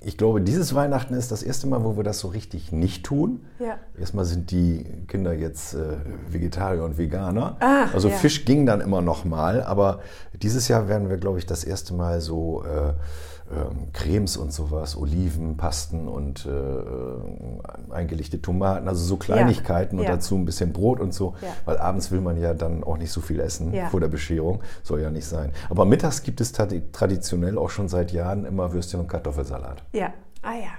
ich 0.02 0.18
glaube, 0.18 0.42
dieses 0.42 0.74
Weihnachten 0.76 1.14
ist 1.14 1.32
das 1.32 1.44
erste 1.44 1.68
Mal, 1.68 1.84
wo 1.84 1.98
wir 1.98 2.04
das 2.04 2.20
so 2.20 2.30
richtig 2.30 2.72
nicht 2.72 3.06
tun. 3.06 3.46
Ja. 3.60 3.78
Erstmal 4.00 4.26
sind 4.26 4.52
die 4.52 4.86
Kinder 5.08 5.34
jetzt 5.34 5.74
äh, 5.74 5.98
Vegetarier 6.30 6.84
und 6.84 6.98
Veganer. 6.98 7.58
Ah, 7.60 7.88
also 7.94 8.08
ja. 8.08 8.16
Fisch 8.16 8.46
ging 8.46 8.66
dann 8.66 8.80
immer 8.80 9.02
noch 9.02 9.26
mal, 9.26 9.62
aber 9.64 10.00
dieses 10.42 10.68
Jahr 10.68 10.88
werden 10.88 11.10
wir, 11.10 11.18
glaube 11.18 11.40
ich, 11.40 11.46
das 11.46 11.64
erste 11.64 11.94
Mal 11.94 12.22
so 12.22 12.64
äh, 12.64 12.94
ähm, 13.52 13.92
Cremes 13.94 14.38
und 14.38 14.54
sowas, 14.54 14.96
Oliven, 14.96 15.58
Pasten 15.58 16.08
und 16.08 16.46
äh, 16.46 16.50
äh, 16.50 17.94
eingelegte 17.94 18.42
Tomaten, 18.42 18.88
also 18.88 19.04
so 19.04 19.18
Kleinigkeiten 19.18 19.98
und 19.98 20.06
ja. 20.06 20.12
dazu 20.12 20.36
ein 20.36 20.46
bisschen 20.46 20.72
Brot 20.74 21.00
und 21.00 21.14
so, 21.14 21.34
Ja. 21.42 21.48
weil 21.66 21.78
abends 21.78 22.12
will 22.12 22.22
man 22.22 22.38
ja 22.40 22.54
dann 22.54 22.84
auch 22.84 22.98
nicht 22.98 23.12
so 23.12 23.22
viel 23.22 23.40
essen 23.40 23.74
Ja. 23.74 23.90
vor 23.90 24.00
der 24.00 24.08
Bescherung, 24.08 24.62
soll 24.84 25.02
ja 25.02 25.10
nicht 25.10 25.26
sein. 25.26 25.52
Aber 25.70 25.86
mittags 25.86 26.22
gibt 26.24 26.42
es 26.42 26.54
tradi- 26.54 26.84
traditionell 26.92 27.58
auch 27.58 27.70
schon 27.70 27.88
seit 27.88 28.12
Jahren 28.12 28.46
immer 28.46 28.72
Würstchen 28.74 29.00
und 29.00 29.08
Kartoffelsalat. 29.08 29.84
Ja, 29.94 30.14
ah 30.44 30.54
ja. 30.54 30.70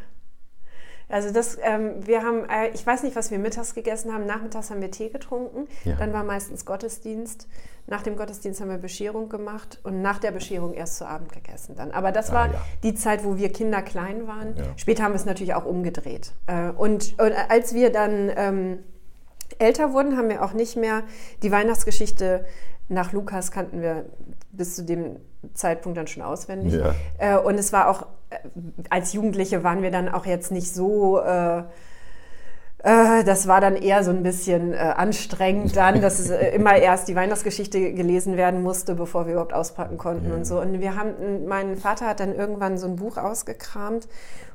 Also 1.11 1.33
das, 1.33 1.59
ähm, 1.62 2.07
wir 2.07 2.23
haben, 2.23 2.49
äh, 2.49 2.68
ich 2.73 2.87
weiß 2.87 3.03
nicht, 3.03 3.16
was 3.16 3.31
wir 3.31 3.38
mittags 3.38 3.75
gegessen 3.75 4.12
haben. 4.12 4.27
Nachmittags 4.27 4.70
haben 4.70 4.81
wir 4.81 4.90
Tee 4.90 5.09
getrunken. 5.09 5.66
Ja. 5.85 5.96
Dann 5.96 6.12
war 6.12 6.25
meistens 6.25 6.64
Gottesdienst. 6.64 7.49
Nach 7.87 8.03
dem 8.03 8.16
Gottesdienst 8.16 8.61
haben 8.61 8.70
wir 8.70 8.79
Bescherung 8.79 9.29
gemacht 9.29 9.81
und 9.83 10.01
nach 10.03 10.18
der 10.18 10.31
Bescherung 10.31 10.75
erst 10.75 10.96
zu 10.96 11.07
Abend 11.07 11.33
gegessen 11.33 11.75
dann. 11.77 11.90
Aber 11.90 12.12
das 12.12 12.31
Ah, 12.31 12.35
war 12.35 12.46
ja. 12.46 12.61
die 12.85 12.94
Zeit, 12.94 13.25
wo 13.25 13.37
wir 13.37 13.53
Kinder 13.53 13.83
klein 13.83 14.29
waren. 14.29 14.55
Ja. 14.57 14.64
Später 14.77 15.03
haben 15.03 15.12
wir 15.12 15.16
es 15.16 15.25
natürlich 15.25 15.55
auch 15.55 15.64
umgedreht. 15.64 16.33
Äh, 16.46 16.70
und, 16.70 17.18
und 17.20 17.33
als 17.49 17.75
wir 17.75 17.90
dann 17.90 18.31
ähm, 18.37 18.79
älter 19.59 19.92
wurden, 19.92 20.16
haben 20.16 20.29
wir 20.29 20.44
auch 20.44 20.53
nicht 20.53 20.77
mehr 20.77 21.03
die 21.42 21.51
Weihnachtsgeschichte 21.51 22.44
nach 22.88 23.12
Lukas 23.12 23.51
kannten 23.53 23.83
wir 23.83 24.05
bis 24.52 24.76
zu 24.76 24.84
dem 24.84 25.16
Zeitpunkt 25.54 25.96
dann 25.96 26.06
schon 26.06 26.22
auswendig. 26.22 26.74
Ja. 26.74 26.94
Äh, 27.18 27.38
und 27.38 27.54
es 27.54 27.72
war 27.72 27.88
auch, 27.88 28.06
äh, 28.30 28.36
als 28.90 29.12
Jugendliche 29.12 29.64
waren 29.64 29.82
wir 29.82 29.90
dann 29.90 30.08
auch 30.08 30.26
jetzt 30.26 30.50
nicht 30.50 30.72
so, 30.72 31.20
äh, 31.20 31.58
äh, 31.58 31.64
das 32.82 33.46
war 33.46 33.60
dann 33.60 33.76
eher 33.76 34.02
so 34.04 34.10
ein 34.10 34.22
bisschen 34.22 34.72
äh, 34.72 34.76
anstrengend 34.76 35.76
dann, 35.76 36.00
dass 36.00 36.18
es, 36.18 36.30
äh, 36.30 36.54
immer 36.54 36.76
erst 36.76 37.08
die 37.08 37.14
Weihnachtsgeschichte 37.14 37.92
gelesen 37.92 38.36
werden 38.36 38.62
musste, 38.62 38.94
bevor 38.94 39.26
wir 39.26 39.32
überhaupt 39.32 39.52
auspacken 39.52 39.98
konnten 39.98 40.32
und 40.32 40.46
so. 40.46 40.60
Und 40.60 40.80
wir 40.80 40.96
haben, 40.96 41.46
mein 41.46 41.76
Vater 41.76 42.06
hat 42.06 42.20
dann 42.20 42.34
irgendwann 42.34 42.78
so 42.78 42.86
ein 42.86 42.96
Buch 42.96 43.18
ausgekramt, 43.18 44.08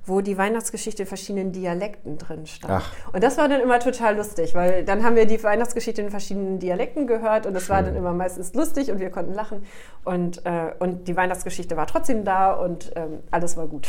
wo 0.07 0.21
die 0.21 0.37
Weihnachtsgeschichte 0.37 1.03
in 1.03 1.07
verschiedenen 1.07 1.51
Dialekten 1.51 2.17
drin 2.17 2.47
stand. 2.47 2.73
Ach. 2.73 2.91
Und 3.13 3.23
das 3.23 3.37
war 3.37 3.47
dann 3.47 3.61
immer 3.61 3.79
total 3.79 4.17
lustig, 4.17 4.55
weil 4.55 4.83
dann 4.83 5.03
haben 5.03 5.15
wir 5.15 5.25
die 5.25 5.43
Weihnachtsgeschichte 5.43 6.01
in 6.01 6.09
verschiedenen 6.09 6.59
Dialekten 6.59 7.07
gehört 7.07 7.45
und 7.45 7.53
das 7.53 7.69
war 7.69 7.83
dann 7.83 7.95
immer 7.95 8.13
meistens 8.13 8.53
lustig 8.53 8.91
und 8.91 8.99
wir 8.99 9.09
konnten 9.09 9.33
lachen 9.33 9.63
und, 10.03 10.45
äh, 10.45 10.73
und 10.79 11.07
die 11.07 11.15
Weihnachtsgeschichte 11.15 11.77
war 11.77 11.87
trotzdem 11.87 12.23
da 12.23 12.53
und 12.53 12.91
ähm, 12.95 13.19
alles 13.31 13.55
war 13.57 13.67
gut. 13.67 13.87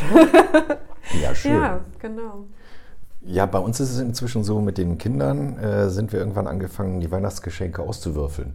Ja, 1.23 1.35
schön. 1.37 1.53
ja, 1.53 1.81
genau. 2.01 2.47
Ja, 3.27 3.47
bei 3.47 3.59
uns 3.59 3.81
ist 3.81 3.91
es 3.91 3.99
inzwischen 3.99 4.45
so, 4.45 4.61
mit 4.61 4.79
den 4.79 4.99
Kindern 4.99 5.59
äh, 5.59 5.91
sind 5.91 6.13
wir 6.13 6.21
irgendwann 6.21 6.47
angefangen, 6.47 7.01
die 7.01 7.11
Weihnachtsgeschenke 7.11 7.83
auszuwürfeln. 7.83 8.53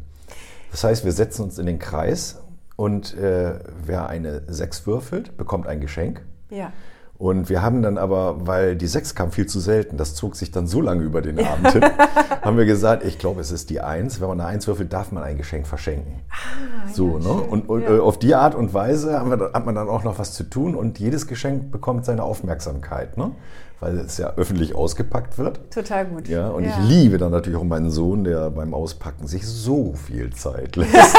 Das 0.71 0.83
heißt, 0.85 1.03
wir 1.03 1.11
setzen 1.11 1.43
uns 1.43 1.59
in 1.59 1.65
den 1.65 1.77
Kreis 1.77 2.39
und 2.77 3.15
äh, 3.17 3.59
wer 3.85 4.07
eine 4.07 4.43
6 4.47 4.87
würfelt, 4.87 5.35
bekommt 5.35 5.67
ein 5.67 5.81
Geschenk. 5.81 6.21
Ja. 6.49 6.71
Und 7.17 7.49
wir 7.49 7.61
haben 7.61 7.83
dann 7.83 7.99
aber, 7.99 8.47
weil 8.47 8.75
die 8.75 8.87
6 8.87 9.13
kam 9.13 9.31
viel 9.31 9.45
zu 9.45 9.59
selten, 9.59 9.97
das 9.97 10.15
zog 10.15 10.35
sich 10.35 10.49
dann 10.49 10.65
so 10.65 10.81
lange 10.81 11.03
über 11.03 11.21
den 11.21 11.37
Abend 11.45 11.71
hin, 11.71 11.83
haben 12.41 12.57
wir 12.57 12.65
gesagt, 12.65 13.03
ich 13.03 13.19
glaube, 13.19 13.41
es 13.41 13.51
ist 13.51 13.69
die 13.69 13.81
1. 13.81 14.21
Wenn 14.21 14.29
man 14.29 14.39
eine 14.39 14.49
1 14.49 14.65
würfelt, 14.67 14.91
darf 14.91 15.11
man 15.11 15.21
ein 15.21 15.37
Geschenk 15.37 15.67
verschenken. 15.67 16.21
so, 16.93 17.19
ne? 17.19 17.29
Und, 17.29 17.69
und 17.69 17.83
Ja. 17.83 17.99
auf 17.99 18.17
die 18.17 18.33
Art 18.33 18.55
und 18.55 18.73
Weise 18.73 19.09
wir, 19.25 19.51
hat 19.53 19.65
man 19.65 19.75
dann 19.75 19.89
auch 19.89 20.03
noch 20.03 20.17
was 20.17 20.33
zu 20.33 20.45
tun 20.45 20.73
und 20.73 20.97
jedes 20.97 21.27
Geschenk 21.27 21.71
bekommt 21.71 22.05
seine 22.05 22.23
Aufmerksamkeit, 22.23 23.17
ne? 23.17 23.31
Weil 23.81 23.97
es 23.97 24.17
ja 24.17 24.33
öffentlich 24.37 24.75
ausgepackt 24.75 25.37
wird. 25.39 25.59
Total 25.71 26.05
gut. 26.05 26.27
Ja, 26.27 26.49
und 26.49 26.63
Ja. 26.63 26.69
ich 26.69 26.87
liebe 26.87 27.17
dann 27.17 27.31
natürlich 27.31 27.57
auch 27.59 27.63
meinen 27.63 27.89
Sohn, 27.89 28.23
der 28.23 28.51
beim 28.51 28.75
Auspacken 28.75 29.25
sich 29.27 29.45
so 29.45 29.93
viel 29.93 30.31
Zeit 30.33 30.75
lässt. 30.75 30.93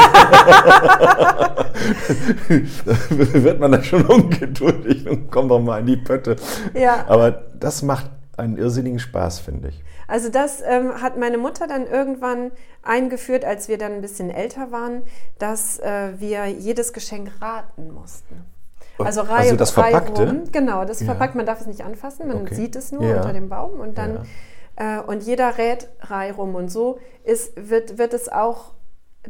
da 2.85 2.95
wird 3.43 3.59
man 3.59 3.73
dann 3.73 3.83
schon 3.83 4.05
ungeduldig 4.05 5.07
und 5.09 5.29
kommt 5.29 5.51
doch 5.51 5.59
mal 5.59 5.79
in 5.81 5.87
die 5.87 5.97
Pötte. 5.97 6.37
Ja. 6.73 7.05
Aber 7.07 7.31
das 7.31 7.81
macht 7.81 8.09
einen 8.37 8.57
irrsinnigen 8.57 8.99
Spaß, 8.99 9.39
finde 9.39 9.67
ich. 9.69 9.83
Also 10.07 10.29
das 10.29 10.61
ähm, 10.65 11.01
hat 11.01 11.17
meine 11.17 11.37
Mutter 11.37 11.67
dann 11.67 11.85
irgendwann 11.87 12.51
eingeführt, 12.81 13.45
als 13.45 13.67
wir 13.67 13.77
dann 13.77 13.93
ein 13.93 14.01
bisschen 14.01 14.29
älter 14.29 14.71
waren, 14.71 15.03
dass 15.37 15.79
äh, 15.79 16.11
wir 16.17 16.47
jedes 16.47 16.93
Geschenk 16.93 17.29
raten 17.41 17.93
mussten. 17.93 18.45
Also 18.97 19.21
Reihe, 19.21 19.39
also 19.39 19.55
das 19.55 19.71
Verpackte? 19.71 20.27
Rum, 20.27 20.43
genau, 20.51 20.85
das 20.85 20.99
ja. 20.99 21.05
verpackt, 21.07 21.35
man 21.35 21.45
darf 21.45 21.61
es 21.61 21.67
nicht 21.67 21.83
anfassen, 21.83 22.27
man 22.27 22.41
okay. 22.41 22.55
sieht 22.55 22.75
es 22.75 22.91
nur 22.91 23.03
ja. 23.03 23.17
unter 23.17 23.33
dem 23.33 23.49
Baum 23.49 23.79
und 23.79 23.97
dann 23.97 24.27
ja. 24.79 24.99
äh, 24.99 25.01
und 25.01 25.23
jeder 25.23 25.57
rät 25.57 25.89
Reihe 26.01 26.33
rum 26.33 26.55
und 26.55 26.69
so 26.69 26.99
ist, 27.23 27.53
wird, 27.55 27.97
wird 27.97 28.13
es 28.13 28.29
auch 28.29 28.73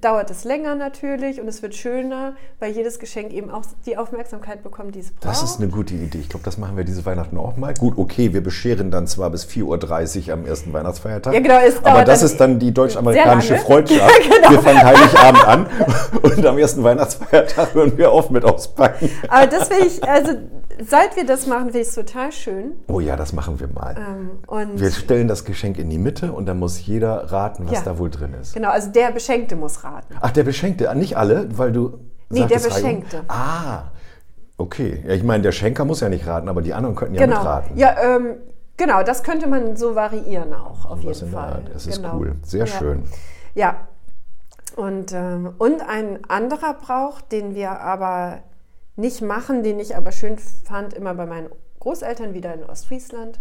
dauert 0.01 0.32
es 0.32 0.43
länger 0.43 0.75
natürlich 0.75 1.39
und 1.39 1.47
es 1.47 1.62
wird 1.62 1.75
schöner, 1.75 2.36
weil 2.60 2.71
jedes 2.71 2.99
Geschenk 2.99 3.32
eben 3.32 3.51
auch 3.51 3.63
die 3.86 3.97
Aufmerksamkeit 3.97 4.63
bekommt, 4.63 4.95
die 4.95 4.99
es 4.99 5.12
braucht. 5.12 5.25
Das 5.25 5.43
ist 5.43 5.60
eine 5.60 5.69
gute 5.69 5.93
Idee. 5.93 6.17
Ich 6.19 6.29
glaube, 6.29 6.43
das 6.43 6.58
machen 6.58 6.75
wir 6.77 6.84
diese 6.84 7.06
Weihnachten 7.06 7.38
auch 7.38 7.58
mal. 7.58 7.73
Gut, 7.75 7.97
okay, 7.97 8.34
wir 8.34 8.41
bescheren 8.41 8.89
dann 8.89 9.06
zwar 9.06 9.29
bis 9.29 9.45
4.30 9.45 10.27
Uhr 10.27 10.34
am 10.34 10.45
ersten 10.45 10.73
Weihnachtsfeiertag. 10.73 11.34
Ja, 11.34 11.39
genau, 11.39 11.60
aber 11.84 12.03
das 12.03 12.23
ist 12.23 12.39
dann 12.39 12.60
die 12.60 12.73
deutsch-amerikanische 12.73 13.58
Freundschaft. 13.58 13.93
Ja, 13.93 14.08
genau. 14.38 14.49
Wir 14.49 14.60
fangen 14.60 14.84
Heiligabend 14.84 15.47
an 15.47 15.67
und 16.21 16.45
am 16.45 16.58
ersten 16.58 16.84
Weihnachtsfeiertag 16.84 17.73
hören 17.73 17.97
wir 17.97 18.12
auf 18.12 18.29
mit 18.29 18.43
Auspacken. 18.43 19.10
Aber 19.27 19.45
das 19.45 19.69
will 19.69 19.86
ich, 19.86 20.03
also 20.03 20.34
seit 20.88 21.15
wir 21.15 21.25
das 21.25 21.47
machen, 21.47 21.65
finde 21.65 21.79
ich 21.79 21.88
es 21.88 21.95
total 21.95 22.32
schön. 22.32 22.73
Oh 22.88 22.99
ja, 22.99 23.15
das 23.15 23.34
machen 23.34 23.60
wir 23.60 23.67
mal. 23.67 23.95
Ähm, 23.97 24.79
wir 24.79 24.91
stellen 24.91 25.27
das 25.27 25.45
Geschenk 25.45 25.77
in 25.77 25.89
die 25.89 25.97
Mitte 25.97 26.32
und 26.32 26.45
dann 26.45 26.60
muss 26.60 26.86
jeder 26.86 27.32
raten, 27.32 27.65
was 27.65 27.73
ja, 27.73 27.82
da 27.86 27.97
wohl 27.97 28.10
drin 28.10 28.34
ist. 28.39 28.53
Genau, 28.53 28.69
also 28.69 28.89
der 28.89 29.12
Beschenkte 29.12 29.56
muss 29.56 29.82
raten. 29.83 30.15
Ach, 30.19 30.31
der 30.31 30.43
Beschenkte, 30.43 30.93
nicht 30.95 31.17
alle, 31.17 31.57
weil 31.57 31.71
du. 31.71 31.99
Nee, 32.29 32.45
der 32.45 32.59
Beschenkte. 32.59 33.17
Rein. 33.17 33.25
Ah, 33.27 33.83
okay. 34.57 35.03
Ja, 35.05 35.13
ich 35.13 35.23
meine, 35.23 35.43
der 35.43 35.51
Schenker 35.51 35.85
muss 35.85 35.99
ja 35.99 36.09
nicht 36.09 36.25
raten, 36.25 36.49
aber 36.49 36.61
die 36.61 36.73
anderen 36.73 36.95
könnten 36.95 37.15
ja 37.15 37.25
genau. 37.25 37.37
mitraten. 37.37 37.77
Ja, 37.77 37.95
ähm, 38.01 38.37
genau, 38.77 39.03
das 39.03 39.23
könnte 39.23 39.47
man 39.47 39.75
so 39.75 39.95
variieren 39.95 40.53
auch, 40.53 40.85
auf 40.85 41.01
jeden 41.01 41.31
Fall. 41.31 41.63
Das 41.71 41.87
ist 41.87 41.97
genau. 41.97 42.17
cool, 42.17 42.35
sehr 42.43 42.65
ja. 42.65 42.67
schön. 42.67 43.03
Ja, 43.55 43.87
und, 44.75 45.11
ähm, 45.13 45.53
und 45.57 45.87
ein 45.87 46.19
anderer 46.27 46.73
Brauch, 46.73 47.21
den 47.21 47.55
wir 47.55 47.79
aber 47.79 48.39
nicht 48.95 49.21
machen, 49.21 49.63
den 49.63 49.79
ich 49.79 49.95
aber 49.95 50.11
schön 50.11 50.37
fand, 50.37 50.93
immer 50.93 51.13
bei 51.13 51.25
meinen 51.25 51.49
Großeltern 51.79 52.33
wieder 52.33 52.53
in 52.53 52.63
Ostfriesland, 52.63 53.39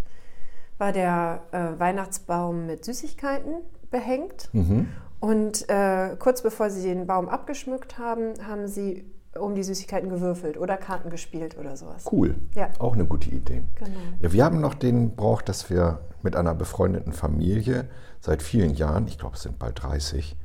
war 0.79 0.93
der 0.93 1.43
äh, 1.53 1.79
Weihnachtsbaum 1.79 2.67
mit 2.67 2.85
Süßigkeiten 2.85 3.55
behängt. 3.91 4.49
Mhm. 4.53 4.89
Und 5.23 5.69
äh, 5.69 6.17
kurz 6.19 6.43
bevor 6.43 6.69
sie 6.69 6.83
den 6.83 7.07
Baum 7.07 7.29
abgeschmückt 7.29 7.97
haben, 7.97 8.35
haben 8.45 8.67
sie 8.67 9.05
um 9.39 9.55
die 9.55 9.63
Süßigkeiten 9.63 10.11
gewürfelt 10.11 10.59
oder 10.59 10.77
Karten 10.77 11.11
gespielt 11.11 11.57
oder 11.57 11.77
sowas. 11.77 12.07
Cool. 12.11 12.35
Ja. 12.57 12.71
Auch 12.81 12.95
eine 12.95 13.05
gute 13.05 13.31
Idee. 13.31 13.63
Genau. 13.77 14.01
Ja, 14.19 14.33
wir 14.33 14.45
haben 14.45 14.61
noch 14.61 14.75
den 14.75 15.15
Brauch, 15.15 15.41
dass 15.41 15.71
wir 15.71 16.01
mit 16.23 16.35
einer 16.35 16.57
befreundeten 16.57 17.13
Familie 17.13 17.89
seit 18.19 18.43
vielen 18.43 18.75
Jahren, 18.75 19.07
ich 19.07 19.17
glaube 19.17 19.37
es 19.37 19.43
sind 19.43 19.61
bald 19.61 19.81
30, 19.81 20.37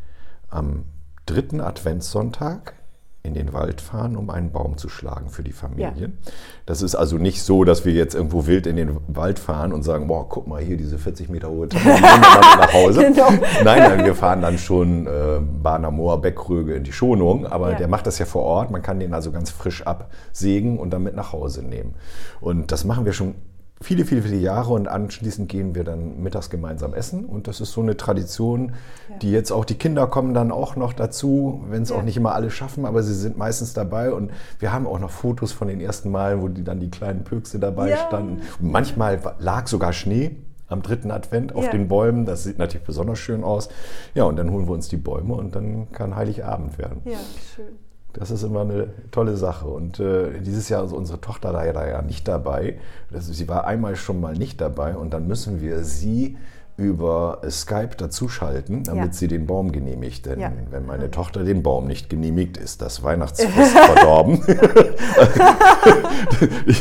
am 0.47 0.85
dritten 1.25 1.59
Adventssonntag 1.59 2.75
in 3.23 3.33
den 3.33 3.53
Wald 3.53 3.81
fahren, 3.81 4.15
um 4.15 4.29
einen 4.29 4.51
Baum 4.51 4.77
zu 4.77 4.87
schlagen 4.89 5.29
für 5.29 5.43
die 5.43 5.51
Familie. 5.51 5.91
Ja. 5.97 6.31
Das 6.65 6.81
ist 6.81 6.95
also 6.95 7.17
nicht 7.17 7.43
so, 7.43 7.63
dass 7.63 7.83
wir 7.83 7.91
jetzt 7.91 8.15
irgendwo 8.15 8.47
wild 8.47 8.65
in 8.67 8.77
den 8.77 8.97
Wald 9.07 9.37
fahren 9.37 9.73
und 9.73 9.83
sagen, 9.83 10.07
boah, 10.07 10.27
guck 10.29 10.47
mal 10.47 10.61
hier, 10.61 10.77
diese 10.77 10.97
40 10.97 11.29
Meter 11.29 11.49
hohe 11.49 11.69
wir 11.69 11.99
nach 11.99 12.73
Hause. 12.73 13.01
genau. 13.13 13.29
Nein, 13.63 13.79
nein, 13.79 14.05
wir 14.05 14.15
fahren 14.15 14.41
dann 14.41 14.57
schon 14.57 15.07
äh, 15.07 15.39
Bahner 15.41 15.91
Moor, 15.91 16.21
Beckröge 16.21 16.73
in 16.73 16.83
die 16.83 16.93
Schonung, 16.93 17.45
aber 17.45 17.71
ja. 17.71 17.77
der 17.77 17.87
macht 17.87 18.07
das 18.07 18.17
ja 18.17 18.25
vor 18.25 18.43
Ort. 18.43 18.71
Man 18.71 18.81
kann 18.81 18.99
den 18.99 19.13
also 19.13 19.31
ganz 19.31 19.49
frisch 19.49 19.85
absägen 19.85 20.79
und 20.79 20.91
dann 20.91 21.03
mit 21.03 21.15
nach 21.15 21.33
Hause 21.33 21.63
nehmen. 21.63 21.95
Und 22.39 22.71
das 22.71 22.85
machen 22.85 23.05
wir 23.05 23.13
schon 23.13 23.35
viele, 23.81 24.05
viele, 24.05 24.21
viele 24.21 24.37
Jahre 24.37 24.73
und 24.73 24.87
anschließend 24.87 25.49
gehen 25.49 25.75
wir 25.75 25.83
dann 25.83 26.21
mittags 26.21 26.49
gemeinsam 26.49 26.93
essen. 26.93 27.25
Und 27.25 27.47
das 27.47 27.61
ist 27.61 27.71
so 27.71 27.81
eine 27.81 27.97
Tradition, 27.97 28.73
ja. 29.09 29.17
die 29.17 29.31
jetzt 29.31 29.51
auch, 29.51 29.65
die 29.65 29.75
Kinder 29.75 30.07
kommen 30.07 30.33
dann 30.33 30.51
auch 30.51 30.75
noch 30.75 30.93
dazu, 30.93 31.63
wenn 31.69 31.83
es 31.83 31.89
ja. 31.89 31.97
auch 31.97 32.03
nicht 32.03 32.17
immer 32.17 32.33
alle 32.33 32.49
schaffen, 32.49 32.85
aber 32.85 33.03
sie 33.03 33.13
sind 33.13 33.37
meistens 33.37 33.73
dabei. 33.73 34.11
Und 34.11 34.31
wir 34.59 34.73
haben 34.73 34.87
auch 34.87 34.99
noch 34.99 35.11
Fotos 35.11 35.51
von 35.51 35.67
den 35.67 35.79
ersten 35.79 36.09
Malen, 36.09 36.41
wo 36.41 36.47
die 36.47 36.63
dann 36.63 36.79
die 36.79 36.89
kleinen 36.89 37.23
Pökse 37.23 37.59
dabei 37.59 37.89
ja. 37.89 37.97
standen. 37.97 38.41
Und 38.59 38.71
manchmal 38.71 39.19
lag 39.39 39.67
sogar 39.67 39.93
Schnee 39.93 40.37
am 40.67 40.81
dritten 40.81 41.11
Advent 41.11 41.55
auf 41.55 41.69
den 41.69 41.87
Bäumen. 41.87 42.25
Das 42.25 42.43
sieht 42.43 42.57
natürlich 42.57 42.85
besonders 42.85 43.19
schön 43.19 43.43
aus. 43.43 43.69
Ja, 44.15 44.25
und 44.25 44.35
dann 44.35 44.51
holen 44.51 44.67
wir 44.67 44.73
uns 44.73 44.89
die 44.89 44.97
Bäume 44.97 45.33
und 45.35 45.55
dann 45.55 45.91
kann 45.91 46.15
Heiligabend 46.15 46.77
werden. 46.77 47.01
Ja, 47.05 47.19
schön. 47.55 47.86
Das 48.17 48.31
ist 48.31 48.43
immer 48.43 48.61
eine 48.61 48.89
tolle 49.11 49.37
Sache. 49.37 49.67
Und 49.67 49.99
äh, 49.99 50.39
dieses 50.41 50.69
Jahr 50.69 50.83
ist 50.83 50.91
unsere 50.91 51.21
Tochter 51.21 51.51
leider 51.51 51.87
ja 51.87 52.01
nicht 52.01 52.27
dabei. 52.27 52.79
Das, 53.11 53.27
sie 53.27 53.47
war 53.47 53.65
einmal 53.67 53.95
schon 53.95 54.19
mal 54.19 54.33
nicht 54.33 54.59
dabei 54.59 54.95
und 54.95 55.13
dann 55.13 55.27
müssen 55.27 55.61
wir 55.61 55.83
sie 55.83 56.37
über 56.77 57.41
Skype 57.49 57.95
dazuschalten, 57.97 58.83
damit 58.83 59.05
ja. 59.05 59.13
sie 59.13 59.27
den 59.27 59.47
Baum 59.47 59.71
genehmigt. 59.71 60.27
Denn 60.27 60.39
ja. 60.39 60.51
wenn 60.69 60.85
meine 60.85 61.09
Tochter 61.09 61.43
den 61.43 61.63
Baum 61.63 61.87
nicht 61.87 62.07
genehmigt, 62.07 62.57
ist 62.57 62.83
das 62.83 63.01
Weihnachtsfest 63.01 63.71
verdorben. 63.77 64.43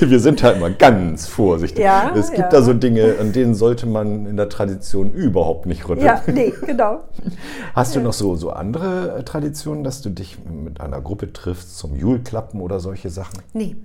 Wir 0.01 0.21
sind 0.21 0.43
halt 0.43 0.61
mal 0.61 0.75
ganz 0.75 1.27
vorsichtig. 1.27 1.83
Ja, 1.83 2.13
es 2.15 2.31
gibt 2.31 2.53
da 2.53 2.61
so 2.61 2.75
Dinge, 2.75 3.15
an 3.19 3.33
denen 3.33 3.55
sollte 3.55 3.87
man 3.87 4.27
in 4.27 4.37
der 4.37 4.51
Tradition 4.51 5.13
überhaupt 5.13 5.65
nicht 5.65 5.89
rütteln. 5.89 6.07
Ja, 6.07 6.23
nee, 6.27 6.53
genau. 6.67 7.05
Hast 7.75 7.97
du 7.97 8.01
noch 8.01 8.13
so, 8.13 8.37
so 8.37 8.51
andere 8.51 9.25
Traditionen, 9.25 9.83
dass 9.83 10.03
du 10.03 10.11
dich 10.11 10.37
mit 10.45 10.83
einer 10.83 11.01
Gruppe 11.01 11.33
triffst 11.33 11.79
zum 11.79 11.97
Julklappen 11.97 12.61
oder 12.61 12.81
solche 12.81 13.09
Sachen? 13.09 13.41
Nee, 13.55 13.77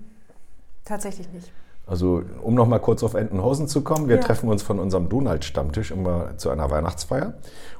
tatsächlich 0.83 1.31
nicht. 1.31 1.49
Also 1.87 2.23
um 2.41 2.55
noch 2.55 2.67
mal 2.67 2.79
kurz 2.79 3.03
auf 3.03 3.15
Entenhausen 3.15 3.67
zu 3.67 3.81
kommen, 3.81 4.07
wir 4.07 4.15
ja. 4.15 4.21
treffen 4.21 4.49
uns 4.49 4.61
von 4.63 4.79
unserem 4.79 5.09
Donald-Stammtisch 5.09 5.91
immer 5.91 6.37
zu 6.37 6.49
einer 6.49 6.69
Weihnachtsfeier. 6.69 7.33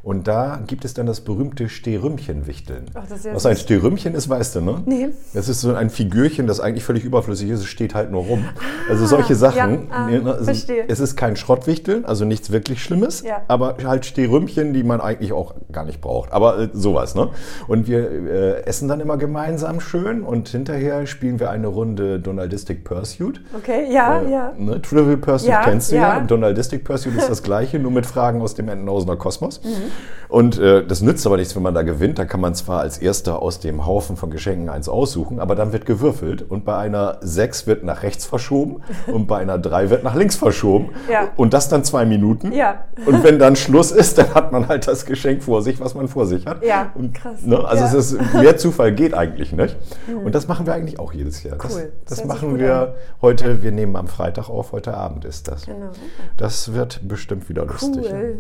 Und 0.04 0.28
da 0.28 0.60
gibt 0.66 0.84
es 0.84 0.96
dann 0.96 1.06
das 1.06 1.22
berühmte 1.22 1.70
Stehrümchen-Wichteln. 1.70 2.86
Was 3.34 3.46
ein 3.46 3.56
Stehrümchen 3.56 4.16
ist, 4.16 4.30
weißt 4.30 4.56
du, 4.56 4.62
ne? 4.62 4.82
Nee. 4.86 5.10
Das 5.36 5.48
ist 5.48 5.62
so 5.62 5.76
ein 5.76 5.92
Figürchen, 5.92 6.48
das 6.48 6.60
eigentlich 6.60 6.84
völlig 6.84 7.04
überflüssig 7.04 7.50
ist. 7.50 7.60
Es 7.60 7.68
steht 7.68 7.94
halt 7.94 8.12
nur 8.12 8.24
rum. 8.24 8.46
Also 8.90 9.06
solche 9.06 9.36
Sachen. 9.36 9.88
Ja, 9.90 9.96
ah, 9.96 10.08
ne, 10.08 10.24
also 10.26 10.46
verstehe. 10.46 10.86
Es 10.88 11.00
ist 11.00 11.16
kein 11.16 11.36
Schrottwichteln, 11.36 12.06
also 12.06 12.26
nichts 12.26 12.52
wirklich 12.52 12.84
Schlimmes. 12.84 13.22
Ja. 13.22 13.44
Aber 13.48 13.78
halt 13.84 14.06
Stehrümchen, 14.06 14.74
die 14.74 14.84
man 14.84 15.02
eigentlich 15.02 15.34
auch 15.34 15.54
gar 15.72 15.86
nicht 15.86 16.02
braucht. 16.02 16.32
Aber 16.32 16.58
äh, 16.58 16.70
sowas, 16.74 17.14
ne? 17.14 17.30
Und 17.68 17.88
wir 17.88 18.10
äh, 18.10 18.64
essen 18.64 18.88
dann 18.88 19.02
immer 19.02 19.18
gemeinsam 19.18 19.80
schön 19.82 20.24
und 20.24 20.50
hinterher 20.50 21.06
spielen 21.06 21.40
wir 21.40 21.52
eine 21.52 21.68
Runde 21.68 22.20
Donaldistic 22.20 22.84
Pursuit. 22.84 23.42
Okay, 23.56 23.86
ja, 23.92 24.20
äh, 24.20 24.32
ja. 24.32 24.54
Ne? 24.58 24.82
Trivial 24.82 25.18
Pursuit 25.18 25.50
ja, 25.50 25.64
kennst 25.64 25.92
du 25.92 25.98
ja. 25.98 26.18
ja. 26.18 26.20
Donaldistic 26.22 26.84
Pursuit 26.84 27.16
ist 27.16 27.30
das 27.30 27.44
gleiche, 27.44 27.78
nur 27.78 27.92
mit 27.92 28.08
Fragen 28.08 28.42
aus 28.42 28.56
dem 28.56 28.68
Entenhausener 28.68 29.16
Kosmos. 29.16 29.62
Mhm. 29.64 29.91
Und 30.32 30.58
äh, 30.60 30.86
das 30.86 31.02
nützt 31.02 31.26
aber 31.26 31.36
nichts, 31.36 31.58
wenn 31.58 31.62
man 31.62 31.74
da 31.74 31.82
gewinnt. 31.82 32.18
Da 32.18 32.24
kann 32.24 32.40
man 32.40 32.56
zwar 32.56 32.80
als 32.80 32.98
Erster 32.98 33.42
aus 33.42 33.60
dem 33.60 33.86
Haufen 33.86 34.16
von 34.16 34.32
Geschenken 34.32 34.70
eins 34.70 34.88
aussuchen, 34.88 35.42
aber 35.42 35.56
dann 35.56 35.74
wird 35.74 35.86
gewürfelt. 35.86 36.42
Und 36.42 36.64
bei 36.64 36.78
einer 36.78 37.18
6 37.20 37.68
wird 37.68 37.84
nach 37.84 38.02
rechts 38.02 38.26
verschoben 38.26 38.82
und 39.08 39.28
bei 39.28 39.40
einer 39.40 39.58
3 39.60 39.90
wird 39.90 40.06
nach 40.06 40.16
links 40.16 40.38
verschoben. 40.38 40.92
Ja. 41.12 41.28
Und 41.36 41.54
das 41.54 41.68
dann 41.68 41.84
zwei 41.84 42.06
Minuten. 42.06 42.54
Ja. 42.54 42.86
Und 43.06 43.26
wenn 43.26 43.40
dann 43.40 43.58
Schluss 43.58 43.92
ist, 43.92 44.18
dann 44.20 44.34
hat 44.34 44.54
man 44.54 44.70
halt 44.70 44.88
das 44.88 45.06
Geschenk 45.06 45.44
vor 45.44 45.62
sich, 45.62 45.82
was 45.82 45.96
man 45.96 46.08
vor 46.08 46.26
sich 46.26 46.46
hat. 46.46 46.64
Ja, 46.64 46.94
und, 46.96 47.14
krass. 47.14 47.42
Ne, 47.44 47.60
also 47.60 47.84
ja. 47.84 47.90
es 47.90 48.12
ist, 48.14 48.34
mehr 48.34 48.56
Zufall 48.56 48.94
geht 48.94 49.14
eigentlich 49.14 49.52
nicht. 49.52 49.76
Mhm. 50.08 50.20
Und 50.28 50.34
das 50.34 50.48
machen 50.48 50.66
wir 50.66 50.74
eigentlich 50.74 50.98
auch 50.98 51.12
jedes 51.12 51.44
Jahr. 51.44 51.58
Cool. 51.62 51.92
Das, 52.06 52.20
das 52.20 52.26
machen 52.26 52.58
wir 52.58 52.76
an. 52.76 52.88
heute, 53.22 53.64
wir 53.64 53.74
nehmen 53.74 53.98
am 53.98 54.08
Freitag 54.08 54.50
auf, 54.50 54.72
heute 54.72 54.94
Abend 54.94 55.26
ist 55.26 55.50
das. 55.50 55.66
Genau. 55.66 55.90
Das 56.38 56.74
wird 56.74 57.02
bestimmt 57.06 57.50
wieder 57.50 57.66
lustig. 57.66 58.06
Cool. 58.10 58.38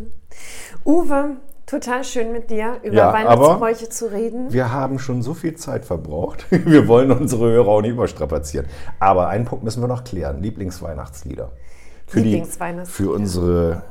Uwe, 0.86 1.38
Total 1.72 2.04
schön 2.04 2.34
mit 2.34 2.50
dir 2.50 2.82
über 2.84 2.96
ja, 2.96 3.13
Weihnachtsbräuche 3.13 3.88
zu 3.88 4.12
reden. 4.12 4.52
Wir 4.52 4.74
haben 4.74 5.00
schon 5.00 5.22
so 5.22 5.34
viel 5.34 5.56
Zeit 5.56 5.86
verbraucht. 5.86 6.46
Wir 6.52 6.89
wollen 6.89 7.12
unsere 7.12 7.50
Hörer 7.50 7.70
auch 7.70 7.82
nicht 7.82 7.91
überstrapazieren. 7.91 8.67
Aber 9.00 9.30
einen 9.30 9.46
Punkt 9.46 9.63
müssen 9.63 9.82
wir 9.82 9.88
noch 9.88 10.04
klären: 10.04 10.41
Lieblingsweihnachtslieder. 10.41 11.50
Für, 12.08 12.20
Lieblingsweihnachtslieder. 12.20 13.10
für 13.10 13.15
unsere 13.15 13.84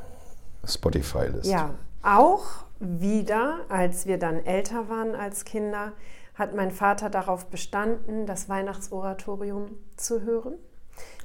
Spotify-Liste. 0.67 1.51
Ja, 1.51 1.71
auch 2.03 2.43
wieder, 2.81 3.61
als 3.71 4.05
wir 4.05 4.19
dann 4.19 4.45
älter 4.45 4.91
waren 4.91 5.15
als 5.15 5.47
Kinder, 5.47 5.93
hat 6.35 6.55
mein 6.55 6.73
Vater 6.73 7.09
darauf 7.09 7.47
bestanden, 7.47 8.27
das 8.27 8.51
Weihnachtsoratorium 8.51 9.71
zu 9.97 10.21
hören. 10.21 10.53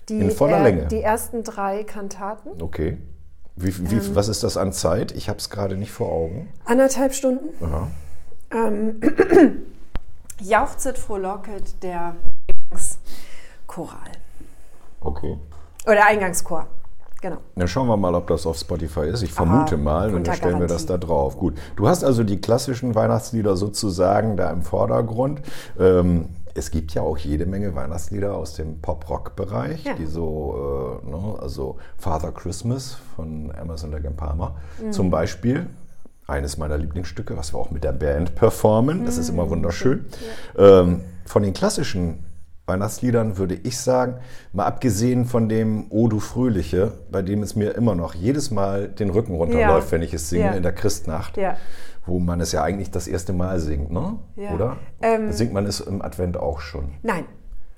Die, 0.08 0.20
In 0.20 0.32
voller 0.32 0.60
äh, 0.60 0.64
Länge. 0.64 0.86
Die 0.86 1.02
ersten 1.02 1.44
drei 1.44 1.84
Kantaten. 1.84 2.62
Okay. 2.62 2.98
Wie, 3.56 3.90
wie, 3.90 3.96
ähm, 3.96 4.16
was 4.16 4.28
ist 4.28 4.44
das 4.44 4.58
an 4.58 4.74
Zeit? 4.74 5.12
Ich 5.14 5.30
habe 5.30 5.40
es 5.40 5.50
gerade 5.50 5.78
nicht 5.78 5.92
vor 5.92 6.12
Augen. 6.12 6.50
Anderthalb 6.66 7.14
Stunden. 7.14 7.50
Aha. 7.64 7.88
Ähm, 8.52 9.00
Jauchzet, 10.42 10.98
frohlocket, 10.98 11.82
der 11.82 12.16
Eingangschoral. 12.72 14.12
Okay. 15.02 15.38
Oder 15.86 16.06
Eingangschor. 16.08 16.68
Genau. 17.22 17.38
Dann 17.56 17.68
schauen 17.68 17.88
wir 17.88 17.98
mal, 17.98 18.14
ob 18.14 18.28
das 18.28 18.46
auf 18.46 18.58
Spotify 18.58 19.08
ist. 19.08 19.24
Ich 19.24 19.34
vermute 19.34 19.76
Aha, 19.76 19.82
mal 19.84 20.14
und 20.14 20.28
dann 20.28 20.36
stellen 20.36 20.60
wir 20.60 20.68
das 20.68 20.86
da 20.86 20.98
drauf. 20.98 21.38
Gut. 21.38 21.58
Du 21.76 21.88
hast 21.88 22.04
also 22.04 22.24
die 22.24 22.40
klassischen 22.40 22.94
Weihnachtslieder 22.94 23.56
sozusagen 23.56 24.38
da 24.38 24.52
im 24.52 24.62
Vordergrund. 24.62 25.42
Ähm, 25.80 26.30
es 26.58 26.72
gibt 26.72 26.94
ja 26.94 27.02
auch 27.02 27.18
jede 27.18 27.46
Menge 27.46 27.76
Weihnachtslieder 27.76 28.34
aus 28.34 28.54
dem 28.56 28.82
Pop-Rock-Bereich, 28.82 29.84
Ja. 29.84 29.94
die 29.94 30.06
so, 30.06 31.02
äh, 31.06 31.10
ne, 31.10 31.36
also 31.40 31.78
Father 31.98 32.32
Christmas 32.32 32.98
von 33.16 33.52
Emerson 33.52 33.92
Lake 33.92 34.10
Palmer 34.12 34.56
zum 34.92 35.10
Beispiel. 35.12 35.68
Eines 36.28 36.58
meiner 36.58 36.78
Lieblingsstücke, 36.78 37.38
was 37.38 37.54
wir 37.54 37.60
auch 37.60 37.70
mit 37.70 37.84
der 37.84 37.92
Band 37.92 38.34
performen. 38.36 39.06
Das 39.06 39.18
ist 39.20 39.30
immer 39.30 39.48
wunderschön. 39.50 40.06
Ähm, 40.58 41.02
von 41.26 41.44
den 41.44 41.54
klassischen 41.54 42.25
Weihnachtsliedern 42.68 43.38
würde 43.38 43.56
ich 43.64 43.80
sagen, 43.80 44.16
mal 44.52 44.66
abgesehen 44.66 45.26
von 45.26 45.48
dem 45.50 45.86
O 45.92 46.08
du 46.08 46.20
Fröhliche, 46.20 46.94
bei 47.12 47.22
dem 47.22 47.44
es 47.44 47.56
mir 47.56 47.76
immer 47.76 47.94
noch 47.96 48.16
jedes 48.16 48.50
Mal 48.52 48.88
den 48.88 49.12
Rücken 49.12 49.36
runterläuft, 49.36 49.88
Ja. 49.88 49.92
wenn 49.92 50.02
ich 50.02 50.14
es 50.14 50.30
singe 50.30 50.46
Ja. 50.46 50.52
in 50.54 50.64
der 50.64 50.74
Christnacht, 50.74 51.38
Ja. 51.38 51.58
wo 52.08 52.20
man 52.20 52.42
es 52.42 52.52
ja 52.52 52.64
eigentlich 52.64 52.90
das 52.92 53.08
erste 53.08 53.34
Mal 53.34 53.60
singt, 53.60 53.92
ne? 53.92 54.16
Ja. 54.36 54.52
oder? 54.54 54.78
Ähm, 55.02 55.32
Singt 55.32 55.54
man 55.54 55.66
es 55.68 55.80
im 55.80 56.02
Advent 56.02 56.38
auch 56.38 56.60
schon? 56.60 56.90
Nein. 57.04 57.26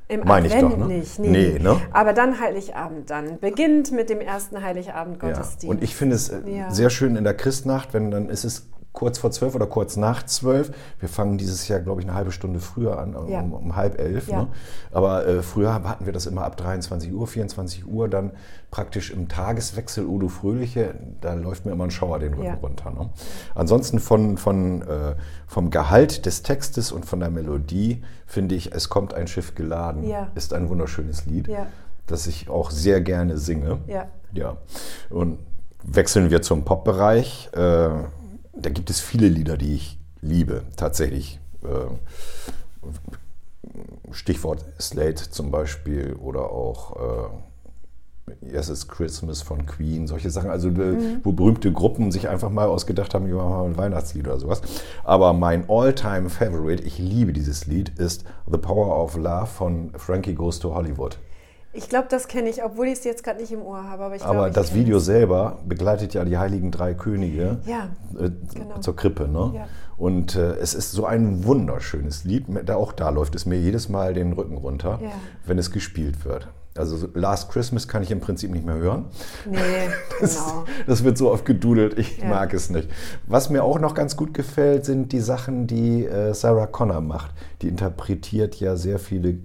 Im 0.09 0.21
Meine 0.21 0.47
ich 0.47 0.55
Advent 0.55 0.71
doch, 0.73 0.77
ne? 0.77 0.85
nicht. 0.87 1.19
Nee, 1.19 1.59
ne? 1.59 1.81
Aber 1.91 2.13
dann 2.13 2.39
Heiligabend 2.39 3.09
dann. 3.09 3.39
Beginnt 3.41 3.91
mit 3.91 4.09
dem 4.09 4.21
ersten 4.21 4.63
Heiligabend 4.63 5.21
Ja. 5.21 5.27
Gottesdienst. 5.29 5.65
Und 5.67 5.83
ich 5.83 5.97
finde 5.97 6.15
es 6.15 6.29
äh, 6.29 6.39
Ja. 6.49 6.71
sehr 6.71 6.89
schön 6.89 7.17
in 7.17 7.25
der 7.25 7.33
Christnacht, 7.33 7.93
wenn 7.93 8.09
dann 8.09 8.29
ist 8.29 8.45
es 8.45 8.69
kurz 8.97 9.19
vor 9.19 9.29
zwölf 9.29 9.53
oder 9.53 9.67
kurz 9.67 9.95
nach 9.95 10.25
zwölf. 10.25 10.71
Wir 10.99 11.07
fangen 11.07 11.37
dieses 11.37 11.67
Jahr, 11.67 11.79
glaube 11.81 12.01
ich, 12.01 12.07
eine 12.07 12.15
halbe 12.17 12.31
Stunde 12.31 12.59
früher 12.59 12.97
an, 12.97 13.15
um, 13.15 13.29
Ja. 13.29 13.41
um 13.41 13.75
halb 13.75 13.99
elf. 13.99 14.27
Ja. 14.27 14.41
Ne? 14.41 14.47
Aber 14.91 15.27
äh, 15.27 15.43
früher 15.43 15.71
hatten 15.75 16.07
wir 16.07 16.13
das 16.13 16.25
immer 16.25 16.43
ab 16.43 16.57
23 16.57 17.13
Uhr, 17.13 17.27
24 17.27 17.87
Uhr, 17.87 18.09
dann 18.09 18.31
praktisch 18.71 19.11
im 19.11 19.27
Tageswechsel 19.27 20.03
Udo 20.05 20.29
Fröhliche. 20.29 20.95
Da 21.21 21.35
läuft 21.35 21.67
mir 21.67 21.73
immer 21.73 21.83
ein 21.83 21.91
Schauer 21.91 22.17
den 22.17 22.33
Rücken 22.33 22.45
Ja. 22.47 22.55
runter. 22.55 22.89
Ne? 22.89 23.09
Ansonsten 23.53 23.99
von, 23.99 24.37
von, 24.37 24.81
äh, 24.81 25.13
vom 25.45 25.69
Gehalt 25.69 26.25
des 26.25 26.41
Textes 26.41 26.91
und 26.91 27.05
von 27.05 27.19
der 27.19 27.29
Melodie 27.29 28.03
finde 28.25 28.55
ich, 28.55 28.73
es 28.73 28.89
kommt 28.89 29.13
ein 29.13 29.27
Schiff 29.27 29.53
geladen. 29.53 30.03
Ist 30.33 30.53
ein 30.55 30.69
wunderschönes 30.69 31.27
Lied, 31.27 31.47
das 32.07 32.25
ich 32.25 32.49
auch 32.49 32.71
sehr 32.71 32.99
gerne 33.01 33.37
singe. 33.37 33.77
Ja. 33.85 34.07
Ja, 34.33 34.57
und 35.11 35.37
wechseln 35.83 36.31
wir 36.31 36.41
zum 36.41 36.65
Pop-Bereich. 36.65 37.49
Äh, 37.53 37.89
da 38.61 38.69
gibt 38.69 38.89
es 38.89 38.99
viele 38.99 39.27
Lieder, 39.27 39.57
die 39.57 39.75
ich 39.75 39.99
liebe, 40.21 40.63
tatsächlich. 40.75 41.39
Äh, 41.63 41.87
Stichwort 44.11 44.65
Slate 44.79 45.29
zum 45.29 45.51
Beispiel 45.51 46.13
oder 46.13 46.51
auch 46.51 46.95
äh, 46.95 47.29
Yes, 48.51 48.69
It's 48.69 48.87
Christmas 48.87 49.41
von 49.41 49.65
Queen, 49.65 50.05
solche 50.05 50.29
Sachen, 50.29 50.49
also 50.49 50.67
äh, 50.69 51.19
wo 51.23 51.31
berühmte 51.31 51.71
Gruppen 51.71 52.11
sich 52.11 52.27
einfach 52.27 52.49
mal 52.49 52.67
ausgedacht 52.67 53.13
haben, 53.13 53.25
wir 53.27 53.35
machen 53.35 53.49
mal 53.49 53.65
ein 53.65 53.77
Weihnachtslied 53.77 54.27
oder 54.27 54.39
sowas. 54.39 54.61
Aber 55.05 55.31
mein 55.31 55.69
all-time 55.69 56.29
Favorite, 56.29 56.83
ich 56.83 56.97
liebe 56.99 57.31
dieses 57.31 57.67
Lied, 57.67 57.97
ist 57.97 58.25
The 58.51 58.57
Power 58.57 59.01
of 59.01 59.15
Love 59.15 59.47
von 59.47 59.91
Frankie 59.95 60.33
Goes 60.33 60.59
to 60.59 60.75
Hollywood. 60.75 61.17
Ich 61.77 61.89
glaube, 61.89 62.07
das 62.09 62.27
kenne 62.27 62.49
ich, 62.49 62.63
obwohl 62.63 62.87
ich 62.87 62.93
es 62.93 63.03
jetzt 63.03 63.23
gerade 63.23 63.39
nicht 63.39 63.51
im 63.51 63.61
Ohr 63.61 63.83
habe. 63.83 64.03
Aber, 64.05 64.15
ich 64.15 64.23
Aber 64.23 64.33
glaube, 64.33 64.49
ich 64.49 64.55
das 64.55 64.73
Video 64.73 64.97
es. 64.97 65.05
selber 65.05 65.59
begleitet 65.67 66.13
ja 66.15 66.25
die 66.25 66.37
heiligen 66.37 66.71
drei 66.71 66.93
Könige 66.95 67.59
Ja, 67.65 67.89
äh, 68.19 68.31
genau. 68.53 68.79
zur 68.79 68.95
Krippe. 68.95 69.27
Ne? 69.27 69.51
Ja. 69.55 69.67
Und 69.95 70.35
äh, 70.35 70.53
es 70.55 70.73
ist 70.73 70.91
so 70.91 71.05
ein 71.05 71.43
wunderschönes 71.45 72.23
Lied. 72.23 72.45
Da, 72.65 72.75
auch 72.75 72.93
da 72.93 73.09
läuft 73.09 73.35
es 73.35 73.45
mir 73.45 73.59
jedes 73.59 73.89
Mal 73.89 74.13
den 74.15 74.33
Rücken 74.33 74.57
runter, 74.57 74.99
Ja. 75.01 75.09
wenn 75.45 75.57
es 75.59 75.71
gespielt 75.71 76.25
wird. 76.25 76.47
Also 76.75 76.95
so 76.97 77.07
Last 77.15 77.49
Christmas 77.51 77.87
kann 77.87 78.03
ich 78.03 78.11
im 78.11 78.19
Prinzip 78.21 78.51
nicht 78.51 78.65
mehr 78.65 78.75
hören. 78.77 79.05
Nee, 79.49 79.57
genau. 80.19 80.65
Das 80.87 81.03
wird 81.03 81.17
so 81.17 81.31
oft 81.31 81.45
gedudelt, 81.45 81.97
ich 81.97 82.17
Ja. 82.19 82.25
mag 82.27 82.53
es 82.53 82.69
nicht. 82.71 82.89
Was 83.27 83.49
mir 83.49 83.63
auch 83.63 83.79
noch 83.79 83.93
ganz 83.95 84.15
gut 84.17 84.33
gefällt, 84.33 84.85
sind 84.85 85.11
die 85.11 85.19
Sachen, 85.19 85.67
die 85.67 86.05
äh, 86.05 86.33
Sarah 86.33 86.67
Connor 86.67 87.01
macht. 87.01 87.31
Die 87.61 87.67
interpretiert 87.67 88.55
ja 88.59 88.75
sehr 88.75 88.99
viele 88.99 89.37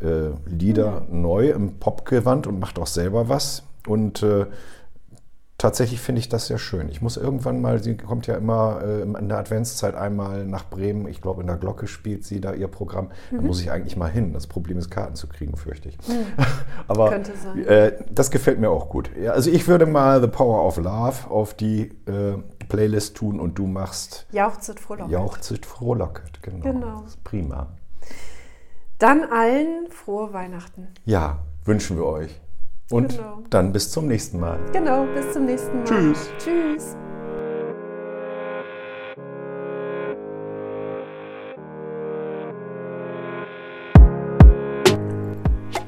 äh, 0.00 0.30
Lieder 0.48 1.02
Mhm. 1.08 1.20
neu 1.22 1.50
im 1.50 1.78
Popgewand 1.78 2.46
und 2.46 2.58
macht 2.60 2.78
auch 2.78 2.86
selber 2.86 3.28
was. 3.28 3.64
Und 3.86 4.22
äh, 4.22 4.46
tatsächlich 5.58 6.00
finde 6.00 6.20
ich 6.20 6.28
das 6.30 6.46
sehr 6.46 6.56
schön. 6.58 6.88
Ich 6.88 7.02
muss 7.02 7.16
irgendwann 7.18 7.60
mal, 7.60 7.82
sie 7.82 7.96
kommt 7.96 8.26
ja 8.26 8.34
immer 8.36 8.80
äh, 8.82 9.02
in 9.02 9.28
der 9.28 9.38
Adventszeit 9.38 9.94
einmal 9.94 10.46
nach 10.46 10.68
Bremen. 10.70 11.06
Ich 11.06 11.20
glaube, 11.20 11.42
in 11.42 11.46
der 11.48 11.56
Glocke 11.56 11.86
spielt 11.86 12.24
sie 12.24 12.40
da 12.40 12.54
ihr 12.54 12.68
Programm. 12.68 13.10
Mhm. 13.30 13.36
Da 13.36 13.42
muss 13.42 13.60
ich 13.60 13.70
eigentlich 13.70 13.96
mal 13.96 14.10
hin. 14.10 14.32
Das 14.32 14.46
Problem 14.46 14.78
ist, 14.78 14.90
Karten 14.90 15.16
zu 15.16 15.26
kriegen, 15.28 15.56
fürchte 15.56 15.90
ich. 15.90 15.98
Aber 16.88 17.10
Könnte 17.10 17.32
sein. 17.36 17.64
äh, 17.66 17.92
das 18.10 18.30
gefällt 18.30 18.58
mir 18.58 18.70
auch 18.70 18.88
gut. 18.88 19.10
Ja, 19.20 19.32
also 19.32 19.50
ich 19.50 19.68
würde 19.68 19.84
mal 19.86 20.20
The 20.22 20.28
Power 20.28 20.64
of 20.66 20.78
Love 20.78 21.28
auf 21.30 21.52
die 21.54 21.90
äh, 22.06 22.38
Playlist 22.68 23.16
tun 23.16 23.38
und 23.40 23.58
du 23.58 23.66
machst 23.66 24.26
Jauchzet 24.32 24.80
frohlockend. 24.80 25.12
Jauchzet 25.12 25.66
frohlocket. 25.66 26.42
Genau. 26.42 26.62
Genau. 26.64 27.00
Das 27.02 27.10
ist 27.10 27.24
prima. 27.24 27.66
Dann 29.00 29.24
allen 29.24 29.88
frohe 29.90 30.34
Weihnachten. 30.34 30.88
Ja, 31.06 31.38
wünschen 31.64 31.96
wir 31.96 32.04
euch. 32.04 32.38
Und 32.90 33.16
Genau. 33.16 33.38
dann 33.48 33.72
bis 33.72 33.90
zum 33.90 34.06
nächsten 34.06 34.38
Mal. 34.38 34.58
Genau, 34.74 35.06
bis 35.14 35.32
zum 35.32 35.46
nächsten 35.46 35.78
Mal. 35.78 35.84
Tschüss. 35.86 36.30
Tschüss. 36.38 36.96